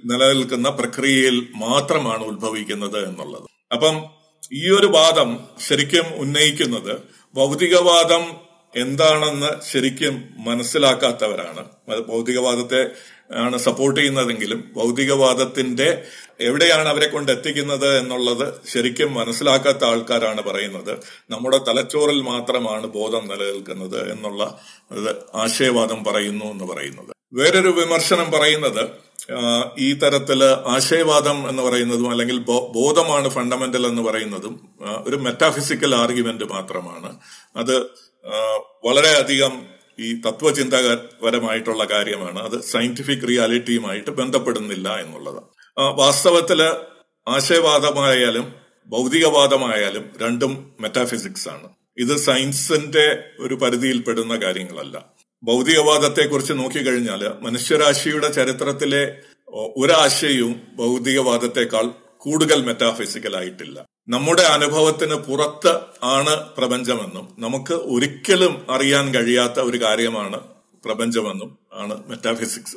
നിലനിൽക്കുന്ന 0.04 0.68
പ്രക്രിയയിൽ 0.68 1.48
മാത്രമാണ് 1.56 2.22
ഉത്ഭവിക്കുന്നത് 2.22 3.08
എന്നുള്ളത്. 3.08 3.46
അപ്പം 3.72 3.96
ഈ 4.52 4.70
ഒരു 4.70 4.86
വാദം 4.86 5.30
ശരിക്കും 5.68 6.06
ഉന്നയിക്കുന്നത് 6.16 6.94
ഭൗതികവാദം 7.34 8.24
എന്താണെന്ന് 8.76 9.50
ശരിക്കും 9.72 10.24
മനസ്സിലാക്കാത്തവരാണ്. 10.38 11.64
ഭൗതികവാദത്തെ 12.08 12.90
ആണ് 13.34 13.58
സപ്പോർട്ട് 13.58 14.00
ചെയ്യുന്നതെങ്കിലും 14.00 14.72
ഭൗതികവാദത്തിന്റെ 14.76 16.04
എവിടെയാണ് 16.40 16.88
അവരെ 16.88 17.08
കൊണ്ട് 17.08 17.32
എത്തിക്കുന്നത് 17.32 17.98
എന്നുള്ളത് 17.98 18.54
ശരിക്കും 18.68 19.14
മനസ്സിലാക്കാത്ത 19.14 19.84
ആൾക്കാരാണ് 19.84 20.42
പറയുന്നത്. 20.42 20.98
നമ്മുടെ 21.30 21.58
തലച്ചോറിൽ 21.58 22.20
മാത്രമാണ് 22.22 22.86
ബോധം 22.86 23.28
നിലനിൽക്കുന്നത് 23.28 24.12
എന്നുള്ള 24.12 24.60
ആശയവാദം 25.34 26.04
പറയുന്നു 26.04 26.44
എന്ന് 26.44 26.64
പറയുന്നത്. 26.64 27.12
വേറൊരു 27.32 27.68
വിമർശനം 27.68 28.30
പറയുന്നത് 28.30 28.82
ഈ 29.78 29.92
തരത്തിൽ 29.92 30.44
ആശയവാദം 30.44 31.48
എന്ന് 31.48 31.62
പറയുന്നതും 31.62 32.10
അല്ലെങ്കിൽ 32.10 32.38
ബോധമാണ് 32.76 33.28
ഫണ്ടമെന്റൽ 33.28 33.86
എന്ന് 33.86 34.02
പറയുന്നതും 34.02 34.54
ഒരു 35.06 35.16
മെറ്റാഫിസിക്കൽ 35.16 35.94
ആർഗ്യുമെന്റ് 35.94 36.44
മാത്രമാണ്. 36.44 37.20
അത് 37.56 37.76
വളരെയധികം 38.84 39.62
ഈ 40.00 40.20
തത്വചിന്താപരമായിട്ടുള്ള 40.20 41.84
കാര്യമാണ്. 41.84 42.38
അത് 42.42 42.60
സയന്റിഫിക് 42.62 43.28
റിയാലിറ്റിയുമായിട്ട് 43.28 44.10
ബന്ധപ്പെടുന്നില്ല 44.10 44.88
എന്നുള്ളത് 44.88 45.59
ആ, 45.80 45.88
വാസ്തവത്തിൽ 45.88 46.62
ആശയവാദമായാലും 47.28 48.52
ഭൗതികവാദമായാലും 48.86 50.10
രണ്ടും 50.22 50.72
മെറ്റാഫിസിക്സ് 50.80 51.48
ആണ്. 51.48 51.68
ഇത് 51.96 52.16
സയൻസിന്റെ 52.16 53.24
ഒരു 53.40 53.54
പരിധിയിൽപ്പെടുന്ന 53.54 54.36
കാര്യങ്ങളല്ല. 54.36 55.04
ഭൗതികവാദത്തെ 55.42 56.26
കുറിച്ച് 56.26 56.52
നോക്കിക്കഴിഞ്ഞാൽ 56.52 57.32
മനുഷ്യരാശിയുടെ 57.40 58.32
ചരിത്രത്തിലെ 58.32 59.16
ഒരാശയവും 59.48 60.60
ഭൗതികവാദത്തെക്കാൾ 60.76 61.90
കൂടുതൽ 62.18 62.62
മെറ്റാഫിസിക്കൽ 62.62 63.36
ആയിട്ടില്ല. 63.36 63.86
നമ്മുടെ 64.08 64.42
അനുഭവത്തിന് 64.42 65.14
പുറത്ത് 65.14 65.80
ആണ് 66.02 66.48
പ്രപഞ്ചമെന്നും 66.56 67.36
നമുക്ക് 67.38 67.74
ഒരിക്കലും 67.74 68.66
അറിയാൻ 68.70 69.14
കഴിയാത്ത 69.14 69.60
ഒരു 69.60 69.82
കാര്യമാണ് 69.82 70.40
പ്രപഞ്ചമെന്നും 70.84 71.58
ആണ് 71.74 72.08
മെറ്റാഫിസിക്സ് 72.08 72.76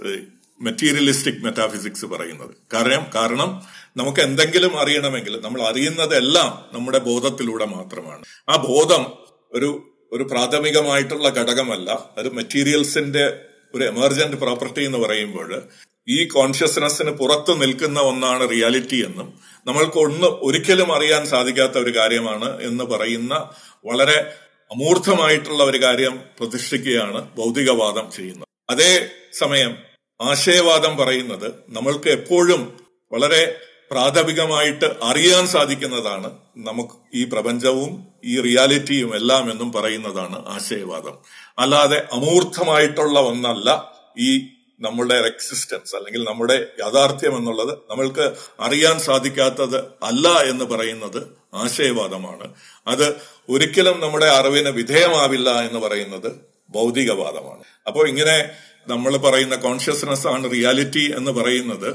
മെറ്റീരിയലിസ്റ്റിക് 0.62 1.44
മെറ്റാഫിസിക്സ് 1.44 2.06
പറയുന്നത്. 2.06 2.56
കാരണം 2.74 3.06
കാരണം 3.16 3.62
നമുക്ക് 3.98 4.20
എന്തെങ്കിലും 4.20 4.80
അറിയണമെങ്കിൽ 4.80 5.42
നമ്മൾ 5.42 5.62
അറിയുന്നതെല്ലാം 5.62 6.70
നമ്മുടെ 6.74 6.98
ബോധത്തിലൂടെ 6.98 7.66
മാത്രമാണ്. 7.66 8.24
ആ 8.50 8.56
ബോധം 8.56 9.06
ഒരു 9.54 9.90
ഒരു 10.12 10.24
പ്രാഥമികമായിട്ടുള്ള 10.24 11.30
ഘടകമല്ല. 11.30 12.12
അത് 12.18 12.34
മെറ്റീരിയൽസിന്റെ 12.34 13.40
ഒരു 13.76 13.84
എമർജന്റ് 13.84 14.38
പ്രോപ്പർട്ടി 14.38 14.84
എന്ന് 14.84 14.98
പറയുമ്പോൾ 14.98 15.62
ഈ 16.10 16.28
കോൺഷ്യസ്നെസ്സിന് 16.28 17.12
പുറത്ത് 17.12 17.62
നിൽക്കുന്ന 17.62 18.00
ഒന്നാണ് 18.00 18.50
റിയാലിറ്റി 18.50 19.06
എന്നും 19.06 19.34
നമ്മൾക്ക് 19.68 19.98
ഒന്ന് 19.98 20.28
ഒരിക്കലും 20.28 20.96
അറിയാൻ 20.96 21.26
സാധിക്കാത്ത 21.26 21.78
ഒരു 21.78 21.98
കാര്യമാണ് 21.98 22.62
എന്ന് 22.62 22.84
പറയുന്ന 22.84 23.50
വളരെ 23.86 24.34
അമൂർത്തമായിട്ടുള്ള 24.72 25.64
ഒരു 25.64 25.84
കാര്യം 25.84 26.20
പ്രതിഷ്ഠിക്കുകയാണ് 26.40 27.38
ഭൗതികവാദം 27.38 28.12
ചെയ്യുന്നത്. 28.12 28.48
അതേ 28.70 29.08
സമയം 29.34 29.93
ആശയവാദം 30.22 30.98
പറയുന്നത് 30.98 31.52
നമ്മൾക്ക് 31.70 32.10
എപ്പോഴും 32.10 32.80
വളരെ 33.14 33.56
പ്രാഥമികമായിട്ട് 33.92 34.86
അറിയാൻ 35.04 35.48
സാധിക്കുന്നതാണ് 35.48 36.38
നമുക്ക് 36.58 36.94
ഈ 37.16 37.24
പ്രപഞ്ചവും 37.24 38.08
ഈ 38.26 38.42
റിയാലിറ്റിയും 38.42 39.16
എല്ലാം 39.16 39.52
എന്നും 39.52 39.72
പറയുന്നതാണ് 39.72 40.48
ആശയവാദം. 40.48 41.18
അല്ലാതെ 41.60 42.08
അമൂർത്തമായിട്ടുള്ള 42.12 43.20
ഒന്നല്ല 43.20 43.92
ഈ 44.20 44.42
നമ്മുടെ 44.80 45.16
എക്സിസ്റ്റൻസ് 45.16 45.96
അല്ലെങ്കിൽ 45.96 46.24
നമ്മുടെ 46.24 46.66
യാഥാർത്ഥ്യം 46.80 47.38
എന്നുള്ളത് 47.38 47.78
നമ്മൾക്ക് 47.90 48.34
അറിയാൻ 48.60 49.00
സാധിക്കാത്തത് 49.00 49.78
അല്ല 50.04 50.28
എന്ന് 50.28 50.66
പറയുന്നത് 50.66 51.28
ആശയവാദമാണ്. 51.54 52.54
അത് 52.88 53.16
ഒരിക്കലും 53.50 54.00
നമ്മുടെ 54.00 54.26
അറിവിന് 54.26 54.70
വിധേയമാവില്ല 54.70 55.50
എന്ന് 55.50 55.80
പറയുന്നത് 55.80 56.32
ഭൗതികവാദമാണ്. 56.70 57.64
അപ്പോൾ 57.88 58.10
ഇങ്ങനെ 58.10 58.50
നമ്മൾ 58.88 59.18
പറയുന്ന 59.18 59.56
കോൺഷ്യസ്നെസ് 59.56 60.28
ആണ് 60.28 60.52
റിയാലിറ്റി 60.52 61.14
എന്ന് 61.18 61.32
പറയുന്നത് 61.32 61.90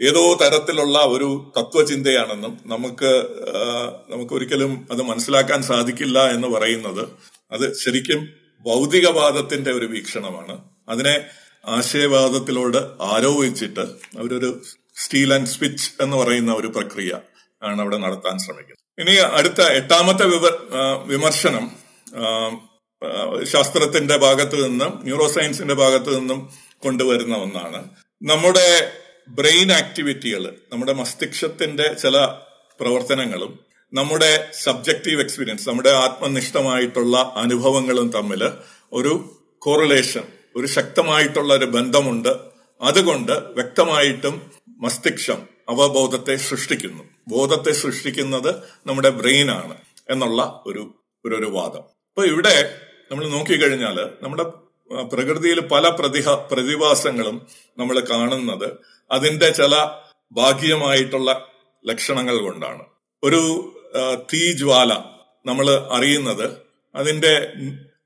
ഏതോ 0.00 0.34
തരത്തിലുള്ള 0.34 0.98
ഒരു 0.98 1.52
തത്വചിന്തയാണെന്നും 1.56 2.60
നമുക്ക് 2.66 3.10
നമുക്ക് 4.10 4.34
ഒരിക്കലും 4.34 4.88
അത് 4.92 5.02
മനസ്സിലാക്കാൻ 5.02 5.62
സാധിക്കില്ല 5.62 6.30
എന്ന് 6.30 6.48
പറയുന്നത് 6.48 7.08
അത് 7.52 7.74
ശരിക്കും 7.76 8.28
ഭൗതികവാദത്തിന്റെ 8.66 9.72
ഒരു 9.72 9.86
വീക്ഷണമാണ്. 9.86 10.64
അതിനെ 10.88 11.24
ആശയവാദത്തിലോട് 11.66 12.78
ആരോപിച്ചിട്ട് 13.00 13.80
അവരൊരു 14.18 14.62
സ്റ്റീൽ 14.96 15.34
ആൻഡ് 15.34 15.46
സ്വിച്ച് 15.46 16.02
എന്ന് 16.02 16.16
പറയുന്ന 16.16 16.52
ഒരു 16.52 16.66
പ്രക്രിയ 16.66 17.12
ആണ് 17.62 17.80
അവിടെ 17.80 17.96
നടത്താൻ 17.96 18.38
ശ്രമിക്കുന്നത്. 18.38 18.78
ഇനി 18.98 19.16
അടുത്ത 19.16 19.60
എട്ടാമത്തെ 19.60 20.24
വിമർശനം 21.06 21.70
ശാസ്ത്രത്തിന്റെ 23.44 24.16
ഭാഗത്തു 24.16 24.56
നിന്നും 24.56 25.00
ന്യൂറോ 25.02 25.28
സയൻസിന്റെ 25.28 25.74
ഭാഗത്തു 25.74 26.10
നിന്നും 26.10 26.50
കൊണ്ടുവരുന്ന 26.78 27.34
ഒന്നാണ്. 27.36 27.90
നമ്മുടെ 28.22 28.92
ബ്രെയിൻ 29.28 29.72
ആക്ടിവിറ്റികൾ 29.72 30.56
നമ്മുടെ 30.72 30.92
മസ്തിഷ്കത്തിന്റെ 30.92 31.94
ചില 31.94 32.16
പ്രവർത്തനങ്ങളും 32.80 33.58
നമ്മുടെ 33.92 34.50
സബ്ജക്റ്റീവ് 34.62 35.20
എക്സ്പീരിയൻസ് 35.20 35.68
നമ്മുടെ 35.68 35.90
ആത്മനിഷ്ഠമായിട്ടുള്ള 35.90 37.32
അനുഭവങ്ങളും 37.36 38.12
തമ്മിൽ 38.12 38.44
ഒരു 38.92 39.38
കോറിലേഷൻ 39.58 40.22
ഒരു 40.56 40.66
ശക്തമായിട്ടുള്ള 40.66 41.54
ഒരു 41.54 41.64
ബന്ധമുണ്ട്. 41.64 42.28
അതുകൊണ്ട് 42.82 43.32
വ്യക്തമായിട്ടും 43.32 44.50
മസ്തിഷ്കം 44.68 45.48
അവബോധത്തെ 45.68 46.36
സൃഷ്ടിക്കുന്നു. 46.36 47.02
ബോധത്തെ 47.28 47.72
സൃഷ്ടിക്കുന്നത് 47.72 48.54
നമ്മുടെ 48.86 49.08
ബ്രെയിനാണ് 49.08 49.76
എന്നുള്ള 50.10 50.62
ഒരു 50.66 50.94
ഒരു 51.26 51.50
വാദം. 51.50 51.82
അപ്പൊ 51.82 52.24
ഇവിടെ 52.24 52.80
നമ്മൾ 53.12 53.28
നോക്കിക്കഴിഞ്ഞാൽ 53.28 54.10
നമ്മുടെ 54.22 54.44
പ്രകൃതിയിൽ 55.02 55.60
പല 55.60 55.88
പ്രതിഹ 55.88 56.30
പ്രതിഭാസങ്ങളും 56.30 57.46
നമ്മൾ 57.78 58.00
കാണുന്നത് 58.00 58.68
അതിന്റെ 59.10 59.50
ചില 59.50 59.74
ഭാഗികമായിട്ടുള്ള 60.32 61.48
ലക്ഷണങ്ങൾ 61.86 62.36
കൊണ്ടാണ്. 62.36 62.82
ഒരു 63.22 63.72
തീജ്വാല 64.32 64.92
നമ്മൾ 65.46 65.70
അറിയുന്നത് 65.70 66.50
അതിന്റെ 66.94 67.52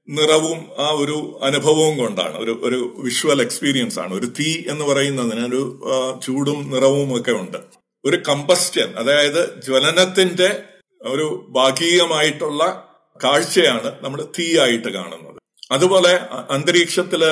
നിറവും 0.08 0.70
ആ 0.78 0.88
ഒരു 0.90 1.40
അനുഭവവും 1.42 1.98
കൊണ്ടാണ്. 1.98 2.36
ഒരു 2.38 2.60
ഒരു 2.62 2.94
വിഷ്വൽ 2.98 3.42
എക്സ്പീരിയൻസ് 3.42 3.98
ആണ്. 3.98 4.14
ഒരു 4.14 4.26
തീ 4.26 4.64
എന്ന് 4.68 4.84
പറയുന്നതിന് 4.84 5.46
ഒരു 5.46 5.80
ചൂടും 6.26 6.70
നിറവും 6.70 7.20
ഒക്കെ 7.20 7.32
ഉണ്ട്. 7.32 7.56
ഒരു 8.04 8.16
കമ്പസ്റ്റ്യൻ 8.28 8.88
അതായത് 8.94 9.62
ജ്വലനത്തിന്റെ 9.62 10.62
ഒരു 11.02 11.46
ഭാഗികമായിട്ടുള്ള 11.50 12.82
കാഴ്ചയാണ് 13.24 13.90
നമ്മൾ 14.04 14.20
തീയായിട്ട് 14.38 14.88
കാണുന്നത്. 14.88 15.38
അതുപോലെ 15.72 16.12
അന്തരീക്ഷത്തിൽ 16.50 17.22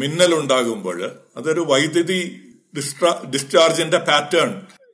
മിന്നൽ 0.00 0.32
ഉണ്ടാകുമ്പോൾ 0.34 0.98
അതൊരു 1.36 1.60
വൈദ്യുതി 1.70 2.20
ഡിസ്ചാർജിന്റെ 3.34 3.98
പാറ്റേൺ 4.08 4.50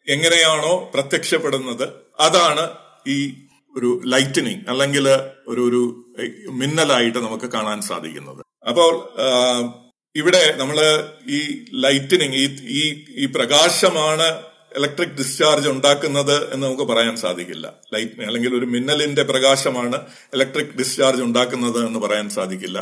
എങ്ങനെയാണോ 0.08 0.90
പ്രത്യക്ഷപ്പെടുന്നത് 0.94 1.86
അതാണ് 2.20 2.64
ഈ 3.14 3.18
ഒരു 3.78 3.90
ലൈറ്റനിങ് 4.12 4.64
അല്ലെങ്കിൽ 4.68 5.06
ഒരു 5.48 5.62
ഒരു 5.68 5.82
മിന്നലായിട്ട് 6.60 7.18
നമുക്ക് 7.18 7.48
കാണാൻ 7.54 7.78
സാധിക്കുന്നത്. 7.82 8.42
അപ്പോൾ 8.68 8.92
ഇവിടെ 10.16 10.42
നമ്മൾ 10.58 10.78
ഈ 11.28 11.40
ലൈറ്റനിങ് 11.84 12.36
ഈ 12.80 12.84
ഈ 13.22 13.26
പ്രകാശമാണ് 13.36 14.28
ഇലക്ട്രിക് 14.76 15.16
ഡിസ്ചാർജ് 15.18 15.68
ഉണ്ടാക്കുന്നത് 15.68 16.54
എന്ന് 16.54 16.66
നമുക്ക് 16.66 16.82
പറയാൻ 16.82 17.16
സാധിക്കില്ല. 17.16 17.66
ലൈറ്റ് 17.94 18.22
അല്ലെങ്കിൽ 18.22 18.58
ഒരു 18.58 18.66
മിന്നലിന്റെ 18.66 19.22
പ്രകാശമാണ് 19.22 19.98
ഇലക്ട്രിക് 20.34 20.74
ഡിസ്ചാർജ് 20.78 21.22
ഉണ്ടാക്കുന്നത് 21.22 21.86
എന്ന് 21.86 21.98
പറയാൻ 21.98 22.30
സാധിക്കില്ല. 22.30 22.78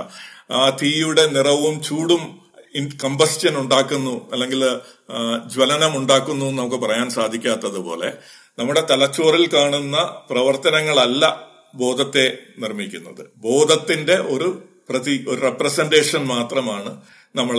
ആ 0.50 0.62
തീയുടെ 0.82 1.26
നിറവും 1.26 1.82
ചൂടും 1.82 2.42
കമ്പസ്റ്റ്യൻ 3.04 3.54
ഉണ്ടാക്കുന്നു 3.58 4.30
അല്ലെങ്കിൽ 4.32 4.62
ജ്വലനം 5.54 5.96
ഉണ്ടാക്കുന്നു 5.98 6.46
എന്ന് 6.46 6.58
നമുക്ക് 6.62 6.76
പറയാൻ 6.76 7.10
സാധിക്കാത്തതുപോലെ 7.10 8.12
നമ്മുടെ 8.58 8.86
തലച്ചോറിൽ 8.90 9.44
കാണുന്ന 9.54 9.96
പ്രവർത്തനങ്ങളല്ല 10.30 11.24
ബോധത്തെ 11.74 12.38
നിർമ്മിക്കുന്നത്. 12.58 13.22
ബോധത്തിന്റെ 13.36 14.16
ഒരു 14.34 14.48
പ്രതി 14.90 15.24
ഒരു 15.28 15.40
റെപ്രസെന്റേഷൻ 15.40 16.22
മാത്രമാണ് 16.26 16.90
നമ്മൾ 17.34 17.58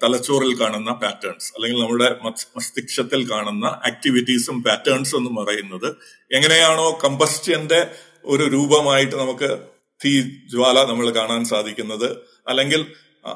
തലച്ചോറിൽ 0.00 0.60
കാണുന്ന 0.60 0.92
പാറ്റേൺസ് 0.92 1.52
അല്ലെങ്കിൽ 1.54 1.80
നമ്മുടെ 1.80 2.16
മസ്തിഷ്കത്തിൽ 2.56 3.30
കാണുന്ന 3.30 3.64
ആക്ടിവിറ്റീസും 3.64 4.62
പാറ്റേൺസും 4.62 5.28
എന്ന് 5.28 5.42
പറയുന്നത് 5.42 5.96
എങ്ങനെയാണോ 6.32 6.98
കമ്പസ്റ്റ്യന്റെ 7.04 7.86
ഒരു 8.24 8.42
രൂപമായിട്ട് 8.42 9.14
നമുക്ക് 9.14 9.58
തീ 10.04 10.20
ജ്വാല 10.48 10.84
നമ്മൾ 10.84 11.10
കാണാൻ 11.10 11.44
സാധിക്കുന്നത്. 11.44 12.16
അല്ലെങ്കിൽ 12.48 12.86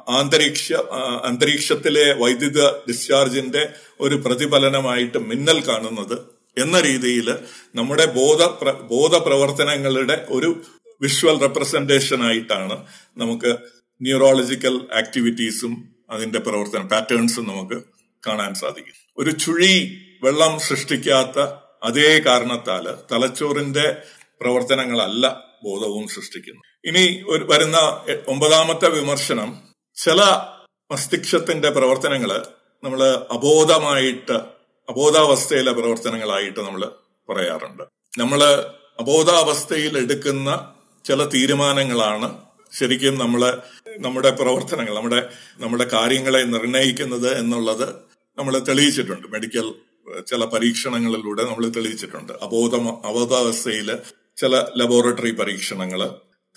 ആന്തരീക്ഷ 0.08 0.72
അന്തരീക്ഷത്തിലെ 1.24 2.12
വൈദ്യുത 2.12 2.70
ഡിസ്ചാർജിന്റെ 2.88 3.68
ഒരു 4.00 4.14
പ്രതിഫലനമായിട്ട് 4.14 5.18
മിന്നൽ 5.18 5.68
കാണുന്നത് 5.68 6.34
എന്ന 6.58 6.80
രീതിയിൽ 6.80 7.38
നമ്മുടെ 7.74 8.04
ബോധ 8.04 8.42
ബോധപ്രവർത്തനങ്ങളുടെ 8.70 10.26
ഒരു 10.30 10.62
വിഷ്വൽ 11.02 11.38
റെപ്രസെന്റേഷൻ 11.38 12.22
ആയിട്ടാണ് 12.24 12.86
നമുക്ക് 13.16 13.56
ന്യൂറോളജിക്കൽ 14.00 14.80
ആക്ടിവിറ്റീസും 14.92 15.93
അതിന്റെ 16.14 16.38
പ്രവർത്തനം 16.38 16.88
പാറ്റേൺസ് 16.88 17.40
നമുക്ക് 17.40 17.78
കാണാൻ 18.22 18.54
സാധിക്കും. 18.54 18.96
ഒരു 19.18 19.30
ചുഴി 19.44 19.72
വെള്ളം 20.22 20.58
സൃഷ്ടിക്കാത്ത 20.58 21.38
അതേ 21.82 22.10
കാരണത്താൽ 22.26 22.84
തലച്ചോറിന്റെ 23.12 23.86
പ്രവർത്തനങ്ങളല്ല 24.40 25.24
ബോധവും 25.64 26.08
സൃഷ്ടിക്കുന്നു 26.08 26.62
ഇനി 26.84 27.04
ഒരു 27.28 27.44
വരുന്ന 27.44 27.78
ഒമ്പതാമത്തെ 28.28 28.88
വിമർശനം 28.88 29.50
ചില 29.96 30.20
മസ്തിഷ്കത്തിന്റെ 30.90 31.70
പ്രവർത്തനങ്ങൾ 31.70 32.30
നമ്മൾ 32.82 33.00
അബോധമായിട്ട് 33.30 34.36
അബോധാവസ്ഥയിലെ 34.88 35.72
പ്രവർത്തനങ്ങളായിട്ട് 35.72 36.60
നമ്മൾ 36.60 36.82
പറയാറുണ്ട്. 37.28 37.84
നമ്മൾ 38.18 38.40
അബോധാവസ്ഥയിൽ 38.98 39.94
എടുക്കുന്ന 39.98 40.48
ചില 41.04 41.24
തീരുമാനങ്ങളാണ് 41.24 42.28
ശരിക്കും 42.72 43.14
നമ്മളെ 43.18 43.50
നമ്മുടെ 43.98 44.30
പ്രവർത്തനങ്ങൾ 44.30 44.94
നമ്മുടെ 44.94 45.28
നമ്മുടെ 45.60 45.84
കാര്യങ്ങളെ 45.92 46.42
നിർണയിക്കുന്നത് 46.44 47.38
എന്നുള്ളത് 47.38 47.88
നമ്മൾ 48.38 48.58
തെളിയിച്ചിട്ടുണ്ട്. 48.58 49.26
മെഡിക്കൽ 49.26 49.74
ചില 50.26 50.44
പരീക്ഷണങ്ങളിലൂടെ 50.44 51.42
നമ്മൾ 51.42 51.68
തെളിയിച്ചിട്ടുണ്ട്. 51.68 52.32
അബോധ 52.32 52.74
അബോധാവസ്ഥയിൽ 53.06 53.98
ചില 54.36 54.56
ലബോറട്ടറി 54.56 55.30
പരീക്ഷണങ്ങൾ 55.30 56.00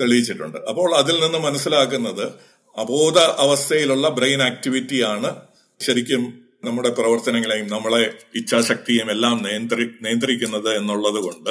തെളിയിച്ചിട്ടുണ്ട്. 0.01 0.57
അപ്പോൾ 0.57 0.95
അതിൽ 0.95 1.19
നിന്ന് 1.19 1.37
മനസ്സിലാക്കുന്നത് 1.37 2.33
അബോധ 2.77 3.19
അവസ്ഥയിലുള്ള 3.19 4.09
ബ്രെയിൻ 4.09 4.43
ആക്ടിവിറ്റിയാണ് 4.43 5.41
ശരിക്കും 5.79 6.47
നമ്മുടെ 6.65 6.89
പ്രവർത്തനങ്ങളെയും 6.89 7.67
നമ്മളെ 7.67 8.13
ഇച്ഛാശക്തിയും 8.35 9.11
എല്ലാം 9.11 9.43
നിയന്ത്രി 9.43 9.85
നിയന്ത്രിക്കുന്നത് 10.01 10.77
എന്നുള്ളത് 10.77 11.23
കൊണ്ട് 11.23 11.49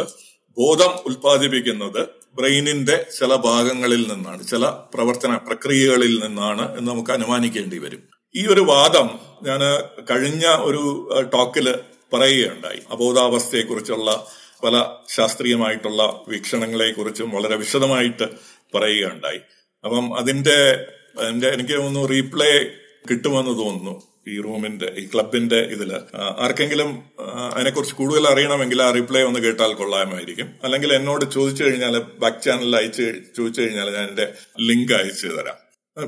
ബോധം 0.58 0.90
ഉൽപ്പാദിപ്പിക്കുന്നത് 1.06 2.08
ബ്രെയിനിന്റെ 2.36 3.06
ചില 3.18 3.36
ഭാഗങ്ങളിൽ 3.36 4.12
നിന്നാണ് 4.12 4.46
ചില 4.46 4.66
പ്രവർത്തന 4.66 5.36
പ്രക്രിയകളിൽ 5.36 6.24
നിന്നാണ് 6.24 6.78
എന്ന് 6.78 6.92
നമുക്ക് 6.92 7.10
അനുമാനിക്കേണ്ടി 7.10 7.78
വരും. 7.78 8.02
ഈ 8.36 8.46
ഒരു 8.46 8.60
വാദം 8.60 9.10
ഞാൻ 9.42 9.60
കഴിഞ്ഞ 10.10 10.46
ഒരു 10.46 10.82
ടോക്കിൽ 11.34 11.74
പറയുകയുണ്ടായി. 12.12 12.80
അബോധാവസ്ഥയെക്കുറിച്ചുള്ള 12.90 14.26
പല 14.64 14.86
ശാസ്ത്രീയമായിട്ടുള്ള 15.08 16.20
വീക്ഷണങ്ങളെ 16.28 16.92
കുറിച്ചും 16.92 17.30
വളരെ 17.30 17.56
വിശദമായിട്ട് 17.56 18.24
പറയുകയുണ്ടായി. 18.74 19.40
അപ്പം 19.84 20.18
അതിന്റെ 20.18 20.86
അതിന്റെ 21.20 21.48
എനിക്ക് 21.48 21.72
തോന്നുന്നു 21.72 22.08
റീപ്ലേ 22.08 22.66
കിട്ടുമെന്ന് 23.10 23.58
തോന്നുന്നു. 23.58 24.02
ഈ 24.28 24.40
റൂമിന്റെ 24.42 24.92
ഈ 24.98 25.08
ക്ലബിന്റെ 25.14 25.56
ഇതിൽ 25.56 25.90
ആർക്കെങ്കിലും 26.38 27.04
അതിനെക്കുറിച്ച് 27.52 27.94
കൂടുതൽ 27.94 28.28
അറിയണമെങ്കിൽ 28.28 28.82
ആ 28.82 28.90
റിപ്ലൈ 28.90 29.22
ഒന്ന് 29.22 29.40
കേട്ടാൽ 29.40 29.72
കൊള്ളാമായിരിക്കും. 29.72 30.48
അല്ലെങ്കിൽ 30.64 30.94
എന്നോട് 30.94 31.24
ചോദിച്ചു 31.34 31.64
കഴിഞ്ഞാൽ 31.64 31.98
ബാക്ക് 31.98 32.42
ചാനലിൽ 32.42 32.76
അയച്ച് 32.76 33.06
ചോദിച്ചു 33.36 33.60
കഴിഞ്ഞാൽ 33.60 33.90
ഞാൻ 33.94 34.08
എന്റെ 34.08 34.26
ലിങ്ക് 34.60 34.92
അയച്ചു 34.92 35.26
തരാം. 35.26 35.58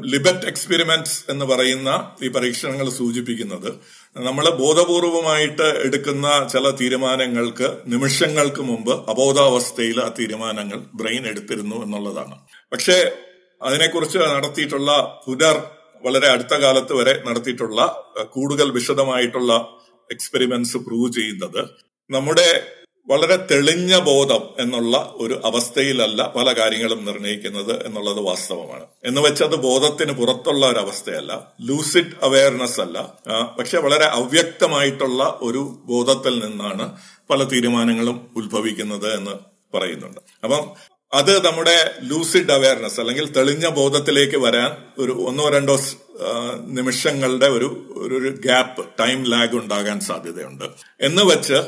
ലിബറ്റ് 0.04 0.46
എക്സ്പെരിമെന്റ്സ് 0.46 1.30
എന്ന് 1.30 1.44
പറയുന്ന 1.44 1.90
ഈ 2.22 2.28
പരീക്ഷണങ്ങൾ 2.28 2.90
സൂചിപ്പിക്കുന്നത് 2.90 3.68
നമ്മൾ 4.16 4.50
ബോധപൂർവമായിട്ട് 4.50 5.62
എടുക്കുന്ന 5.62 6.48
ചില 6.52 6.70
തീരുമാനങ്ങൾക്ക് 6.70 7.68
നിമിഷങ്ങൾക്ക് 7.86 8.62
മുമ്പ് 8.62 9.10
അബോധാവസ്ഥയിൽ 9.10 10.00
ആ 10.00 10.08
തീരുമാനങ്ങൾ 10.18 10.80
ബ്രെയിൻ 10.94 11.26
എടുത്തിരുന്നു 11.26 11.84
എന്നുള്ളതാണ്. 11.84 12.36
പക്ഷേ 12.72 12.98
അതിനെക്കുറിച്ച് 13.62 14.18
നടത്തിയിട്ടുള്ള 14.18 14.90
പുനർ 15.26 15.77
വളരെ 16.04 16.28
അടുത്ത 16.28 16.54
കാലത്ത് 16.54 16.92
വരെ 16.92 17.22
നടത്തിയിട്ടുള്ള 17.26 17.80
കൂടുതൽ 18.22 18.70
വിശദമായിട്ടുള്ള 18.70 19.78
എക്സ്പെരിമെന്റ്സ് 20.10 20.76
പ്രൂവ് 20.76 21.12
ചെയ്യുന്നത്. 21.12 21.68
നമ്മുടെ 22.10 22.66
വളരെ 23.08 23.36
തെളിഞ്ഞ 23.50 23.98
ബോധം 23.98 24.42
എന്നുള്ള 24.58 25.14
ഒരു 25.16 25.40
അവസ്ഥയിലല്ല 25.44 26.32
പല 26.36 26.52
കാര്യങ്ങളും 26.52 27.04
നിർണയിക്കുന്നത് 27.04 27.86
എന്നുള്ളത് 27.86 28.20
വാസ്തവമാണ്. 28.20 28.86
എന്ന് 29.04 29.20
വെച്ചത് 29.20 29.56
ബോധത്തിന് 29.56 30.12
പുറത്തുള്ള 30.12 30.66
ഒരു 30.66 30.78
അവസ്ഥയല്ല 30.78 31.52
ലൂസിഡ് 31.60 32.16
അവയർനെസ് 32.22 32.80
അല്ല 32.80 32.98
പക്ഷെ 33.58 33.78
വളരെ 33.78 34.04
അവ്യക്തമായിട്ടുള്ള 34.04 35.38
ഒരു 35.42 35.82
ബോധത്തിൽ 35.84 36.46
നിന്നാണ് 36.46 36.98
പല 37.30 37.44
തീരുമാനങ്ങളും 37.44 38.30
ഉത്ഭവിക്കുന്നത് 38.36 39.14
എന്ന് 39.14 39.34
പറയുന്നുണ്ട്. 39.76 40.20
അപ്പം 40.44 40.62
അത് 41.12 41.46
നമ്മുടെ 41.46 41.98
ലൂസിഡ് 42.02 42.52
അവയർനെസ് 42.52 43.00
അല്ലെങ്കിൽ 43.00 43.32
തെളിഞ്ഞ 43.32 43.68
ബോധത്തിലേക്ക് 43.68 44.36
വരാൻ 44.36 44.70
ഒരു 44.98 45.12
ഒന്നോ 45.12 45.48
രണ്ടോ 45.48 45.78
നിമിഷങ്ങളുടെ 46.66 47.46
ഒരു 47.46 47.68
ഒരു 47.98 48.28
ഗ്യാപ്പ് 48.28 48.86
ടൈം 49.00 49.24
ലാഗ് 49.24 49.56
ഉണ്ടാകാൻ 49.56 50.00
സാധ്യതയുണ്ട്. 50.00 50.64
എന്ന് 51.00 51.22
വെച്ച് 51.22 51.58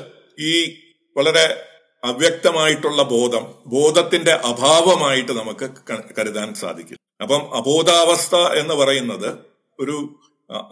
ഈ 0.41 0.75
വളരെ 1.17 1.65
അവ്യക്തമായിട്ടുള്ള 2.05 3.03
ബോധം 3.03 3.55
ബോധത്തിന്റെ 3.67 4.33
അഭാവമായിട്ട് 4.33 5.33
നമുക്ക് 5.33 5.71
കരുതാൻ 6.19 6.55
സാധിക്കും. 6.55 6.99
അപ്പം 7.23 7.57
അബോധാവസ്ഥ 7.57 8.37
എന്ന് 8.37 8.75
പറയുന്നത് 8.75 9.35
ഒരു 9.81 9.97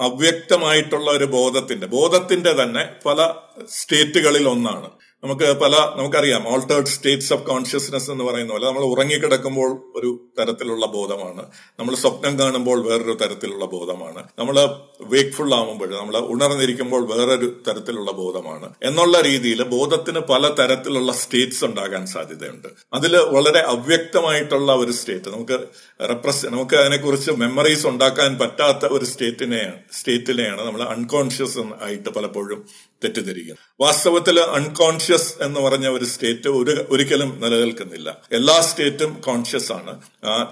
അവ്യക്തമായിട്ടുള്ള 0.00 1.10
ഒരു 1.10 1.24
ബോധത്തിന്റെ 1.24 1.86
ബോധത്തിന്റെ 1.86 2.52
തന്നെ 2.52 2.94
പല 3.06 3.34
സ്റ്റേറ്റുകളിൽ 3.70 4.48
ഒന്നാണ്. 4.48 4.90
നമുക്ക് 5.24 5.60
പല 5.60 5.76
നമുക്കറിയാം 5.96 6.48
ഓൾട്ടേർഡ് 6.48 6.86
സ്റ്റേറ്റ്സ് 6.86 7.32
ഓഫ് 7.32 7.42
കോൺഷ്യസ്നെസ് 7.42 8.10
എന്ന് 8.10 8.24
പറയുന്ന 8.24 8.52
പോലെ 8.52 8.66
നമ്മൾ 8.66 8.82
ഉറങ്ങിക്കിടക്കുമ്പോൾ 8.82 9.92
ഒരു 9.96 10.20
തരത്തിലുള്ള 10.38 10.86
ബോധമാണ്. 10.86 11.46
നമ്മൾ 11.78 11.94
സ്വപ്നം 11.94 12.38
കാണുമ്പോൾ 12.38 12.88
വേറൊരു 12.88 13.12
തരത്തിലുള്ള 13.12 13.64
ബോധമാണ്. 13.64 14.22
നമ്മൾ 14.38 14.68
വേക്ക്ഫുൾ 15.00 15.54
ആവുമ്പോൾ 15.54 15.98
നമ്മൾ 15.98 16.18
ഉണർന്നിരിക്കുമ്പോൾ 16.18 17.16
വേറൊരു 17.16 17.60
തരത്തിലുള്ള 17.68 18.10
ബോധമാണ്. 18.10 18.74
എന്നുള്ള 18.82 19.20
രീതിയിൽ 19.20 19.62
ബോധത്തിന് 19.62 20.20
പല 20.20 20.48
തരത്തിലുള്ള 20.48 21.12
സ്റ്റേറ്റ്സ് 21.12 21.64
ഉണ്ടാകാൻ 21.64 22.06
സാധ്യതയുണ്ട്. 22.06 22.68
അതിൽ 22.92 23.16
വളരെ 23.16 23.60
അവ്യക്തമായിട്ടുള്ള 23.60 24.72
ഒരു 24.72 24.92
സ്റ്റേറ്റ് 24.92 25.28
നമുക്ക് 25.28 25.58
റെപ്രസ് 26.00 26.46
നമുക്ക് 26.46 26.74
അതിനെക്കുറിച്ച് 26.74 27.30
മെമ്മറീസ് 27.30 27.86
ഉണ്ടാക്കാൻ 27.86 28.38
പറ്റാത്ത 28.38 28.92
ഒരു 28.92 29.04
സ്റ്റേറ്റിനെയാണ് 29.04 29.74
സ്റ്റേറ്റിനെയാണ് 29.92 30.66
നമ്മൾ 30.66 30.82
അൺകോൺഷ്യസ് 30.82 31.58
ആയിട്ട് 31.58 32.08
പലപ്പോഴും 32.08 32.66
തെറ്റിദ്ധരിക്കുന്നത്. 33.04 33.58
വാസ്തവത്തിൽ 33.80 34.40
അൺകോൺഷ്യസ് 34.40 35.34
എന്ന് 35.42 35.60
പറഞ്ഞ 35.60 35.88
ഒരു 35.88 36.04
സ്റ്റേറ്റ് 36.04 36.48
ഒരു 36.48 36.86
ഒരിക്കലും 36.90 37.40
നിലനിൽക്കുന്നില്ല. 37.40 38.20
എല്ലാ 38.32 38.60
സ്റ്റേറ്റും 38.60 39.20
കോൺഷ്യസ് 39.20 39.72
ആണ്. 39.72 40.02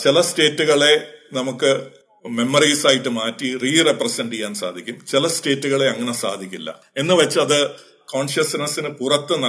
ചില 0.00 0.20
സ്റ്റേറ്റുകളെ 0.20 1.08
നമുക്ക് 1.32 1.86
മെമ്മറീസ് 2.28 2.86
ആയിട്ട് 2.86 3.08
മാറ്റി 3.08 3.58
റീ 3.58 3.82
റെപ്രസെന്റ് 3.82 4.32
ചെയ്യാൻ 4.32 4.54
സാധിക്കും. 4.54 5.06
ചില 5.06 5.26
സ്റ്റേറ്റുകളെ 5.26 5.86
അങ്ങനെ 5.88 6.12
സാധിക്കില്ല. 6.12 6.80
എന്ന് 6.96 7.14
വെച്ച് 7.14 7.40
അത് 7.40 7.70
കോൺഷ്യസ്നെസ്സിന് 8.04 8.88
പുറത്ത് 8.88 9.42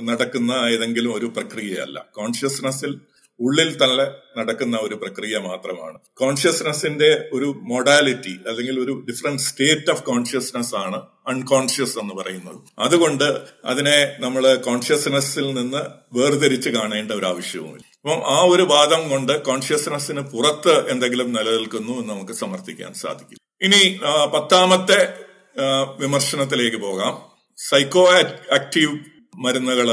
നടക്കുന്ന 0.00 0.52
ഏതെങ്കിലും 0.52 1.14
ഒരു 1.14 1.26
പ്രക്രിയയല്ല. 1.26 2.06
കോൺഷ്യസ്നെസ്സിൽ 2.14 3.00
ഉള്ളിൽ 3.40 3.84
തന്നെ 3.84 4.06
നടക്കുന്ന 4.38 4.76
ഒരു 4.82 4.94
പ്രക്രിയ 4.94 5.38
മാത്രമാണ്. 5.38 5.98
കോൺഷ്യസ്നെസിന്റെ 6.16 7.10
ഒരു 7.32 7.48
മൊഡാലിറ്റി 7.62 8.34
അല്ലെങ്കിൽ 8.48 8.80
ഒരു 8.80 9.04
ഡിഫറെന്റ് 9.10 9.42
സ്റ്റേറ്റ് 9.42 9.90
ഓഫ് 9.90 10.02
കോൺഷ്യസ്നെസ് 10.02 10.74
ആണ് 10.74 11.02
അൺകോൺഷ്യസ് 11.28 11.98
എന്ന് 11.98 12.14
പറയുന്നത്. 12.14 12.60
അതുകൊണ്ട് 12.78 13.28
അതിനെ 13.64 14.16
നമ്മൾ 14.18 14.54
കോൺഷ്യസ്നെസ്സിൽ 14.54 15.54
നിന്ന് 15.54 15.82
വേർതിരിച്ച് 16.18 16.70
കാണേണ്ട 16.70 17.12
ഒരു 17.12 17.26
ആവശ്യവുമില്ല. 17.26 17.86
അപ്പം 18.00 18.20
ആ 18.26 18.38
ഒരു 18.42 18.62
വാദം 18.62 19.08
കൊണ്ട് 19.10 19.42
കോൺഷ്യസ്നെസ്സിന് 19.42 20.20
പുറത്ത് 20.20 20.90
എന്തെങ്കിലും 20.90 21.32
നിലനിൽക്കുന്നു 21.32 21.92
എന്ന് 21.92 22.10
നമുക്ക് 22.14 22.32
സമർത്ഥിക്കാൻ 22.32 22.92
സാധിക്കും. 22.94 23.38
ഇനി 23.62 23.82
പത്താമത്തെ 24.34 25.00
വിമർശനത്തിലേക്ക് 25.98 26.76
പോകാം. 26.76 27.14
സൈക്കോ 27.56 28.02
ആക്റ്റീവ് 28.58 28.94
മരുന്നുകൾ 29.44 29.88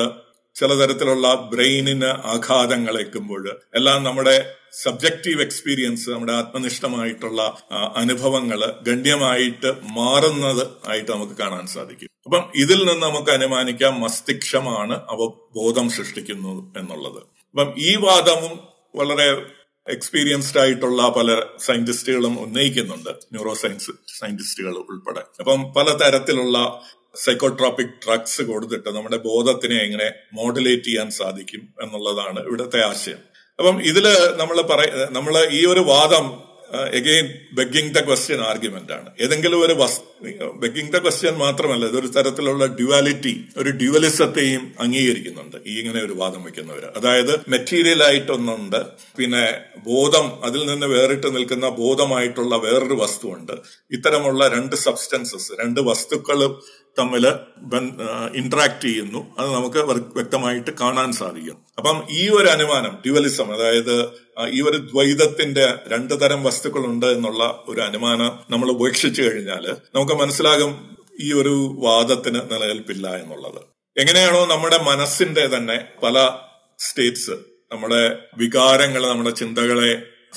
ചില 0.56 0.74
തരത്തിലുള്ള 0.74 1.50
ബ്രെയിനിന് 1.54 2.06
ആഘാതങ്ങൾ 2.06 2.98
ഏൽക്കുമ്പോൾ 3.00 3.44
എല്ലാം 3.76 4.04
നമ്മുടെ 4.04 4.36
സബ്ജക്റ്റീവ് 4.84 5.42
എക്സ്പീരിയൻസ് 5.42 6.10
നമ്മുടെ 6.10 6.34
ആത്മനിഷ്ഠമായിട്ടുള്ള 6.34 7.42
അനുഭവങ്ങൾ 7.96 8.74
ഗണ്യമായിട്ട് 8.88 9.72
മാറുന്നത് 9.98 10.64
ആയിട്ട് 10.88 11.12
നമുക്ക് 11.12 11.34
കാണാൻ 11.34 11.68
സാധിക്കും. 11.68 12.10
അപ്പം 12.26 12.44
ഇതിൽ 12.56 12.80
നിന്ന് 12.80 13.04
നമുക്ക് 13.08 13.32
അനുമാനിക്കാം 13.32 14.02
മസ്തിഷ്കമാണ് 14.02 14.94
അവ 14.94 15.20
ബോധം 15.56 15.90
സൃഷ്ടിക്കുന്നത് 15.90 16.80
എന്നുള്ളത്. 16.80 17.22
അപ്പം 17.52 17.74
ഈ 17.78 17.96
വാദവും 17.96 18.60
വളരെ 18.96 19.28
എക്സ്പീരിയൻസ്ഡ് 19.88 20.60
ആയിട്ടുള്ള 20.60 21.02
പല 21.18 21.42
സയന്റിസ്റ്റുകളും 21.60 22.40
ഉന്നയിക്കുന്നുണ്ട് 22.40 23.10
ന്യൂറോ 23.10 23.54
സയൻസ് 23.54 23.92
സയന്റിസ്റ്റുകൾ 24.20 24.76
ഉൾപ്പെടെ. 24.92 25.24
അപ്പം 25.40 25.74
പല 25.74 25.90
തരത്തിലുള്ള 25.98 26.58
സൈക്കോട്രോപിക് 27.24 27.94
ഡ്രഗ്സ് 28.06 28.42
കൊടുത്തിട്ട് 28.42 28.90
നമ്മുടെ 28.98 29.20
ബോധത്തിനെ 29.30 29.78
എങ്ങനെ 29.86 30.10
മോഡുലേറ്റ് 30.40 30.88
ചെയ്യാൻ 30.90 31.12
സാധിക്കും 31.20 31.64
എന്നുള്ളതാണ് 31.84 32.40
ഇവിടുത്തെ 32.48 32.82
ആശയം. 32.90 33.22
അപ്പം 33.60 33.78
ഇതിൽ 33.92 34.06
നമ്മൾ 34.42 34.58
പറയ 34.74 35.08
നമ്മൾ 35.18 35.36
ഈ 35.60 35.62
ഒരു 35.66 35.80
വാദം 35.80 36.28
again 36.98 37.28
begging 37.58 37.92
the 37.96 38.00
question 38.08 38.40
argument 38.42 38.94
ആണ്. 38.96 39.10
ഏതെങ്കിലും 39.24 39.60
ഒരു 39.66 39.74
ബെഗിങ് 40.64 40.92
ദ 40.96 40.98
ക്വസ്റ്റ്യൻ 41.04 41.36
മാത്രമല്ല 41.44 41.84
ഇതൊരു 41.92 42.08
തരത്തിലുള്ള 42.08 42.66
ഡ്യുവാലിറ്റി 42.80 43.34
ഒരു 43.58 43.72
ഡ്യുവലിസത്തെയും 43.82 44.64
അംഗീകരിക്കുന്നുണ്ട് 44.80 45.58
ഈ 45.66 45.74
ഇങ്ങനെ 45.82 46.00
ഒരു 46.04 46.16
വാദം 46.22 46.42
വയ്ക്കുന്നവർ 46.44 46.86
അതായത് 47.00 47.34
മെറ്റീരിയൽ 47.54 48.02
ആയിട്ടൊന്നുണ്ട് 48.04 48.80
പിന്നെ 49.20 49.44
ബോധം 49.90 50.28
അതിൽ 50.44 50.64
നിന്ന് 50.72 50.86
വേറിട്ട് 50.86 51.36
നിൽക്കുന്ന 51.36 51.70
ബോധമായിട്ടുള്ള 51.82 52.56
വേറൊരു 52.56 52.98
വസ്തുവുണ്ട്. 53.04 53.56
ഇത്തരമുള്ള 53.92 54.48
രണ്ട് 54.48 54.76
സബ്സ്റ്റൻസസ് 54.76 55.52
രണ്ട് 55.62 55.82
വസ്തുക്കളും 55.92 56.56
തമ്മിൽ 57.00 57.26
ഇന്ററാക്ട് 58.36 58.82
ചെയ്യുന്നു. 58.82 59.22
അത് 59.40 59.50
നമുക്ക് 59.54 59.78
വ്യക്തമായിട്ട് 60.18 60.72
കാണാൻ 60.82 61.12
സാധിക്കും. 61.12 61.58
അപ്പം 61.78 61.98
ഈ 62.12 62.30
ഒരു 62.30 62.48
അനുമാനം 62.48 62.94
ഡ്യുവലിസം 63.06 63.54
അതായത് 63.54 63.96
ഈ 64.50 64.62
ഒരു 64.62 64.78
ദ്വൈതത്തിന്റെ 64.78 65.66
രണ്ട് 65.88 66.22
തരം 66.22 66.44
വസ്തുക്കളുണ്ട് 66.44 67.06
എന്നുള്ള 67.06 67.64
ഒരു 67.68 67.82
അനുമാനം 67.82 68.32
നമ്മൾ 68.50 68.70
ഉപേക്ഷിച്ചു 68.72 69.22
കഴിഞ്ഞാൽ 69.22 69.66
നമുക്ക് 69.96 70.14
മനസ്സിലാകും 70.14 70.96
ഈ 71.22 71.34
ഒരു 71.34 71.56
വാദത്തിന് 71.84 72.40
നിലനിൽപ്പില്ല 72.52 73.08
എന്നുള്ളത്. 73.16 73.62
എങ്ങനെയാണോ 73.98 74.46
നമ്മുടെ 74.46 74.78
മനസ്സിന്റെ 74.78 75.48
തന്നെ 75.48 75.78
പല 76.04 76.30
സ്റ്റേറ്റ്സ് 76.80 77.36
നമ്മുടെ 77.72 78.02
വികാരങ്ങൾ 78.38 79.08
നമ്മുടെ 79.08 79.30
ചിന്തകളെ 79.30 79.92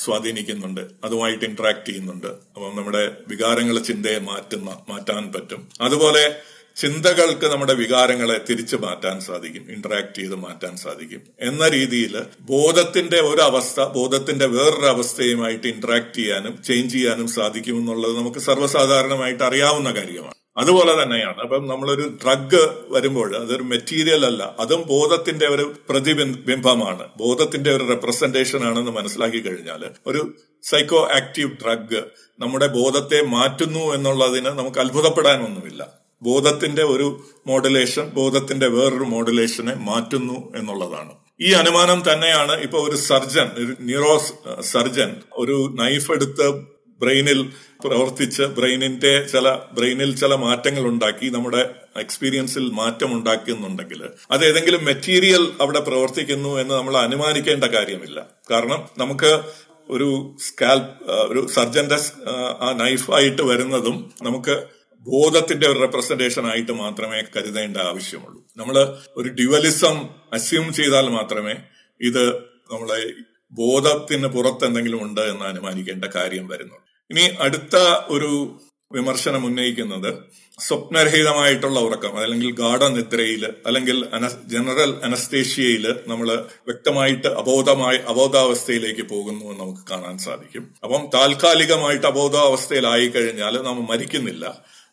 സ്വാധീനിക്കുന്നുണ്ട്. 0.04 0.80
അതുമായിട്ട് 1.04 1.44
ഇന്ററാക്ട് 1.44 1.86
ചെയ്യുന്നുണ്ട്. 1.86 2.26
അപ്പം 2.26 2.76
നമ്മുടെ 2.76 3.12
വികാരങ്ങളെ 3.28 3.82
ചിന്തയെ 3.82 4.18
മാറ്റുന്ന 4.18 4.80
മാറ്റാൻ 4.88 5.32
പറ്റും. 5.32 5.68
അതുപോലെ 5.80 6.36
ചിന്തകൾക്ക് 6.76 7.46
നമ്മുടെ 7.46 7.74
വികാരങ്ങളെ 7.74 8.40
തിരിച്ചു 8.50 8.76
മാറ്റാൻ 8.76 9.20
സാധിക്കും. 9.20 9.72
ഇന്ററാക്ട് 9.72 10.14
ചെയ്ത് 10.14 10.34
മാറ്റാൻ 10.34 10.76
സാധിക്കും. 10.76 11.22
എന്ന 11.40 11.68
രീതിയിൽ 11.68 12.20
ബോധത്തിന്റെ 12.40 13.20
ഒരു 13.20 13.42
അവസ്ഥ 13.42 13.80
ബോധത്തിന്റെ 13.80 14.46
വേറൊരു 14.46 14.86
അവസ്ഥയുമായിട്ട് 14.86 15.68
ഇന്ററാക്ട് 15.68 16.14
ചെയ്യാനും 16.14 16.62
ചേഞ്ച് 16.62 16.94
ചെയ്യാനും 16.94 17.28
സാധിക്കുമെന്നുള്ളത് 17.28 18.16
നമുക്ക് 18.16 18.38
സർവസാധാരണമായിട്ട് 18.38 19.44
അറിയാവുന്ന 19.44 19.90
കാര്യമാണ്. 19.90 20.34
അതുപോലെ 20.58 21.02
തന്നെയാണ്. 21.02 21.40
അപ്പം 21.40 21.68
നമ്മളൊരു 21.68 22.18
ഡ്രഗ് 22.24 22.60
വരുമ്പോൾ 22.88 23.36
അതൊരു 23.36 23.62
മെറ്റീരിയൽ 23.62 24.26
അല്ല. 24.26 24.56
അതും 24.60 24.82
ബോധത്തിന്റെ 24.88 25.46
ഒരു 25.46 25.72
പ്രതിബിംബമാണ് 25.88 27.08
ബോധത്തിന്റെ 27.16 27.72
ഒരു 27.76 27.84
റെപ്രസെന്റേഷൻ 27.88 28.64
ആണെന്ന് 28.64 28.90
മനസ്സിലാക്കി 28.90 29.40
കഴിഞ്ഞാൽ 29.40 29.84
ഒരു 30.06 30.34
സൈക്കോ 30.62 31.08
ആക്റ്റീവ് 31.16 31.50
ഡ്രഗ് 31.62 32.02
നമ്മുടെ 32.38 32.66
ബോധത്തെ 32.66 33.22
മാറ്റുന്നു 33.22 33.94
എന്നുള്ളതിന് 33.94 34.46
നമുക്ക് 34.46 34.78
അത്ഭുതപ്പെടാനൊന്നുമില്ല. 34.78 35.82
ബോധത്തിന്റെ 36.22 36.82
ഒരു 36.82 37.20
മോഡുലേഷൻ 37.46 38.08
ബോധത്തിന്റെ 38.08 38.66
വേറൊരു 38.66 39.04
മോഡുലേഷനെ 39.04 39.74
മാറ്റുന്നു 39.74 40.52
എന്നുള്ളതാണ്. 40.56 41.12
ഈ 41.40 41.52
അനുമാനം 41.52 42.02
തന്നെയാണ് 42.12 42.52
ഇപ്പൊ 42.52 42.78
ഒരു 42.78 42.96
സർജൻ 42.96 43.50
ഒരു 43.58 43.76
ന്യൂറോ 43.80 44.22
സർജൻ 44.60 45.10
ഒരു 45.32 45.56
നൈഫ് 45.74 46.12
എടുത്ത് 46.12 46.77
ബ്രെയിനിൽ 47.00 47.40
പ്രവർത്തിച്ച് 47.84 48.42
ബ്രെയിനിന്റെ 48.42 49.12
ചില 49.32 49.48
ബ്രെയിനിൽ 49.72 50.16
ചില 50.16 50.34
മാറ്റങ്ങൾ 50.34 50.82
ഉണ്ടാക്കി 50.82 51.26
നമ്മുടെ 51.26 51.62
എക്സ്പീരിയൻസിൽ 51.96 52.70
മാറ്റം 52.70 53.12
ഉണ്ടാക്കുന്നുണ്ടെങ്കിൽ 53.12 54.00
അത് 54.30 54.44
ഏതെങ്കിലും 54.44 54.84
മെറ്റീരിയൽ 54.84 55.44
അവിടെ 55.60 55.80
പ്രവർത്തിക്കുന്നു 55.80 56.60
എന്ന് 56.60 56.74
നമ്മൾ 56.74 56.96
അനുമാനിക്കേണ്ട 56.96 57.64
കാര്യമില്ല. 57.64 58.18
കാരണം 58.50 58.88
നമുക്ക് 58.98 59.30
ഒരു 59.90 60.08
സ്കാൽ 60.48 60.78
ഒരു 61.28 61.46
സർജന്റെ 61.46 61.98
ആ 62.60 62.72
നൈഫായിട്ട് 62.72 63.42
വരുന്നതും 63.42 64.14
നമുക്ക് 64.22 64.56
ബോധത്തിന്റെ 65.06 65.66
ഒരു 65.68 65.78
റെപ്രസെന്റേഷൻ 65.78 66.46
ആയിട്ട് 66.46 66.72
മാത്രമേ 66.72 67.22
കരുതേണ്ട 67.36 67.76
ആവശ്യമുള്ളൂ. 67.76 68.40
നമ്മൾ 68.56 68.76
ഒരു 69.16 69.28
ഡ്യുവലിസം 69.28 69.96
അസ്യൂം 70.32 70.72
ചെയ്താൽ 70.72 71.08
മാത്രമേ 71.08 71.54
ഇത് 72.00 72.24
നമ്മളെ 72.72 73.00
ബോധത്തിന് 73.52 74.26
പുറത്ത് 74.26 74.64
എന്തെങ്കിലും 74.64 75.02
ഉണ്ട് 75.02 75.20
എന്ന് 75.20 75.44
അനുമാനിക്കേണ്ട 75.44 76.04
കാര്യം 76.04 76.48
വരുന്നുള്ളൂ. 76.48 76.87
ഇനി 77.10 77.36
അടുത്ത 77.38 77.76
ഒരു 78.08 78.60
വിമർശനം 78.92 79.44
ഉന്നയിക്കുന്നത് 79.46 80.14
സ്വപ്നരഹിതമായിട്ടുള്ള 80.60 81.80
ഉറക്കം 81.80 82.18
അല്ലെങ്കിൽ 82.18 82.50
ഗാഠനിദ്രയിൽ 82.50 83.52
അല്ലെങ്കിൽ 83.66 84.04
ജനറൽ 84.46 84.94
അനസ്തേഷ്യയിൽ 85.04 85.94
നമ്മൾ 86.06 86.28
വ്യക്തമായിട്ട് 86.66 87.26
അബോധമായ 87.26 87.96
അബോധാവസ്ഥയിലേക്ക് 87.96 89.02
പോകുന്നു 89.02 89.44
എന്ന് 89.44 89.60
നമുക്ക് 89.60 89.90
കാണാൻ 89.90 90.18
സാധിക്കും. 90.18 90.74
അപ്പം 90.84 91.10
താൽക്കാലികമായിട്ട് 91.14 92.06
അബോധാവസ്ഥയിലായി 92.06 93.06
കഴിഞ്ഞാൽ 93.06 93.62
നാം 93.62 93.86
മരിക്കുന്നില്ല. 93.86 94.46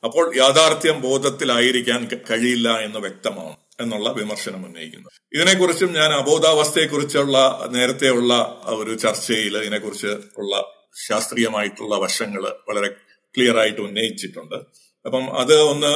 അപ്പോൾ 0.03 0.35
യാഥാർത്ഥ്യം 0.35 1.01
ബോധത്തിലായിരിക്കാൻ 1.01 2.07
കഴിയില്ല 2.31 2.79
എന്ന് 2.79 2.99
വ്യക്തമാണ് 2.99 3.55
എന്നുള്ള 3.79 4.09
വിമർശനം 4.11 4.65
ഉന്നയിക്കുന്നു. 4.65 5.09
ഇതിനെക്കുറിച്ചും 5.33 5.93
ഞാൻ 5.93 6.13
അബോധാവസ്ഥയെക്കുറിച്ചുള്ള 6.13 7.67
നേരത്തെയുള്ള 7.71 8.61
ഒരു 8.65 8.95
ചർച്ചയിൽ 8.95 9.57
ഇതിനെക്കുറിച്ച് 9.57 10.13
ഉള്ള 10.37 10.74
ശാസ്ത്രീയമായിട്ടുള്ള 11.07 11.95
വശങ്ങൾ 11.95 12.43
വളരെ 12.69 12.89
ക്ലിയർ 13.35 13.59
ആയിട്ട് 13.59 13.81
ഉന്നയിച്ചിട്ടുണ്ട്. 13.81 14.55
അപ്പം 15.05 15.37
അത് 15.37 15.61
ഒന്ന് 15.61 15.91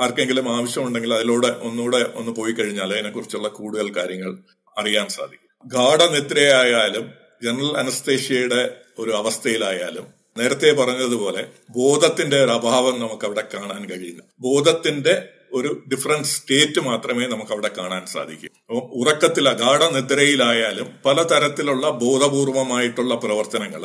ആർക്കെങ്കിലും 0.00 0.56
ആവശ്യമുണ്ടെങ്കിൽ 0.56 1.14
അതിലൂടെ 1.14 1.46
ഒന്നുകൂടെ 1.46 2.00
ഒന്ന് 2.14 2.32
പോയി 2.32 2.52
കഴിഞ്ഞാൽ 2.52 2.92
അതിനെക്കുറിച്ചുള്ള 2.92 3.48
കൂടുതൽ 3.48 3.96
കാര്യങ്ങൾ 3.96 4.32
അറിയാൻ 4.78 5.08
സാധിക്കും. 5.08 5.50
ഗാഠനിദ്രയായാലും 5.64 7.12
ജനറൽ 7.42 7.76
അനസ്തേഷ്യയുടെ 7.76 8.60
ഒരു 8.98 9.10
അവസ്ഥയിലായാലും 9.10 10.06
നേരത്തെ 10.38 10.72
പറഞ്ഞതുപോലെ 10.72 11.42
ബോധത്തിന്റെ 11.70 12.44
ഒരു 12.44 12.50
അഭാവം 12.50 13.00
നമുക്ക് 13.00 13.24
അവിടെ 13.24 13.48
കാണാൻ 13.54 13.88
കഴിയില്ല 13.88 14.22
ബോധത്തിന്റെ 14.40 15.14
ഒരു 15.58 15.70
ഡിഫറന്റ് 15.92 16.28
സ്റ്റേറ്റ് 16.34 16.80
മാത്രമേ 16.88 17.24
നമുക്ക് 17.32 17.52
അവിടെ 17.56 17.70
കാണാൻ 17.78 18.02
സാധിക്കൂ. 18.14 18.48
അപ്പം 18.68 18.84
ഉറക്കത്തിൽ 19.00 19.48
അഗാഠ 19.48 19.82
നിദ്രയിലായാലും 19.96 20.88
പലതരത്തിലുള്ള 21.06 21.86
ബോധപൂർവമായിട്ടുള്ള 22.04 23.14
പ്രവർത്തനങ്ങൾ 23.24 23.84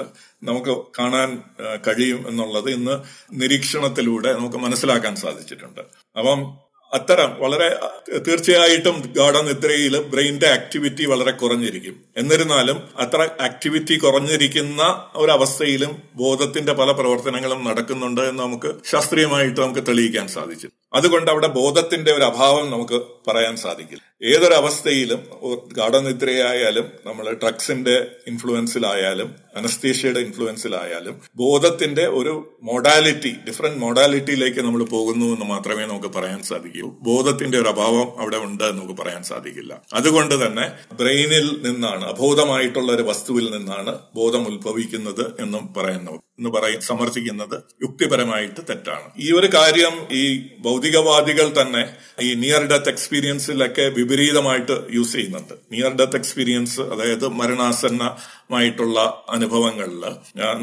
നമുക്ക് 0.50 0.76
കാണാൻ 1.00 1.30
കഴിയും 1.88 2.22
എന്നുള്ളത് 2.28 2.70
ഇന്ന് 2.78 2.96
നിരീക്ഷണത്തിലൂടെ 3.42 4.32
നമുക്ക് 4.40 4.62
മനസ്സിലാക്കാൻ 4.66 5.16
സാധിച്ചിട്ടുണ്ട്. 5.26 5.82
അപ്പം 6.20 6.42
അത്തരം 6.94 7.36
വളരെ 7.40 7.76
തീർച്ചയായിട്ടും 8.20 9.14
ഗാഠനിദ്രയിൽ 9.18 10.02
ബ്രെയിന്റെ 10.02 10.48
ആക്ടിവിറ്റി 10.48 11.06
വളരെ 11.06 11.32
കുറഞ്ഞിരിക്കും. 11.32 12.04
എന്നിരുന്നാലും 12.18 12.84
അത്ര 13.00 13.30
ആക്ടിവിറ്റി 13.42 13.96
കുറഞ്ഞിരിക്കുന്ന 13.98 15.12
ഒരവസ്ഥയിലും 15.16 16.02
ബോധത്തിന്റെ 16.16 16.74
പല 16.74 16.92
പ്രവർത്തനങ്ങളും 16.92 17.66
നടക്കുന്നുണ്ട് 17.66 18.22
എന്ന് 18.22 18.44
നമുക്ക് 18.44 18.72
ശാസ്ത്രീയമായിട്ട് 18.92 19.62
നമുക്ക് 19.62 19.88
തെളിയിക്കാൻ 19.88 20.28
സാധിച്ചു. 20.28 20.68
അതുകൊണ്ട് 20.94 21.32
അവിടെ 21.32 21.48
ബോധത്തിന്റെ 21.48 22.14
ഒരു 22.14 22.24
അഭാവം 22.24 22.72
നമുക്ക് 22.72 23.02
പറയാൻ 23.28 23.56
സാധിക്കില്ല. 23.56 24.09
ഏതൊരവസ്ഥയിലും 24.22 25.22
ഗാഠനിദ്രയായാലും 25.80 26.88
നമ്മൾ 27.06 27.26
ഡ്രഗ്സിന്റെ 27.42 27.96
ഇൻഫ്ലുവൻസിലായാലും 28.28 29.30
അനസ്തീഷ്യയുടെ 29.56 30.20
ഇൻഫ്ലുവൻസിലായാലും 30.20 31.16
ബോധത്തിന്റെ 31.36 32.06
ഒരു 32.20 32.34
മോഡാലിറ്റി 32.64 33.32
ഡിഫറെന്റ് 33.48 33.80
മോഡാലിറ്റിയിലേക്ക് 33.80 34.62
നമ്മൾ 34.62 34.82
പോകുന്നു 34.92 35.26
എന്ന് 35.34 35.46
മാത്രമേ 35.46 35.86
നമുക്ക് 35.86 36.12
പറയാൻ 36.18 36.42
സാധിക്കൂ. 36.44 36.88
ബോധത്തിന്റെ 37.08 37.58
ഒരു 37.60 37.70
അഭാവം 37.70 38.08
അവിടെ 38.20 38.38
ഉണ്ട് 38.40 38.64
എന്ന് 38.64 38.80
നമുക്ക് 38.80 38.98
പറയാൻ 39.02 39.24
സാധിക്കില്ല. 39.24 39.72
അതുകൊണ്ട് 39.94 40.36
തന്നെ 40.44 40.66
ബ്രെയിനിൽ 41.00 41.48
നിന്നാണ് 41.66 42.06
അബോധമായിട്ടുള്ള 42.06 42.90
ഒരു 42.92 43.04
വസ്തുവിൽ 43.04 43.48
നിന്നാണ് 43.56 43.94
ബോധം 44.16 44.44
ഉത്ഭവിക്കുന്നത് 44.52 45.26
എന്നും 45.40 45.66
പറയുന്നു 45.78 46.16
എന്ന് 46.40 46.50
പറയും 46.50 46.82
സമർത്ഥിക്കുന്നത് 46.82 47.56
യുക്തിപരമായിട്ട് 47.84 48.62
തെറ്റാണ്. 48.70 49.08
ഈ 49.26 49.28
ഒരു 49.40 49.48
കാര്യം 49.56 49.96
ഈ 50.22 50.24
ഭൗതികവാദികൾ 50.66 51.48
തന്നെ 51.62 51.84
ഈ 52.22 52.30
നിയർ 52.44 52.64
ഡെത്ത് 52.72 52.90
എക്സ്പീരിയൻസിലൊക്കെ 52.90 53.86
വിപരീതമായിട്ട് 53.98 54.76
യൂസ് 54.94 55.14
ചെയ്യുന്നുണ്ട്. 55.14 55.54
നിയർ 55.72 55.94
ഡെത്ത് 56.00 56.20
എക്സ്പീരിയൻസ് 56.22 56.82
അതായത് 56.94 57.28
മരണാസന്നമായിട്ടുള്ള 57.40 59.00
അനുഭവങ്ങളിൽ 59.30 60.04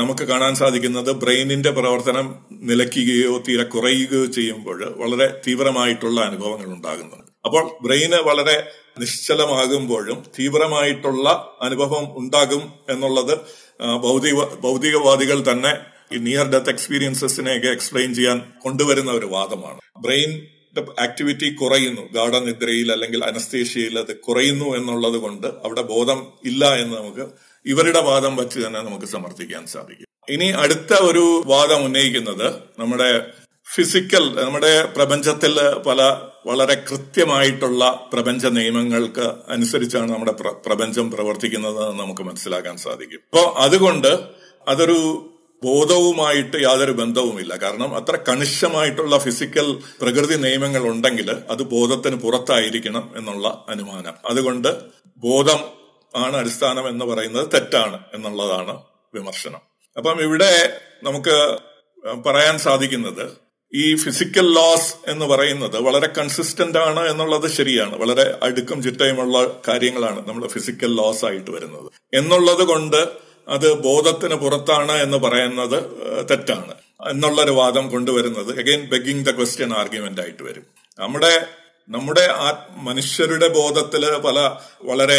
നമുക്ക് 0.01 0.25
കാണാൻ 0.25 0.55
സാധിക്കുന്നത് 0.63 1.11
ബ്രെയിനിന്റെ 1.25 1.71
പ്രവർത്തനം 1.71 2.27
നിലയ്ക്കുകയോ 2.71 3.35
തീരെ 3.49 3.65
കുറയുകയോ 3.75 4.27
ചെയ്യുമ്പോൾ 4.39 4.81
വളരെ 5.03 5.29
തീവ്രമായിട്ടുള്ള 5.47 6.21
അനുഭവങ്ങൾ 6.21 6.69
ഉണ്ടാകുന്നുണ്ട്. 6.77 7.31
അപ്പോൾ 7.45 7.65
ബ്രെയിന് 7.83 8.19
വളരെ 8.29 8.57
നിശ്ചലമാകുമ്പോഴും 9.01 10.19
തീവ്രമായിട്ടുള്ള 10.39 11.27
അനുഭവം 11.63 12.05
ഉണ്ടാകും 12.21 12.63
എന്നുള്ളത് 12.91 13.35
ഭൗതിക 13.81 14.35
ഭൗതികവാദികൾ 14.35 15.45
തന്നെ 15.51 15.79
ഈ 16.15 16.17
നിയർ 16.17 16.47
ഡെത്ത് 16.47 16.71
എക്സ്പീരിയൻസസിനെയൊക്കെ 16.71 17.69
എക്സ്പ്ലെയിൻ 17.69 18.15
ചെയ്യാൻ 18.15 18.53
കൊണ്ടുവരുന്ന 18.63 19.11
ഒരു 19.11 19.27
വാദമാണ്. 19.27 19.81
ബ്രെയിൻ 19.99 20.47
ആക്ടിവിറ്റി 21.01 21.55
കുറയുന്നു. 21.55 22.03
ഗാഠനിദ്രയിൽ 22.13 22.93
അല്ലെങ്കിൽ 22.93 23.25
അനസ്തേഷ്യയിൽ 23.25 23.99
അത് 23.99 24.17
കുറയുന്നു 24.17 24.77
എന്നുള്ളത് 24.77 25.15
കൊണ്ട് 25.15 25.47
അവിടെ 25.47 25.83
ബോധം 25.83 26.33
ഇല്ല 26.45 26.75
എന്ന് 26.75 26.97
നമുക്ക് 26.97 27.27
ഇവരുടെ 27.67 28.01
വാദം 28.01 28.37
വച്ച് 28.37 28.59
തന്നെ 28.59 28.81
നമുക്ക് 28.83 29.07
സമർത്ഥിക്കാൻ 29.07 29.67
സാധിക്കും. 29.67 30.07
ഇനി 30.29 30.45
അടുത്ത 30.45 30.95
ഒരു 30.95 31.43
വാദം 31.47 31.85
ഉന്നയിക്കുന്നത് 31.85 32.55
നമ്മുടെ 32.79 33.27
ഫിസിക്കൽ 33.75 34.45
നമ്മുടെ 34.45 34.85
പ്രപഞ്ചത്തിൽ 34.85 35.61
പല 35.87 36.03
വളരെ 36.47 36.75
കൃത്യമായിട്ടുള്ള 36.89 38.11
പ്രപഞ്ച 38.13 38.47
നിയമങ്ങൾക്ക് 38.47 39.27
അനുസരിച്ചാണ് 39.49 40.13
നമ്മുടെ 40.13 40.33
പ്രപഞ്ചം 40.67 41.11
പ്രവർത്തിക്കുന്നത് 41.11 41.89
എന്ന് 41.89 42.03
നമുക്ക് 42.03 42.23
മനസ്സിലാക്കാൻ 42.23 42.77
സാധിക്കും. 42.77 43.21
അപ്പോൾ 43.33 43.47
അതുകൊണ്ട് 43.59 44.13
അതൊരു 44.69 44.99
ബോധവുമായിട്ട് 45.65 46.57
യാതൊരു 46.63 46.93
ബന്ധവുമില്ല. 46.93 47.57
കാരണം 47.57 47.97
അത്ര 47.97 48.17
കണിശമായിട്ടുള്ള 48.29 49.19
ഫിസിക്കൽ 49.19 49.67
പ്രകൃതി 50.01 50.37
നിയമങ്ങൾ 50.37 50.83
ഉണ്ടെങ്കിൽ 50.89 51.31
അത് 51.51 51.63
ബോധത്തിന് 51.63 52.17
പുറത്തായിരിക്കണം 52.17 53.13
എന്നുള്ള 53.17 53.67
അനുമാനം. 53.69 54.15
അതുകൊണ്ട് 54.31 54.71
ബോധം 55.19 55.61
ആണ് 56.17 56.37
അടിസ്ഥാനം 56.37 56.89
എന്ന് 56.89 57.05
പറയുന്നത് 57.05 57.47
തെറ്റാണ് 57.55 57.99
എന്നുള്ളതാണ് 58.15 58.75
വിമർശനം. 59.15 59.63
അപ്പം 59.97 60.21
ഇവിടെ 60.23 60.53
നമുക്ക് 61.03 61.37
പറയാൻ 62.27 62.59
സാധിക്കുന്നത് 62.59 63.46
ഈ 63.75 63.97
ഫിസിക്കൽ 63.97 64.55
ലോസ് 64.55 65.11
എന്ന് 65.11 65.27
പറയുന്നത് 65.27 65.77
വളരെ 65.77 66.07
കൺസിസ്റ്റന്റ് 66.07 66.79
ആണ് 66.79 67.11
എന്നുള്ളത് 67.11 67.51
ശരിയാണ്. 67.51 67.99
വളരെ 67.99 68.39
അടുക്കും 68.43 68.83
ചിട്ടയുമുള്ള 68.83 69.61
കാര്യങ്ങളാണ് 69.69 70.29
നമ്മൾ 70.29 70.47
ഫിസിക്കൽ 70.47 70.97
ലോസ് 70.97 71.25
ആയിട്ട് 71.25 71.51
വരുന്നത്. 71.51 71.91
എന്നുള്ളത് 72.15 72.63
കൊണ്ട് 72.63 73.09
അത് 73.49 73.73
ബോധത്തിന് 73.73 74.35
പുറത്താണ് 74.35 74.93
എന്ന് 74.93 75.17
പറയുന്നത് 75.17 75.85
തെറ്റാണ്. 76.31 76.75
എന്നുള്ളൊരു 77.11 77.51
വാദം 77.51 77.91
കൊണ്ടുവരുന്നത്. 77.91 78.59
Again 78.59 78.87
begging 78.87 79.25
the 79.25 79.31
question 79.31 79.73
argument 79.73 80.21
ആയിട്ട് 80.21 80.43
വരും. 80.43 80.63
നമ്മുടെ 80.99 81.47
നമ്മുടെ 81.89 82.29
ആ 82.33 82.67
മനുഷ്യരുടെ 82.77 83.49
ബോധത്തിൽ 83.49 84.11
പല 84.17 84.39
വളരെ 84.83 85.19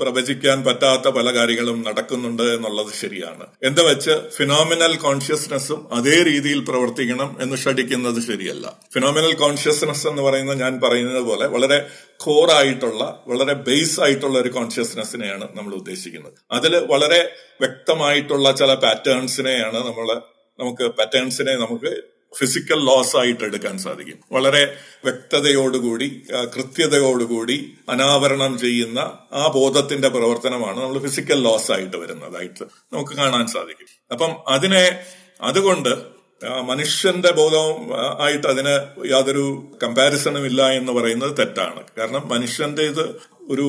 പ്രവചിക്കാൻ 0.00 0.64
പറ്റാത്ത 0.64 1.08
പല 1.08 1.32
കാര്യങ്ങളും 1.34 1.82
നടക്കുന്നുണ്ട് 1.82 2.42
എന്നുള്ളത് 2.42 2.92
ശരിയാണ്. 3.00 3.46
എന്താ 3.62 3.82
വെച്ച് 3.82 4.14
ഫിനോമിനൽ 4.36 4.96
കോൺഷ്യസ്നെസ്സും 4.96 5.94
അതേ 5.94 6.22
രീതിയിൽ 6.22 6.60
പ്രവർത്തിക്കണം 6.60 7.36
എന്ന് 7.40 7.56
ഷടിക്കുന്നത് 7.56 8.20
ശരിയല്ല. 8.26 8.78
ഫിനോമിനൽ 8.94 9.34
കോൺഷ്യസ്നെസ് 9.34 10.06
എന്ന് 10.06 10.22
പറയുന്നത് 10.22 10.60
ഞാൻ 10.60 10.80
പറയുന്നത് 10.80 11.22
പോലെ 11.22 11.46
വളരെ 11.46 11.88
കോർ 12.16 12.50
ആയിട്ടുള്ള 12.50 13.22
വളരെ 13.26 13.52
ബേസ് 13.52 14.00
ആയിട്ടുള്ള 14.00 14.38
ഒരു 14.38 14.48
കോൺഷ്യസ്നെസ്സിനെയാണ് 14.48 15.48
നമ്മൾ 15.54 15.74
ഉദ്ദേശിക്കുന്നത്. 15.74 16.32
അതിൽ 16.52 16.76
വളരെ 16.78 17.20
വ്യക്തമായിട്ടുള്ള 17.60 18.52
ചില 18.52 18.74
പാറ്റേൺസിനെയാണ് 18.74 19.76
നമ്മൾ 19.86 20.20
നമുക്ക് 20.60 20.82
പാറ്റേൺസിനെ 20.82 21.54
നമുക്ക് 21.54 22.15
ഫിസിക്കൽ 22.38 22.84
ലോസ് 22.84 23.16
ആയിട്ട് 23.16 23.44
എടുക്കാൻ 23.44 23.78
സാധിക്കും. 23.78 24.18
വളരെ 24.32 24.76
വ്യക്തതയോടുകൂടി 25.04 26.26
കൃത്യതയോടുകൂടി 26.56 27.72
അനാവരണം 27.88 28.58
ചെയ്യുന്ന 28.58 28.98
ആ 29.32 29.52
ബോധത്തിന്റെ 29.54 30.08
പ്രവർത്തനമാണ് 30.08 30.80
നമ്മൾ 30.80 30.98
ഫിസിക്കൽ 30.98 31.42
ലോസ് 31.42 31.72
ആയിട്ട് 31.72 31.96
വരുന്നതായിട്ട് 31.96 32.64
നമുക്ക് 32.92 33.10
കാണാൻ 33.10 33.46
സാധിക്കും. 33.46 33.86
അപ്പം 34.12 34.36
അതിനെ 34.48 35.04
അതുകൊണ്ട് 35.40 36.16
മനുഷ്യന്റെ 36.64 37.32
ബോധവും 37.32 37.90
ആയിട്ട് 38.22 38.46
അതിന് 38.46 39.06
യാതൊരു 39.10 39.62
കമ്പാരിസണും 39.82 40.46
ഇല്ല 40.46 40.70
എന്ന് 40.70 40.92
പറയുന്നത് 40.92 41.36
തെറ്റാണ്. 41.38 41.84
കാരണം 41.98 42.28
മനുഷ്യന്റെ 42.28 42.82
ഇത് 42.82 43.16
ഒരു 43.48 43.66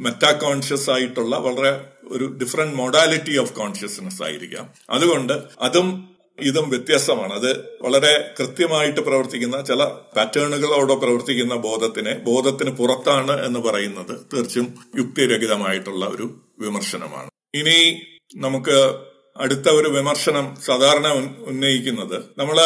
മെറ്റാ 0.00 0.32
കോൺഷ്യസ് 0.32 0.90
ആയിട്ടുള്ള 0.90 1.36
വളരെ 1.36 1.84
ഒരു 2.04 2.24
ഡിഫറെന്റ് 2.24 2.76
മോഡാലിറ്റി 2.76 3.38
ഓഫ് 3.38 3.52
കോൺഷ്യസ്നെസ് 3.52 4.22
ആയിരിക്കാം. 4.22 4.70
അതുകൊണ്ട് 4.90 5.42
അതും 5.60 6.15
ഇതും 6.40 6.70
വ്യത്യസ്തമാണ്. 6.70 7.32
അത് 7.32 7.78
വളരെ 7.82 8.34
കൃത്യമായിട്ട് 8.38 9.00
പ്രവർത്തിക്കുന്ന 9.00 9.64
ചില 9.64 9.84
പാറ്റേണുകളോടെ 9.84 10.94
പ്രവർത്തിക്കുന്ന 10.94 11.54
ബോധത്തിനെ 11.54 12.18
ബോധത്തിന് 12.18 12.70
പുറത്താണ് 12.70 13.46
എന്ന് 13.46 13.60
പറയുന്നത് 13.60 14.20
തീർച്ചയായും 14.34 14.74
യുക്തിരഹിതമായിട്ടുള്ള 14.96 16.06
ഒരു 16.06 16.40
വിമർശനമാണ്. 16.58 17.30
ഇനി 17.54 18.00
നമുക്ക് 18.36 18.94
അടുത്ത 19.36 19.68
ഒരു 19.68 19.88
വിമർശനം 19.88 20.56
സാധാരണ 20.64 21.08
ഉന്നയിക്കുന്നത്. 21.46 22.24
നമ്മൾ 22.38 22.58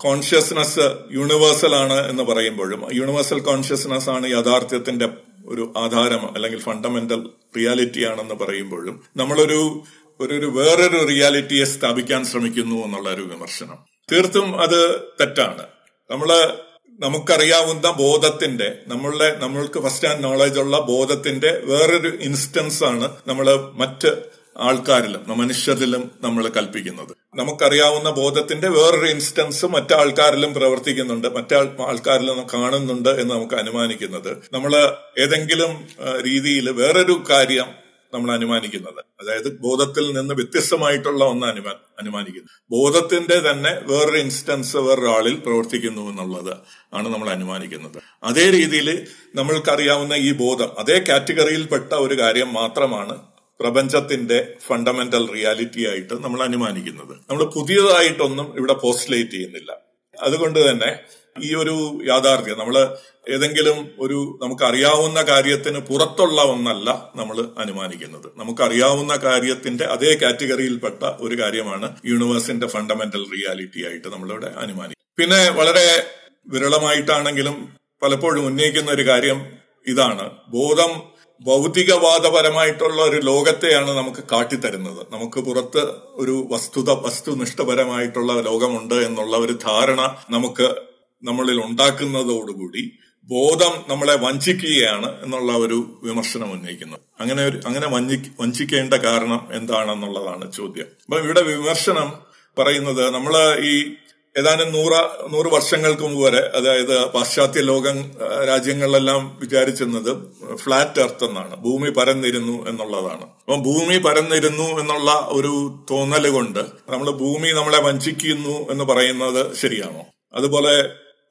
കോൺഷ്യസ്നസ് 0.00 0.92
യൂണിവേഴ്സൽ 1.12 1.74
ആണ് 1.74 2.10
എന്ന് 2.10 2.22
പറയുമ്പോഴും 2.22 2.88
യൂണിവേഴ്സൽ 2.92 3.38
കോൺഷ്യസ്നസ് 3.38 4.10
ആണ് 4.10 4.30
യാഥാർത്ഥ്യത്തിന്റെ 4.30 5.08
ഒരു 5.46 5.72
ആധാരം 5.76 6.34
അല്ലെങ്കിൽ 6.34 6.60
ഫണ്ടമെന്റൽ 6.60 7.28
റിയാലിറ്റി 7.56 8.04
ആണെന്ന് 8.04 8.34
പറയുമ്പോഴും 8.34 9.02
നമ്മളൊരു 9.16 9.82
ഒരു 10.20 10.34
ഒരു 10.34 10.46
വേറൊരു 10.46 11.06
റിയാലിറ്റിയെ 11.06 11.64
സ്ഥാപിക്കാൻ 11.64 12.24
ശ്രമിക്കുന്നു 12.24 12.84
എന്നുള്ള 12.84 13.08
ഒരു 13.10 13.22
വിമർശനം. 13.22 13.78
തീർത്തും 14.12 14.60
അത് 14.60 15.00
തെറ്റാണ്. 15.20 15.66
നമ്മൾ 16.10 16.52
നമുക്കറിയാവുന്ന 17.00 17.90
ബോധത്തിന്റെ 17.90 18.78
നമ്മളുടെ 18.86 19.36
നമ്മൾക്ക് 19.38 19.80
ഫസ്റ്റ് 19.80 20.08
ഹാൻഡ് 20.08 20.24
നോളജ് 20.24 20.60
ഉള്ള 20.60 20.80
ബോധത്തിന്റെ 20.80 21.60
വേറൊരു 21.64 22.18
ഇൻസ്റ്റൻസ് 22.20 22.84
ആണ് 22.84 23.16
നമ്മൾ 23.26 23.70
മറ്റ് 23.72 24.22
ആൾക്കാരിലും 24.58 25.38
മനുഷ്യരിലും 25.38 26.10
നമ്മൾ 26.20 26.48
കൽപ്പിക്കുന്നത്. 26.48 27.16
നമുക്കറിയാവുന്ന 27.34 28.10
ബോധത്തിന്റെ 28.10 28.68
വേറൊരു 28.68 29.06
ഇൻസ്റ്റൻസ് 29.06 29.66
മറ്റാൾക്കാരിലും 29.66 30.54
പ്രവർത്തിക്കുന്നുണ്ട് 30.54 31.28
മറ്റാൾ 31.28 31.76
ആൾക്കാരിലും 31.88 32.46
കാണുന്നുണ്ട് 32.54 33.08
എന്ന് 33.08 33.34
നമുക്ക് 33.34 33.54
അനുമാനിക്കുന്നത്. 33.54 34.36
നമ്മൾ 34.52 34.96
ഏതെങ്കിലും 35.18 35.88
രീതിയിൽ 36.20 36.70
വേറൊരു 36.70 37.24
കാര്യം 37.30 37.87
നമ്മൾ 38.14 38.32
അനുമാനിക്കുന്നത്. 38.32 39.04
അതായത് 39.20 39.60
ബോധത്തിൽ 39.60 40.12
നിന്ന് 40.12 40.34
വ്യത്യസ്തമായിട്ടുള്ള 40.34 41.24
ഒന്ന് 41.24 41.46
അനുമാ 41.46 41.72
അനുമാനിക്കുന്നു. 41.98 42.48
ബോധത്തിന്റെ 42.70 43.50
തന്നെ 43.50 43.72
വേറൊരു 43.82 44.16
ഇൻസ്റ്റൻസ് 44.16 44.76
വേറൊരാളിൽ 44.76 45.34
പ്രവർത്തിക്കുന്നു 45.34 46.10
എന്നുള്ളത് 46.10 46.56
ആണ് 46.94 47.08
നമ്മൾ 47.08 47.30
അനുമാനിക്കുന്നത്. 47.30 48.02
അതേ 48.22 48.50
രീതിയിൽ 48.50 49.06
നമ്മൾക്കറിയാവുന്ന 49.34 50.14
ഈ 50.14 50.32
ബോധം 50.32 50.78
അതേ 50.78 51.04
കാറ്റഗറിയിൽപ്പെട്ട 51.08 51.92
ഒരു 51.92 52.18
കാര്യം 52.18 52.52
മാത്രമാണ് 52.52 53.18
പ്രപഞ്ചത്തിന്റെ 53.60 54.54
ഫണ്ടമെന്റൽ 54.66 55.32
റിയാലിറ്റി 55.32 55.88
ആയിട്ട് 55.88 56.14
നമ്മൾ 56.14 56.42
അനുമാനിക്കുന്നത്. 56.42 57.16
നമ്മൾ 57.30 57.44
പുതിയതായിട്ടൊന്നും 57.44 58.58
ഇവിടെ 58.58 58.72
പോസ്റ്റുലേറ്റ് 58.72 59.30
ചെയ്യുന്നില്ല. 59.30 59.76
അതുകൊണ്ട് 60.22 60.70
തന്നെ 60.70 60.98
ഈ 61.44 61.54
ഒരു 61.54 62.00
യാഥാർത്ഥ്യം 62.06 62.58
നമ്മൾ 62.58 62.96
ഏതെങ്കിലും 63.34 63.90
ഒരു 63.98 64.38
നമുക്കറിയാവുന്ന 64.42 65.22
കാര്യത്തിന് 65.22 65.78
പുറത്തുള്ള 65.78 66.42
ഒന്നല്ല 66.42 67.12
നമ്മൾ 67.16 67.48
അനുമാനിക്കുന്നത്. 67.58 68.26
നമുക്കറിയാവുന്ന 68.36 69.16
കാര്യത്തിന്റെ 69.16 69.84
അതേ 69.84 70.18
കാറ്റഗറിയിൽപ്പെട്ട 70.22 71.02
ഒരു 71.20 71.40
കാര്യമാണ് 71.42 71.96
യൂണിവേഴ്സിന്റെ 72.06 72.66
ഫണ്ടമെന്റൽ 72.66 73.24
റിയാലിറ്റി 73.34 73.86
ആയിട്ട് 73.88 74.08
നമ്മളിവിടെ 74.08 74.46
അനുമാനിക്കും 74.46 75.04
പിന്നെ 75.18 75.50
വളരെ 75.50 76.06
വിരളമായിട്ടാണെങ്കിലും 76.48 77.68
പലപ്പോഴും 78.02 78.46
ഉന്നയിക്കുന്ന 78.46 78.90
ഒരു 78.90 79.06
കാര്യം 79.06 79.38
ഇതാണ്. 79.86 80.30
ബോധം 80.48 81.02
ഭൗതികവാദപരമായിട്ടുള്ള 81.46 83.02
ഒരു 83.02 83.20
ലോകത്തെയാണ് 83.20 83.90
നമുക്ക് 83.90 84.24
കാട്ടിത്തരുന്നത്. 84.32 85.06
നമുക്ക് 85.10 85.40
പുറത്ത് 85.40 85.82
ഒരു 86.14 86.48
വസ്തുത 86.50 86.90
വസ്തുനിഷ്ഠപരമായിട്ടുള്ള 86.90 88.40
ലോകമുണ്ട് 88.40 88.94
എന്നുള്ള 88.94 89.36
ഒരു 89.36 89.52
ധാരണ 89.52 90.16
നമുക്ക് 90.30 90.74
നമ്മളിൽ 91.22 91.64
ഉണ്ടാക്കുന്നതോടുകൂടി 91.64 92.82
ബോധം 93.30 93.84
നമ്മളെ 93.88 94.16
വഞ്ചിക്കുകയാണ് 94.16 95.22
എന്നുള്ള 95.22 95.52
ഒരു 95.52 96.00
വിമർശനം 96.02 96.52
ഉന്നയിക്കുന്നത്. 96.52 97.00
അങ്ങനെ 97.20 97.44
ഒരു 97.46 97.60
അങ്ങനെ 97.66 97.88
വഞ്ചി 97.88 98.30
വഞ്ചിക്കേണ്ട 98.40 98.94
കാരണം 98.94 99.48
എന്താണെന്നുള്ളതാണ് 99.52 100.52
ചോദ്യം. 100.52 100.86
അപ്പൊ 101.04 101.18
ഇവിടെ 101.18 101.42
വിമർശനം 101.42 102.12
പറയുന്നത് 102.58 103.10
നമ്മൾ 103.10 103.58
ഈ 103.64 103.92
ഏതാനും 104.38 104.72
നൂറ 104.72 104.94
നൂറ് 105.32 105.46
വർഷങ്ങൾക്ക് 105.52 106.02
മുമ്പ് 106.02 106.24
വരെ 106.24 106.50
അതായത് 106.54 107.06
പാശ്ചാത്യ 107.06 107.60
ലോകം 107.60 108.10
രാജ്യങ്ങളിലെല്ലാം 108.48 109.38
വിചാരിച്ചിരുന്നത് 109.40 110.12
ഫ്ലാറ്റ് 110.56 111.00
എർത്ത് 111.00 111.24
എന്നാണ്. 111.24 111.56
ഭൂമി 111.56 111.90
പരന്നിരുന്നു 111.90 112.68
എന്നുള്ളതാണ്. 112.68 113.22
അപ്പം 113.22 113.62
ഭൂമി 113.62 113.98
പരന്നിരുന്നു 113.98 114.80
എന്നുള്ള 114.80 115.28
ഒരു 115.30 115.78
തോന്നൽ 115.90 116.30
കൊണ്ട് 116.30 116.58
നമ്മൾ 116.58 117.10
ഭൂമി 117.10 117.48
നമ്മളെ 117.48 117.82
വഞ്ചിക്കുന്നു 117.82 118.70
എന്ന് 118.70 118.84
പറയുന്നത് 118.84 119.56
ശരിയാണോ? 119.56 120.06
അതുപോലെ 120.34 120.74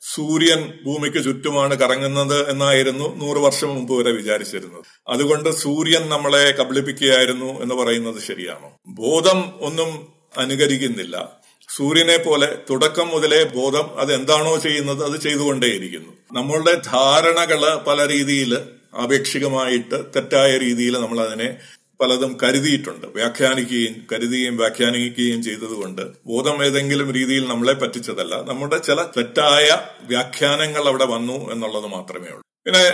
സൂര്യൻ 0.01 0.73
ഭൂമിക്ക് 0.85 1.23
ചുറ്റുമാണ് 1.23 1.75
കറങ്ങുന്നത് 1.75 2.49
എന്നായിരുന്നു 2.49 3.15
നൂറ് 3.15 3.37
വർഷം 3.37 3.67
മുമ്പ് 3.67 3.93
വരെ 3.93 4.11
വിചാരിച്ചിരുന്നത്. 4.11 4.83
അതുകൊണ്ട് 5.07 5.49
സൂര്യൻ 5.49 6.09
നമ്മളെ 6.09 6.51
കബളിപ്പിക്കുകയായിരുന്നു 6.51 7.61
എന്ന് 7.61 7.75
പറയുന്നത് 7.75 8.21
ശരിയാണോ? 8.21 8.77
ബോധം 8.87 9.53
ഒന്നും 9.61 10.07
അനുകരിക്കുന്നില്ല. 10.37 11.37
സൂര്യനെ 11.75 12.17
പോലെ 12.17 12.57
തുടക്കം 12.69 13.07
മുതലേ 13.07 13.43
ബോധം 13.43 13.99
അത് 13.99 14.13
എന്താണോ 14.13 14.57
ചെയ്യുന്നത് 14.57 15.03
അത് 15.03 15.19
ചെയ്തുകൊണ്ടേയിരിക്കുന്നു. 15.21 16.13
നമ്മളുടെ 16.33 16.81
ധാരണകൾ 16.85 17.75
പല 17.87 18.07
രീതിയിൽ 18.07 18.57
ആപേക്ഷികമായിട്ട് 18.95 20.03
തെറ്റായ 20.15 20.57
രീതിയിൽ 20.57 20.97
നമ്മൾ 20.97 21.19
അതിനെ 21.19 21.57
പലതും 22.01 22.37
കരുതിയിട്ടുണ്ട്. 22.43 23.07
വ്യാഖ്യാനിക്കുകയും 23.07 24.07
കരുതുകയും 24.11 24.57
വ്യാഖ്യാനിക്കുകയും 24.57 25.43
ചെയ്തതുകൊണ്ട് 25.43 26.01
ബോധം 26.01 26.65
ഏതെങ്കിലും 26.65 27.11
രീതിയിൽ 27.11 27.47
നമ്മളെ 27.47 27.73
പറ്റിച്ചതല്ല. 27.73 28.35
നമ്മുടെ 28.35 28.77
ചില 28.77 29.03
തെറ്റായ 29.03 29.77
വ്യാഖ്യാനങ്ങൾ 30.01 30.87
അവിടെ 30.87 31.05
വന്നു 31.05 31.51
എന്നുള്ളത് 31.51 31.87
മാത്രമേ 31.87 32.27
ഉള്ളൂ. 32.27 32.43
പിന്നെ 32.65 32.93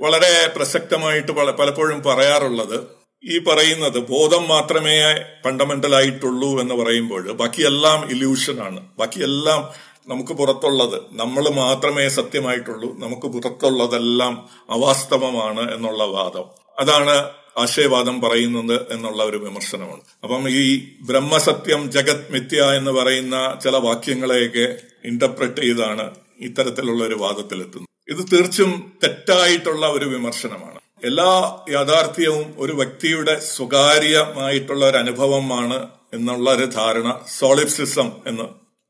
വളരെ 0.00 0.52
പ്രസക്തമായിട്ട് 0.56 1.32
പലപ്പോഴും 1.32 2.02
പറയാറുള്ളത് 2.02 3.04
ഈ 3.24 3.38
പറയുന്നത് 3.38 3.98
ബോധം 3.98 4.48
മാത്രമേ 4.48 4.96
ഫണ്ടമെന്റൽ 5.44 5.94
ആയിട്ടുള്ളൂ 5.94 6.60
എന്ന് 6.60 6.74
പറയുമ്പോൾ 6.74 7.32
ബാക്കിയെല്ലാം 7.32 8.10
ഇല്യൂഷനാണ് 8.10 8.80
ബാക്കിയെല്ലാം 8.98 9.60
നമുക്ക് 10.08 10.32
പുറത്തുള്ളത് 10.32 11.02
നമ്മൾ 11.12 11.48
മാത്രമേ 11.48 12.08
സത്യമായിട്ടുള്ളൂ. 12.08 12.98
നമുക്ക് 12.98 13.26
പുറത്തുള്ളതെല്ലാം 13.26 14.48
അവാസ്തവമാണ് 14.70 15.74
എന്നുള്ള 15.74 16.04
വാദം. 16.04 16.44
അതാണ് 16.78 17.43
ആശയവാദം 17.58 18.20
പറയുന്നത് 18.20 18.92
എന്നുള്ള 18.92 19.24
ഒരു 19.24 19.36
വിമർശനമാണ് 19.36 20.00
അപ്പം 20.24 20.50
ഈ 20.50 20.88
ബ്രഹ്മസത്യം 21.02 21.92
ജഗത് 21.92 22.32
മിഥ്യ 22.32 22.62
എന്ന് 22.62 22.90
പറയുന്ന 22.90 23.58
ചില 23.64 23.76
വാക്യങ്ങളെയൊക്കെ 23.76 24.74
ഇന്റർപ്രറ്റ് 25.04 25.60
ചെയ്താണ് 25.60 26.14
ഇത്തരത്തിലുള്ള 26.40 27.04
ഒരു 27.04 27.14
വാദത്തിലെത്തുന്നത്. 27.14 27.88
ഇത് 28.08 28.26
തീർച്ചും 28.32 28.92
തെറ്റായിട്ടുള്ള 29.04 29.86
ഒരു 29.86 30.04
വിമർശനമാണ്. 30.04 30.80
എല്ലാ 31.04 31.58
യാഥാർത്ഥ്യവും 31.70 32.54
ഒരു 32.58 32.72
വ്യക്തിയുടെ 32.72 33.40
സ്വകാര്യമായിട്ടുള്ള 33.40 34.88
ഒരു 34.88 34.96
അനുഭവമാണ് 34.96 35.88
എന്നുള്ള 36.14 36.50
ഒരു 36.50 36.64
ധാരണ 36.64 37.20
സോളിപ്സിസം 37.38 38.12
എന്ന് 38.26 38.42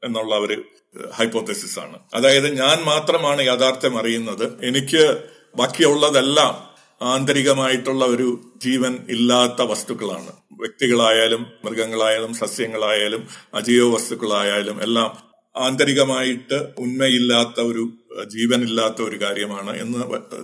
എന്നുള്ള 0.07 0.35
ഒരു 0.35 0.63
ഹൈപ്പോത്തസിസ് 1.15 1.79
ആണ്. 1.79 1.99
അതായത് 2.15 2.59
ഞാൻ 2.63 2.85
മാത്രമാണ് 2.85 3.43
യാഥാർത്ഥ്യം 3.43 3.99
അറിയുന്നത്. 3.99 4.67
എനിക്ക് 4.67 5.19
ബാക്കിയുള്ളതെല്ലാം 5.57 6.74
ആന്തരികമായിട്ടുള്ള 7.03 8.05
ഒരു 8.05 8.41
ജീവൻ 8.57 8.99
ഇല്ലാത്ത 9.09 9.63
വസ്തുക്കളാണ്. 9.63 10.33
വ്യക്തികളായാലും 10.61 11.47
മൃഗങ്ങളായാലും 11.65 12.35
സസ്യങ്ങളായാലും 12.35 13.29
അജീവ 13.55 13.95
വസ്തുക്കളായാലും 13.95 14.83
എല്ലാം 14.83 15.35
ആന്തരികമായിട്ട് 15.57 16.55
ഉന്മയില്ലാത്ത 16.79 17.61
ഒരു 17.61 17.89
ജീവനില്ലാത്ത 18.27 19.03
ഒരു 19.03 19.21
കാര്യമാണ് 19.21 19.79
എന്ന് 19.79 19.99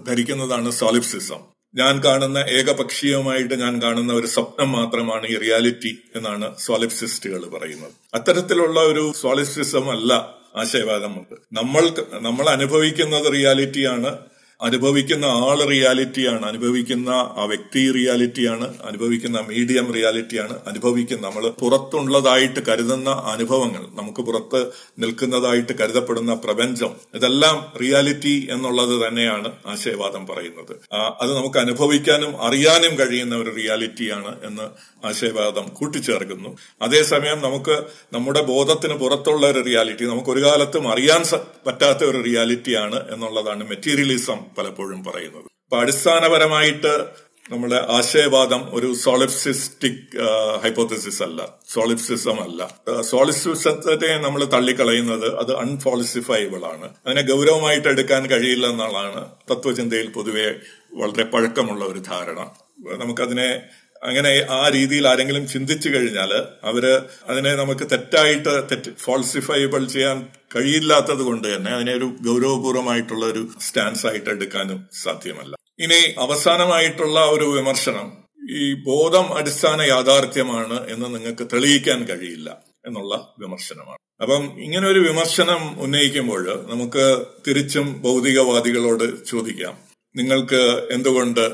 ധരിക്കുന്നതാണ് 0.07 0.71
സോളിപ്സിസം. 0.71 1.39
ഞാൻ 1.75 2.05
കാണുന്ന 2.05 2.39
ഏകപക്ഷീയമായിട്ട് 2.39 3.55
ഞാൻ 3.55 3.83
കാണുന്ന 3.83 4.13
ഒരു 4.13 4.27
സ്വപ്നം 4.27 4.73
മാത്രമാണ് 4.73 5.27
ഈ 5.27 5.37
റിയാലിറ്റി 5.37 5.99
എന്നാണ് 6.17 6.55
സോളിപ്സിസ്റ്റുകൾ 6.59 7.45
പറയുന്നത്. 7.45 7.93
അത്തരത്തിലുള്ള 8.15 8.81
ഒരു 8.81 9.13
സോളിപ്സിസം 9.21 9.91
അല്ല 9.91 10.13
ആശയവാദം. 10.57 11.27
നമ്മൾ 11.53 12.05
നമ്മൾ 12.21 12.49
അനുഭവിക്കുന്നത് 12.49 13.33
റിയാലിറ്റിയാണ് 13.33 14.17
അനുഭവിക്കുന്ന 14.63 15.25
ആൾ 15.25 15.65
റിയാലിറ്റിയാണ് 15.65 16.47
അനുഭവിക്കുന്ന 16.47 17.11
ആ 17.11 17.45
വ്യക്തി 17.45 17.93
റിയാലിറ്റിയാണ് 17.93 18.75
അനുഭവിക്കുന്ന 18.85 19.39
മീഡിയം 19.41 19.93
റിയാലിറ്റിയാണ് 19.95 20.55
അനുഭവിക്കുന്ന 20.67 21.27
നമ്മൾ 21.27 21.49
പുറത്തുള്ളതായിട്ട് 21.49 22.61
കരുതുന്ന 22.69 23.11
അനുഭവങ്ങൾ 23.11 23.83
നമുക്ക് 23.95 24.21
പുറത്ത് 24.21 24.73
നിൽക്കുന്നതായിട്ട് 24.99 25.73
കരുതപ്പെടുന്ന 25.73 26.35
പ്രപഞ്ചം 26.35 26.93
ഇതെല്ലാം 27.15 27.73
റിയാലിറ്റി 27.81 28.49
എന്നുള്ളത് 28.51 29.07
തന്നെയാണ് 29.07 29.53
ആശയവാദം 29.67 30.27
പറയുന്നത്. 30.27 30.75
അത് 31.21 31.35
നമുക്ക് 31.37 31.59
അനുഭവിക്കാനും 31.59 32.43
അറിയാനും 32.43 32.99
കഴിയുന്ന 32.99 33.37
ഒരു 33.37 33.55
റിയാലിറ്റിയാണ് 33.57 34.37
എന്ന് 34.45 34.67
ആശയവാദം 35.07 35.69
കൂട്ടിച്ചേർക്കുന്നു. 35.75 36.57
അതേസമയം 36.83 37.39
നമുക്ക് 37.43 37.77
നമ്മുടെ 38.13 38.43
ബോധത്തിന് 38.43 38.95
പുറത്തുള്ള 38.95 39.47
ഒരു 39.47 39.65
റിയാലിറ്റി 39.65 40.05
നമുക്ക് 40.05 40.31
ഒരു 40.31 40.45
കാലത്തും 40.45 40.93
അറിയാൻ 40.93 41.23
പറ്റാത്ത 41.67 42.05
ഒരു 42.05 42.23
റിയാലിറ്റിയാണ് 42.23 43.11
എന്നുള്ളതാണ് 43.11 43.69
മെറ്റീരിയലിസം 43.69 44.50
പലപ്പോഴും 44.59 45.05
പറയുന്നത്. 45.05 45.43
അപ്പൊ 45.43 45.81
അടിസ്ഥാനപരമായിട്ട് 45.81 47.07
നമ്മുടെ 47.51 47.87
ആശയവാദം 47.89 48.75
ഒരു 48.75 48.95
സോളിപ്സിസ്റ്റിക് 48.95 50.21
ഹൈപ്പോത്തസിസ് 50.63 51.23
അല്ല. 51.23 51.49
സോളിപ്സിസം 51.69 52.43
അല്ല. 52.43 52.81
സോളിപ്സിസത്തെ 53.01 54.19
നമ്മൾ 54.19 54.45
തള്ളിക്കളയുന്നത് 54.45 55.39
അത് 55.39 55.57
അൺഫോളിസിഫൈബിൾ 55.57 56.65
ആണ്. 56.65 56.95
അതിനെ 57.07 57.23
ഗൗരവമായിട്ട് 57.23 57.89
എടുക്കാൻ 57.89 58.27
കഴിയില്ല 58.27 58.67
എന്നുള്ളതാണ് 58.67 59.31
തത്വചിന്തയിൽ 59.51 60.11
പൊതുവെ 60.11 60.55
വളരെ 60.95 61.25
പഴക്കമുള്ള 61.25 61.85
ഒരു 61.85 61.99
ധാരണ. 61.99 62.51
നമുക്കതിനെ 62.97 63.63
അങ്ങനെ 64.03 64.47
ആ 64.51 64.69
രീതിയിൽ 64.69 65.09
ആരെങ്കിലും 65.09 65.49
ചിന്തിച്ചു 65.49 65.89
കഴിഞ്ഞാൽ 65.89 66.33
അവർ 66.65 66.85
അതിനെ 67.31 67.55
നമുക്ക് 67.55 67.91
തെറ്റായിട്ട് 67.91 68.53
തെറ്റ് 68.71 68.91
ഫോൾസിഫൈബിൾ 68.99 69.87
ചെയ്യാൻ 69.87 70.27
കഴിയില്ലാത്തത് 70.57 71.23
കൊണ്ട് 71.23 71.57
തന്നെ 71.57 71.71
അതിനെ 71.71 71.93
ഒരു 71.95 72.09
ഗൗരവപൂർവമായിട്ടുള്ള 72.27 73.25
ഒരു 73.27 73.43
സ്റ്റാൻസ് 73.61 74.07
ആയിട്ട് 74.07 74.31
എടുക്കാനും 74.31 74.89
സാധ്യമല്ല. 75.03 75.55
ഇനി 75.81 76.01
അവസാനമായിട്ടുള്ള 76.19 77.21
ഒരു 77.27 77.45
വിമർശനം 77.45 78.09
ഈ 78.51 78.65
ബോധം 78.83 79.27
അടിസ്ഥാന 79.37 79.81
യാഥാർത്ഥ്യമാണ് 79.83 80.91
എന്ന് 80.91 81.15
നിങ്ങൾക്ക് 81.15 81.45
തെളിയിക്കാൻ 81.53 82.05
കഴിയില്ല 82.05 82.51
എന്നുള്ള 82.87 83.15
വിമർശനമാണ്. 83.39 83.99
അപ്പം 84.23 84.43
ഇങ്ങനെ 84.63 84.87
ഒരു 84.89 85.01
വിമർശനം 85.01 85.81
ഉന്നയിക്കുമ്പോൾ 85.81 86.43
നമുക്ക് 86.71 87.05
തിരിച്ചും 87.49 88.03
ഭൗതികവാദികളോട് 88.03 89.25
ചോദിക്കാം 89.25 89.77
നിങ്ങൾക്ക് 90.15 90.63
എന്തുകൊണ്ട് 90.91 91.45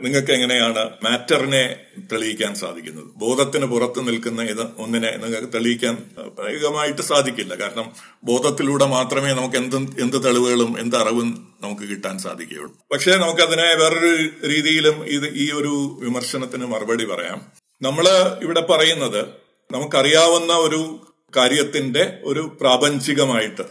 നിങ്ങൾക്ക് 0.00 0.32
എങ്ങനെയാണ് 0.32 0.90
മാറ്ററിനെ 1.02 1.76
തെളിയിക്കാൻ 2.12 2.54
സാധിക്കുന്നത്? 2.54 3.04
ബോധത്തിന് 3.04 3.66
പുറത്ത് 3.66 4.08
നിൽക്കുന്ന 4.08 4.42
ഇത് 4.42 4.66
ഒന്നിനെ 4.78 5.16
നിങ്ങൾക്ക് 5.16 5.52
തെളിയിക്കാൻ 5.52 6.10
പ്രായോഗികമായിട്ട് 6.38 7.02
സാധിക്കില്ല. 7.02 7.54
കാരണം 7.54 7.92
ബോധത്തിലൂടെ 8.24 8.86
മാത്രമേ 8.86 9.32
നമുക്ക് 9.32 9.56
എന്ത് 9.56 9.76
എന്ത് 9.76 10.24
തെളിവുകളും 10.24 10.80
എന്ത് 10.80 10.96
അറിവും 10.96 11.48
നമുക്ക് 11.60 11.82
കിട്ടാൻ 11.82 12.18
സാധിക്കുകയുള്ളൂ. 12.18 12.74
പക്ഷേ 12.92 13.16
നമുക്കതിനെ 13.16 13.74
വേറൊരു 13.74 14.28
രീതിയിലും 14.48 15.04
ഇത് 15.04 15.34
ഈ 15.34 15.50
ഒരു 15.50 15.98
വിമർശനത്തിന് 16.02 16.66
മറുപടി 16.66 17.04
പറയാം. 17.04 17.42
നമ്മൾ 17.82 18.08
ഇവിടെ 18.42 18.60
പറയുന്നത് 18.60 19.24
നമുക്കറിയാവുന്ന 19.72 20.52
ഒരു 20.52 21.05
കാര്യത്തിന്റെ 21.36 22.04
ഒരു 22.24 22.42
പ്രാപഞ്ചികമായിട്ട് 22.60 23.64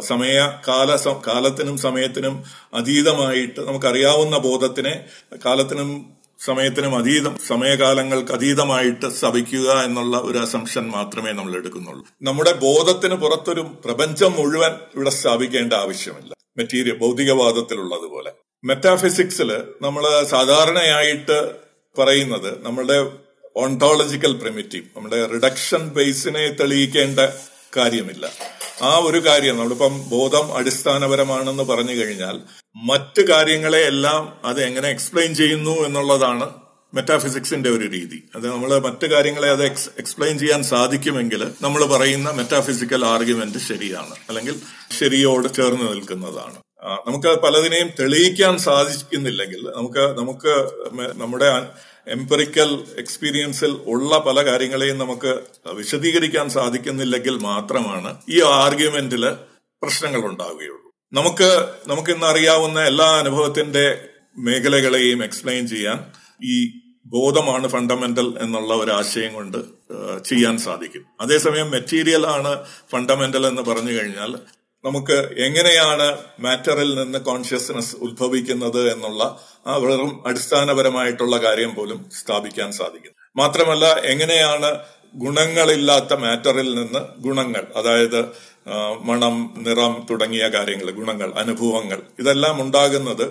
സമയ 0.00 0.36
കാല 0.68 0.90
കാലത്തിനും 1.28 1.78
സമയത്തിനും 1.78 2.36
അതീതമായിട്ട് 2.74 3.60
നമുക്കറിയാവുന്ന 3.60 4.38
ബോധത്തിനെ 4.38 4.94
കാലത്തിനും 5.44 5.90
സമയത്തിനും 6.44 6.98
അതീതം 6.98 7.34
സമയകാലങ്ങൾക്ക് 7.48 8.32
അതീതമായിട്ട് 8.32 9.06
സ്ഥാപിക്കുക 9.18 9.68
എന്നുള്ള 9.84 10.16
ഒരു 10.16 10.38
അസംഷൻ 10.38 10.84
മാത്രമേ 10.88 11.30
നമ്മൾ 11.32 11.54
എടുക്കുന്നുള്ളൂ. 11.56 12.02
നമ്മുടെ 12.22 12.52
ബോധത്തിന് 12.64 13.14
പുറത്തൊരു 13.14 13.62
പ്രപഞ്ചം 13.84 14.32
മുഴുവൻ 14.32 14.72
ഇവിടെ 14.96 15.10
സ്ഥാപിക്കേണ്ട 15.10 15.72
ആവശ്യമില്ല. 15.84 16.32
മെറ്റീരിയൽ 16.58 16.98
ഭൗതികവാദത്തിലുള്ളതുപോലെ. 16.98 18.32
മെറ്റാഫിസിക്സിൽ 18.64 19.50
നമ്മൾ 19.82 20.04
സാധാരണയായിട്ട് 20.24 21.38
പറയുന്നത് 21.96 22.50
നമ്മളുടെ 22.64 22.98
ഓണ്ടോളജിക്കൽ 23.56 24.32
പ്രിമിറ്റീവ് 24.32 24.84
നമ്മുടെ 24.96 25.26
റിഡക്ഷൻ 25.26 25.88
ബേസിനെ 25.88 26.48
തെളിയിക്കേണ്ട 26.48 27.20
കാര്യമില്ല. 27.76 28.32
ആ 28.82 28.98
ഒരു 28.98 29.26
കാര്യം 29.26 29.56
നമ്മളിപ്പം 29.56 30.08
ബോധം 30.08 30.56
അടിസ്ഥാനപരമാണെന്ന് 30.56 31.62
പറഞ്ഞു 31.62 31.92
കഴിഞ്ഞാൽ 31.92 32.40
മറ്റ് 32.76 33.22
കാര്യങ്ങളെ 33.22 33.78
എല്ലാം 33.78 34.38
അത് 34.44 34.64
എങ്ങനെ 34.64 34.88
എക്സ്പ്ലെയിൻ 34.88 35.34
ചെയ്യുന്നു 35.34 35.70
എന്നുള്ളതാണ് 35.70 36.50
മെറ്റാഫിസിക്സിന്റെ 36.94 37.70
ഒരു 37.70 37.86
രീതി. 37.86 38.22
അത് 38.36 38.50
നമ്മൾ 38.50 38.78
മറ്റു 38.78 39.06
കാര്യങ്ങളെ 39.06 39.48
അത് 39.50 39.64
എക്സ്പ്ലെയിൻ 39.66 40.38
ചെയ്യാൻ 40.38 40.62
സാധിക്കുമെങ്കിൽ 40.62 41.52
നമ്മൾ 41.62 41.84
പറയുന്ന 41.84 42.30
മെറ്റാഫിസിക്കൽ 42.30 43.04
ആർഗ്യുമെന്റ് 43.04 43.58
ശരിയാണ്. 43.58 44.14
അല്ലെങ്കിൽ 44.28 44.60
ശരിയോട് 44.98 45.54
ചേർന്ന് 45.54 45.88
നിൽക്കുന്നതാണ്. 45.92 46.58
നമുക്ക് 47.06 47.40
പലതിനെയും 47.40 47.90
തെളിയിക്കാൻ 48.00 48.58
സാധിക്കുന്നില്ലെങ്കിൽ 48.58 49.62
നമുക്ക് 49.76 50.04
നമുക്ക് 50.18 50.54
നമ്മുടെ 51.14 51.50
എംപറിക്കൽ 52.08 52.84
എക്സ്പീരിയൻസിൽ 52.98 53.70
ഉള്ള 53.86 54.18
പല 54.18 54.44
കാര്യങ്ങളെയും 54.44 54.98
നമുക്ക് 54.98 55.40
വിശദീകരിക്കാൻ 55.72 56.50
സാധിക്കുന്നില്ലെങ്കിൽ 56.50 57.36
മാത്രമാണ് 57.38 58.16
ഈ 58.28 58.42
ആർഗ്യുമെന്റിൽ 58.42 59.30
പ്രശ്നങ്ങൾ 59.82 60.24
ഉണ്ടാവുകയുള്ളൂ. 60.24 60.90
നമുക്ക് 61.12 61.50
നമുക്ക് 61.86 62.10
ഇന്ന് 62.10 62.26
അറിയാവുന്ന 62.26 62.80
എല്ലാ 62.80 63.18
അനുഭവത്തിന്റെ 63.18 64.08
മേഖലകളെയും 64.38 65.24
എക്സ്പ്ലെയിൻ 65.24 65.66
ചെയ്യാൻ 65.68 65.98
ഈ 66.44 66.56
ബോധമാണ് 67.06 67.68
ഫണ്ടമെന്റൽ 67.68 68.34
എന്നുള്ള 68.40 68.74
ഒരു 68.74 68.90
ആശയം 68.90 69.34
കൊണ്ട് 69.34 69.58
ചെയ്യാൻ 70.24 70.58
സാധിക്കും. 70.58 71.04
അതേസമയം 71.20 71.70
മെറ്റീരിയൽ 71.70 72.26
ആണ് 72.26 72.64
ഫണ്ടമെന്റൽ 72.92 73.46
എന്ന് 73.46 73.62
പറഞ്ഞു 73.62 73.92
കഴിഞ്ഞാൽ 73.92 74.38
നമുക്ക് 74.86 75.16
എങ്ങനെയാണ് 75.38 76.06
മാറ്ററിൽ 76.40 76.90
നിന്ന് 76.94 77.18
കോൺഷ്യസ്നസ് 77.20 77.96
ഉത്ഭവിക്കുന്നത് 78.00 78.82
എന്നുള്ള 78.92 79.22
ആ 79.66 79.76
വെറും 79.76 80.12
അടിസ്ഥാനപരമായിട്ടുള്ള 80.26 81.36
കാര്യം 81.36 81.74
പോലും 81.74 82.00
സ്ഥാപിക്കാൻ 82.18 82.70
സാധിക്കും. 82.72 83.14
മാത്രമല്ല 83.36 83.86
എങ്ങനെയാണ് 84.04 84.70
ഗുണങ്ങളില്ലാത്ത 85.14 86.14
മാറ്ററിൽ 86.22 86.74
നിന്ന് 86.74 87.00
ഗുണങ്ങൾ 87.18 87.64
അതായത് 87.76 88.20
മണം 89.02 89.34
നിറം 89.58 90.06
തുടങ്ങിയ 90.10 90.44
കാര്യങ്ങൾ 90.48 90.90
ഗുണങ്ങൾ 90.90 91.28
അനുഭവങ്ങൾ 91.36 91.98
ഇതെല്ലാം 92.18 92.62
ഉണ്ടാകുന്നത് 92.62 93.24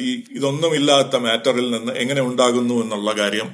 ഈ 0.00 0.08
ഇതൊന്നുമില്ലാത്ത 0.32 1.16
മാറ്ററിൽ 1.26 1.70
നിന്ന് 1.70 1.92
എങ്ങനെ 1.94 2.22
ഉണ്ടാകുന്നു 2.22 2.74
എന്നുള്ള 2.84 3.12
കാര്യം 3.20 3.48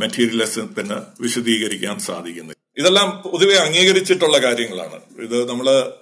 മെറ്റീരിയലിസത്തിന് 0.00 0.96
വിശദീകരിക്കാൻ 1.20 1.96
സാധിക്കുന്നു. 2.00 2.52
ഇതെല്ലാം 2.76 3.08
പൊതുവെ 3.24 3.56
അംഗീകരിച്ചിട്ടുള്ള 3.58 4.38
കാര്യങ്ങളാണ്. 4.38 4.98
ഇത് 5.26 5.48
നമ്മൾ 5.50 5.68
ഏഹ്, 5.70 6.01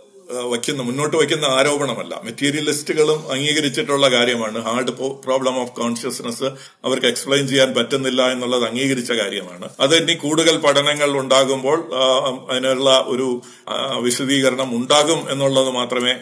വയ്ക്കുന്ന 0.51 0.83
മുന്നോട്ട് 0.83 1.17
വയ്ക്കുന്ന 1.17 1.45
ആരോപണമല്ല. 1.45 2.21
മെറ്റീരിയലിസ്റ്റുകളും 2.25 3.33
അംഗീകരിച്ചിട്ടുള്ള 3.33 4.11
കാര്യമാണ്. 4.11 4.65
ഹാർഡ് 4.65 4.93
പ്രോബ്ലം 5.25 5.61
ഓഫ് 5.63 5.73
കോൺഷ്യസ്നസ് 5.73 6.49
അവർക്ക് 6.85 7.07
എക്സ്പ്ലെയിൻ 7.07 7.49
ചെയ്യാൻ 7.49 7.75
പറ്റുന്നില്ല 7.75 8.33
എന്നുള്ളത് 8.33 8.65
അംഗീകരിച്ച 8.69 9.13
കാര്യമാണ്. 9.13 9.69
അത് 9.81 9.95
ഇനി 10.03 10.13
കൂടുതൽ 10.13 10.57
പഠനങ്ങൾ 10.57 11.11
ഉണ്ടാകുമ്പോൾ 11.19 11.79
അതിനുള്ള 12.51 13.05
ഒരു 13.07 13.43
വിശദീകരണം 13.99 14.77
ഉണ്ടാകും 14.77 15.31
എന്നുള്ളത് 15.31 15.71
മാത്രമേ 15.71 16.15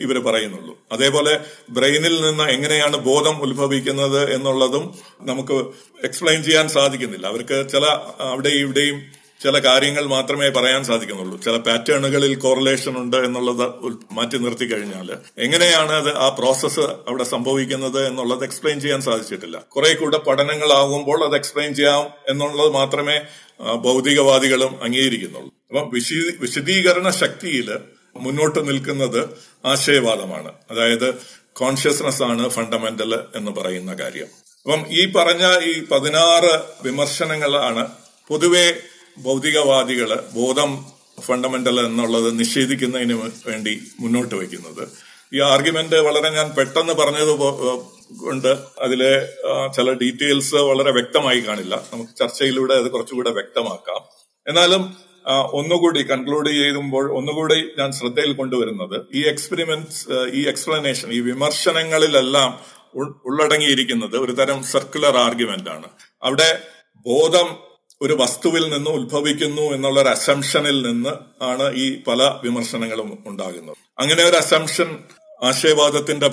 ഇവർ 0.00 0.18
പറയുന്നുള്ളൂ. 0.18 0.78
അതേപോലെ 0.92 1.40
ബ്രെയിനിൽ 1.70 2.22
നിന്ന് 2.22 2.44
എങ്ങനെയാണ് 2.44 2.96
ബോധം 2.96 3.42
ഉത്ഭവിക്കുന്നത് 3.42 4.34
എന്നുള്ളതും 4.34 4.84
നമുക്ക് 5.20 5.52
എക്സ്പ്ലെയിൻ 6.04 6.42
ചെയ്യാൻ 6.42 6.68
സാധിക്കുന്നില്ല. 6.68 7.26
അവർക്ക് 7.26 7.68
ചില 7.72 7.84
അവിടെയും 8.20 8.60
ഇവിടെയും 8.60 9.19
ചില 9.42 9.58
കാര്യങ്ങൾ 9.58 10.06
മാത്രമേ 10.06 10.48
പറയാൻ 10.48 10.84
സാധിക്കുന്നുള്ളൂ. 10.84 11.40
ചില 11.40 11.56
പാറ്റേണുകളിൽ 11.56 12.34
കോറിലേഷൻ 12.34 12.96
ഉണ്ട് 12.96 13.16
എന്നുള്ളത് 13.16 13.72
മാറ്റി 14.12 14.38
നിർത്തി 14.38 14.64
കഴിഞ്ഞാൽ 14.64 15.12
എങ്ങനെയാണ് 15.38 15.92
അത് 15.92 16.16
ആ 16.16 16.28
പ്രോസസ്സ് 16.28 16.80
അവിടെ 16.80 17.24
സംഭവിക്കുന്നത് 17.24 18.06
എന്നുള്ളത് 18.06 18.44
എക്സ്പ്ലെയിൻ 18.44 18.80
ചെയ്യാൻ 18.80 19.00
സാധിച്ചിട്ടില്ല. 19.00 19.58
കുറെ 19.68 19.94
കൂടെ 19.94 20.18
പഠനങ്ങളാകുമ്പോൾ 20.18 21.24
അത് 21.24 21.34
എക്സ്പ്ലെയിൻ 21.34 21.74
ചെയ്യാം 21.74 22.10
എന്നുള്ളത് 22.28 22.72
മാത്രമേ 22.72 23.20
ഭൗതികവാദികളും 23.74 24.82
അംഗീകരിക്കുന്നുള്ളൂ. 24.82 25.54
അപ്പം 25.70 25.90
വിശദീ 25.94 26.30
വിശദീകരണ 26.40 27.10
ശക്തിയിൽ 27.10 27.78
മുന്നോട്ട് 28.16 28.68
നിൽക്കുന്നത് 28.68 29.28
ആശയവാദമാണ്. 29.66 30.52
അതായത് 30.70 31.14
കോൺഷ്യസ്നസ് 31.52 32.22
ആണ് 32.22 32.48
ഫണ്ടമെന്റൽ 32.48 33.18
എന്ന് 33.36 33.50
പറയുന്ന 33.50 33.94
കാര്യം. 33.94 34.26
അപ്പം 34.62 34.86
ഈ 34.88 35.12
പറഞ്ഞ 35.12 35.58
ഈ 35.64 35.84
പതിനാറ് 35.86 36.60
വിമർശനങ്ങളാണ് 36.82 37.88
പൊതുവെ 38.28 38.74
ഭൗതികവാദികൾ 39.18 40.24
ബോധം 40.34 40.86
ഫണ്ടമെന്റൽ 41.20 41.80
എന്നുള്ളത് 41.80 42.38
നിഷേധിക്കുന്നതിന് 42.38 43.12
വേണ്ടി 43.46 43.82
മുന്നോട്ട് 44.00 44.34
വയ്ക്കുന്നത്. 44.34 44.88
ഈ 45.34 45.40
ആർഗ്യുമെന്റ് 45.40 45.96
വളരെ 45.96 46.30
ഞാൻ 46.30 46.50
പെട്ടെന്ന് 46.50 46.92
പറഞ്ഞത് 46.92 47.32
കൊണ്ട് 48.16 48.48
അതിലെ 48.80 49.26
ചില 49.76 49.92
ഡീറ്റെയിൽസ് 49.92 50.54
വളരെ 50.54 50.92
വ്യക്തമായി 50.92 51.40
കാണില്ല. 51.40 51.84
നമുക്ക് 51.92 52.10
ചർച്ചയിലൂടെ 52.18 52.74
അത് 52.74 52.90
കുറച്ചുകൂടെ 52.90 53.30
വ്യക്തമാക്കാം. 53.30 54.00
എന്നാലും 54.48 55.10
ഒന്നുകൂടി 55.30 56.02
കൺക്ലൂഡ് 56.02 56.50
ചെയ്യുമ്പോൾ 56.50 57.12
ഒന്നുകൂടി 57.12 57.54
ഞാൻ 57.54 57.92
ശ്രദ്ധയിൽ 57.92 58.32
കൊണ്ടുവരുന്നത് 58.32 59.06
ഈ 59.14 59.22
എക്സ്പെരിമെന്റ്സ് 59.28 60.08
ഈ 60.32 60.48
എക്സ്പ്ലനേഷൻ 60.48 61.12
ഈ 61.12 61.20
വിമർശനങ്ങളിലെല്ലാം 61.20 62.60
ഉള്ളടങ്ങിയിരിക്കുന്നത് 63.24 64.16
ഒരു 64.16 64.32
തരം 64.32 64.62
സർക്കുലർ 64.62 65.16
ആർഗ്യുമെന്റ് 65.16 65.70
ആണ്. 65.70 65.88
അവിടെ 66.22 66.58
ബോധം 66.96 67.69
ഒരു 68.02 68.14
വസ്തുവിൽ 68.20 68.64
നിന്ന് 68.70 68.90
ഉത്ഭവിക്കുന്നു 68.90 69.62
എന്നുള്ള 69.62 70.00
ഒരു 70.00 70.08
അസംഷനിൽ 70.08 70.86
നിന്ന് 70.86 71.10
ആണ് 71.44 71.74
ഈ 71.74 72.02
പല 72.02 72.40
വിമർശനങ്ങളും 72.44 73.24
ഉണ്ടാകുന്നത്. 73.26 73.76
അങ്ങനെ 73.98 74.22
ഒരു 74.24 74.36
അസംഷൻ 74.36 74.98
ആശയവാദത്തിന്റെ 75.42 76.28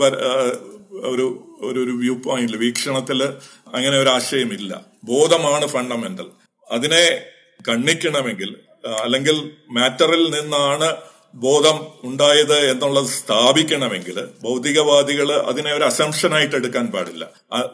ഒരു 1.13 1.25
ഒരു 1.61 1.91
വ്യൂ 2.01 2.15
പോയിന്റിൽ 2.21 2.57
വീക്ഷണത്തിൽ 2.57 3.23
അങ്ങനെ 3.75 3.97
ഒരു 3.97 4.09
ആശയമില്ല. 4.09 4.85
ബോധമാണ് 5.03 5.67
ഫണ്ടമെന്റൽ 5.67 6.29
അതിനെ 6.71 7.03
കണ്ണിക്കണമെങ്കിൽ 7.69 8.55
അല്ലെങ്കിൽ 9.03 9.51
മാറ്ററിൽ 9.71 10.23
നിന്നാണ് 10.39 10.95
ബോധം 11.35 11.77
ഉണ്ടായത് 12.03 12.57
എന്നുള്ളത് 12.71 13.05
സ്ഥാപിക്കണമെങ്കിൽ 13.05 14.17
ഭൗതികവാദികൾ 14.43 15.31
അതിനെ 15.31 15.73
ഒരു 15.73 15.83
അസംഷനായിട്ട് 15.83 16.55
എടുക്കാൻ 16.55 16.85
പാടില്ല. 16.87 17.23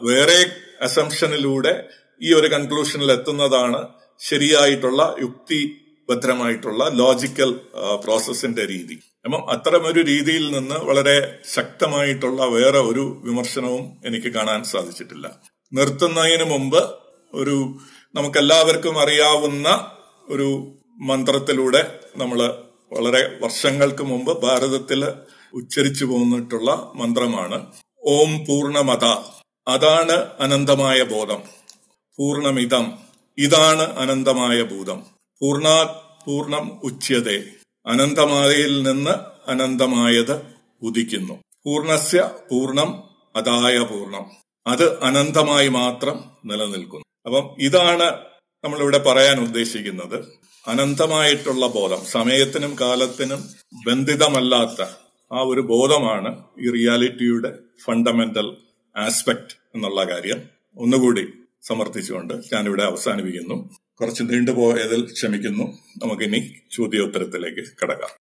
വേറെ 0.02 0.38
അസംഷനിലൂടെ 0.82 1.88
ഈ 2.22 2.32
ഒരു 2.32 2.46
കൺക്ലൂഷനിൽ 2.46 3.12
എത്തുന്നതാണ് 3.12 3.88
ശരിയായിട്ടുള്ള 4.20 5.16
യുക്തിഭദ്രമായിട്ടുള്ള 5.20 6.88
ലോജിക്കൽ 6.88 7.60
പ്രോസസ്സിന്റെ 8.04 8.64
രീതി. 8.66 8.98
അപ്പം 9.24 9.50
അത്തരമൊരു 9.50 10.00
രീതിയിൽ 10.00 10.52
നിന്ന് 10.52 10.74
വളരെ 10.74 11.38
ശക്തമായിട്ടുള്ള 11.54 12.44
വേറെ 12.44 12.78
ഒരു 12.78 13.22
വിമർശനവും 13.24 13.84
എനിക്ക് 14.06 14.28
കാണാൻ 14.28 14.64
സാധിച്ചിട്ടില്ല. 14.64 15.26
നിർത്തുന്നതിന് 15.72 16.44
മുമ്പ് 16.44 16.82
ഒരു 17.34 17.56
നമുക്കെല്ലാവർക്കും 18.14 18.98
അറിയാവുന്ന 18.98 19.68
ഒരു 20.28 20.48
മന്ത്രത്തിലൂടെ 21.00 22.00
നമ്മൾ 22.16 22.40
വളരെ 22.92 23.38
വർഷങ്ങൾക്ക് 23.42 24.02
മുമ്പ് 24.02 24.42
ഭാരതത്തിൽ 24.42 25.00
ഉച്ചരിച്ചു 25.54 26.04
പോന്നിട്ടുള്ള 26.04 26.92
മന്ത്രമാണ് 26.94 27.66
ഓം 28.04 28.44
പൂർണമത 28.44 29.04
അതാണ് 29.68 30.16
അനന്തമായ 30.40 31.02
ബോധം. 31.02 31.42
പൂർണമിതം 32.18 32.98
ഇതാണ് 33.38 33.82
അനന്തമായ 33.82 34.62
ഭൂതം. 34.62 35.02
പൂർണാ 35.40 36.00
പൂർണം 36.26 36.80
ഉച്യതേ. 36.84 37.44
അനന്തമായയിൽ 37.86 38.82
നിന്ന് 38.82 39.10
അനന്തമായത് 39.50 40.42
ഉദിക്കുന്നു. 40.82 41.34
പൂർണസ്യ 41.64 42.30
പൂർണം 42.50 43.04
അതായ 43.36 43.78
പൂർണം. 43.78 44.30
അത് 44.66 45.02
അനന്തമായി 45.02 45.68
മാത്രം 45.68 46.24
നിലനിൽക്കുന്നു. 46.44 47.04
അപ്പം 47.26 47.56
ഇതാണ് 47.58 48.18
നമ്മളിവിടെ 48.64 48.98
പറയാൻ 48.98 49.40
ഉദ്ദേശിക്കുന്നത്. 49.40 50.24
അനന്തമായിട്ടുള്ള 50.66 51.66
ബോധം 51.66 52.04
സമയത്തിനും 52.04 52.76
കാലത്തിനും 52.80 53.44
ബന്ധിതമല്ലാത്ത 53.86 54.82
ആ 55.32 55.40
ഒരു 55.40 55.60
ബോധമാണ് 55.60 56.44
ഈ 56.60 56.70
റിയാലിറ്റിയുടെ 56.70 57.58
ഫണ്ടമെന്റൽ 57.84 58.56
ആസ്പെക്ട് 58.96 59.56
എന്നുള്ള 59.74 60.04
കാര്യം. 60.04 60.42
ഒന്നുകൂടി 60.78 61.28
സമർത്ഥിച്ചുകൊണ്ട് 61.68 62.34
ഞാനിവിടെ 62.34 62.82
അവസാനിപ്പിക്കുന്നു. 62.82 63.70
കുറച്ച് 64.00 64.22
നീണ്ടുപോയതിൽ 64.22 65.12
ക്ഷമിക്കുന്നു. 65.12 65.78
നമുക്കിനി 66.02 66.54
ചോദ്യോത്തരത്തിലേക്ക് 66.70 67.68
കടക്കാം. 67.82 68.23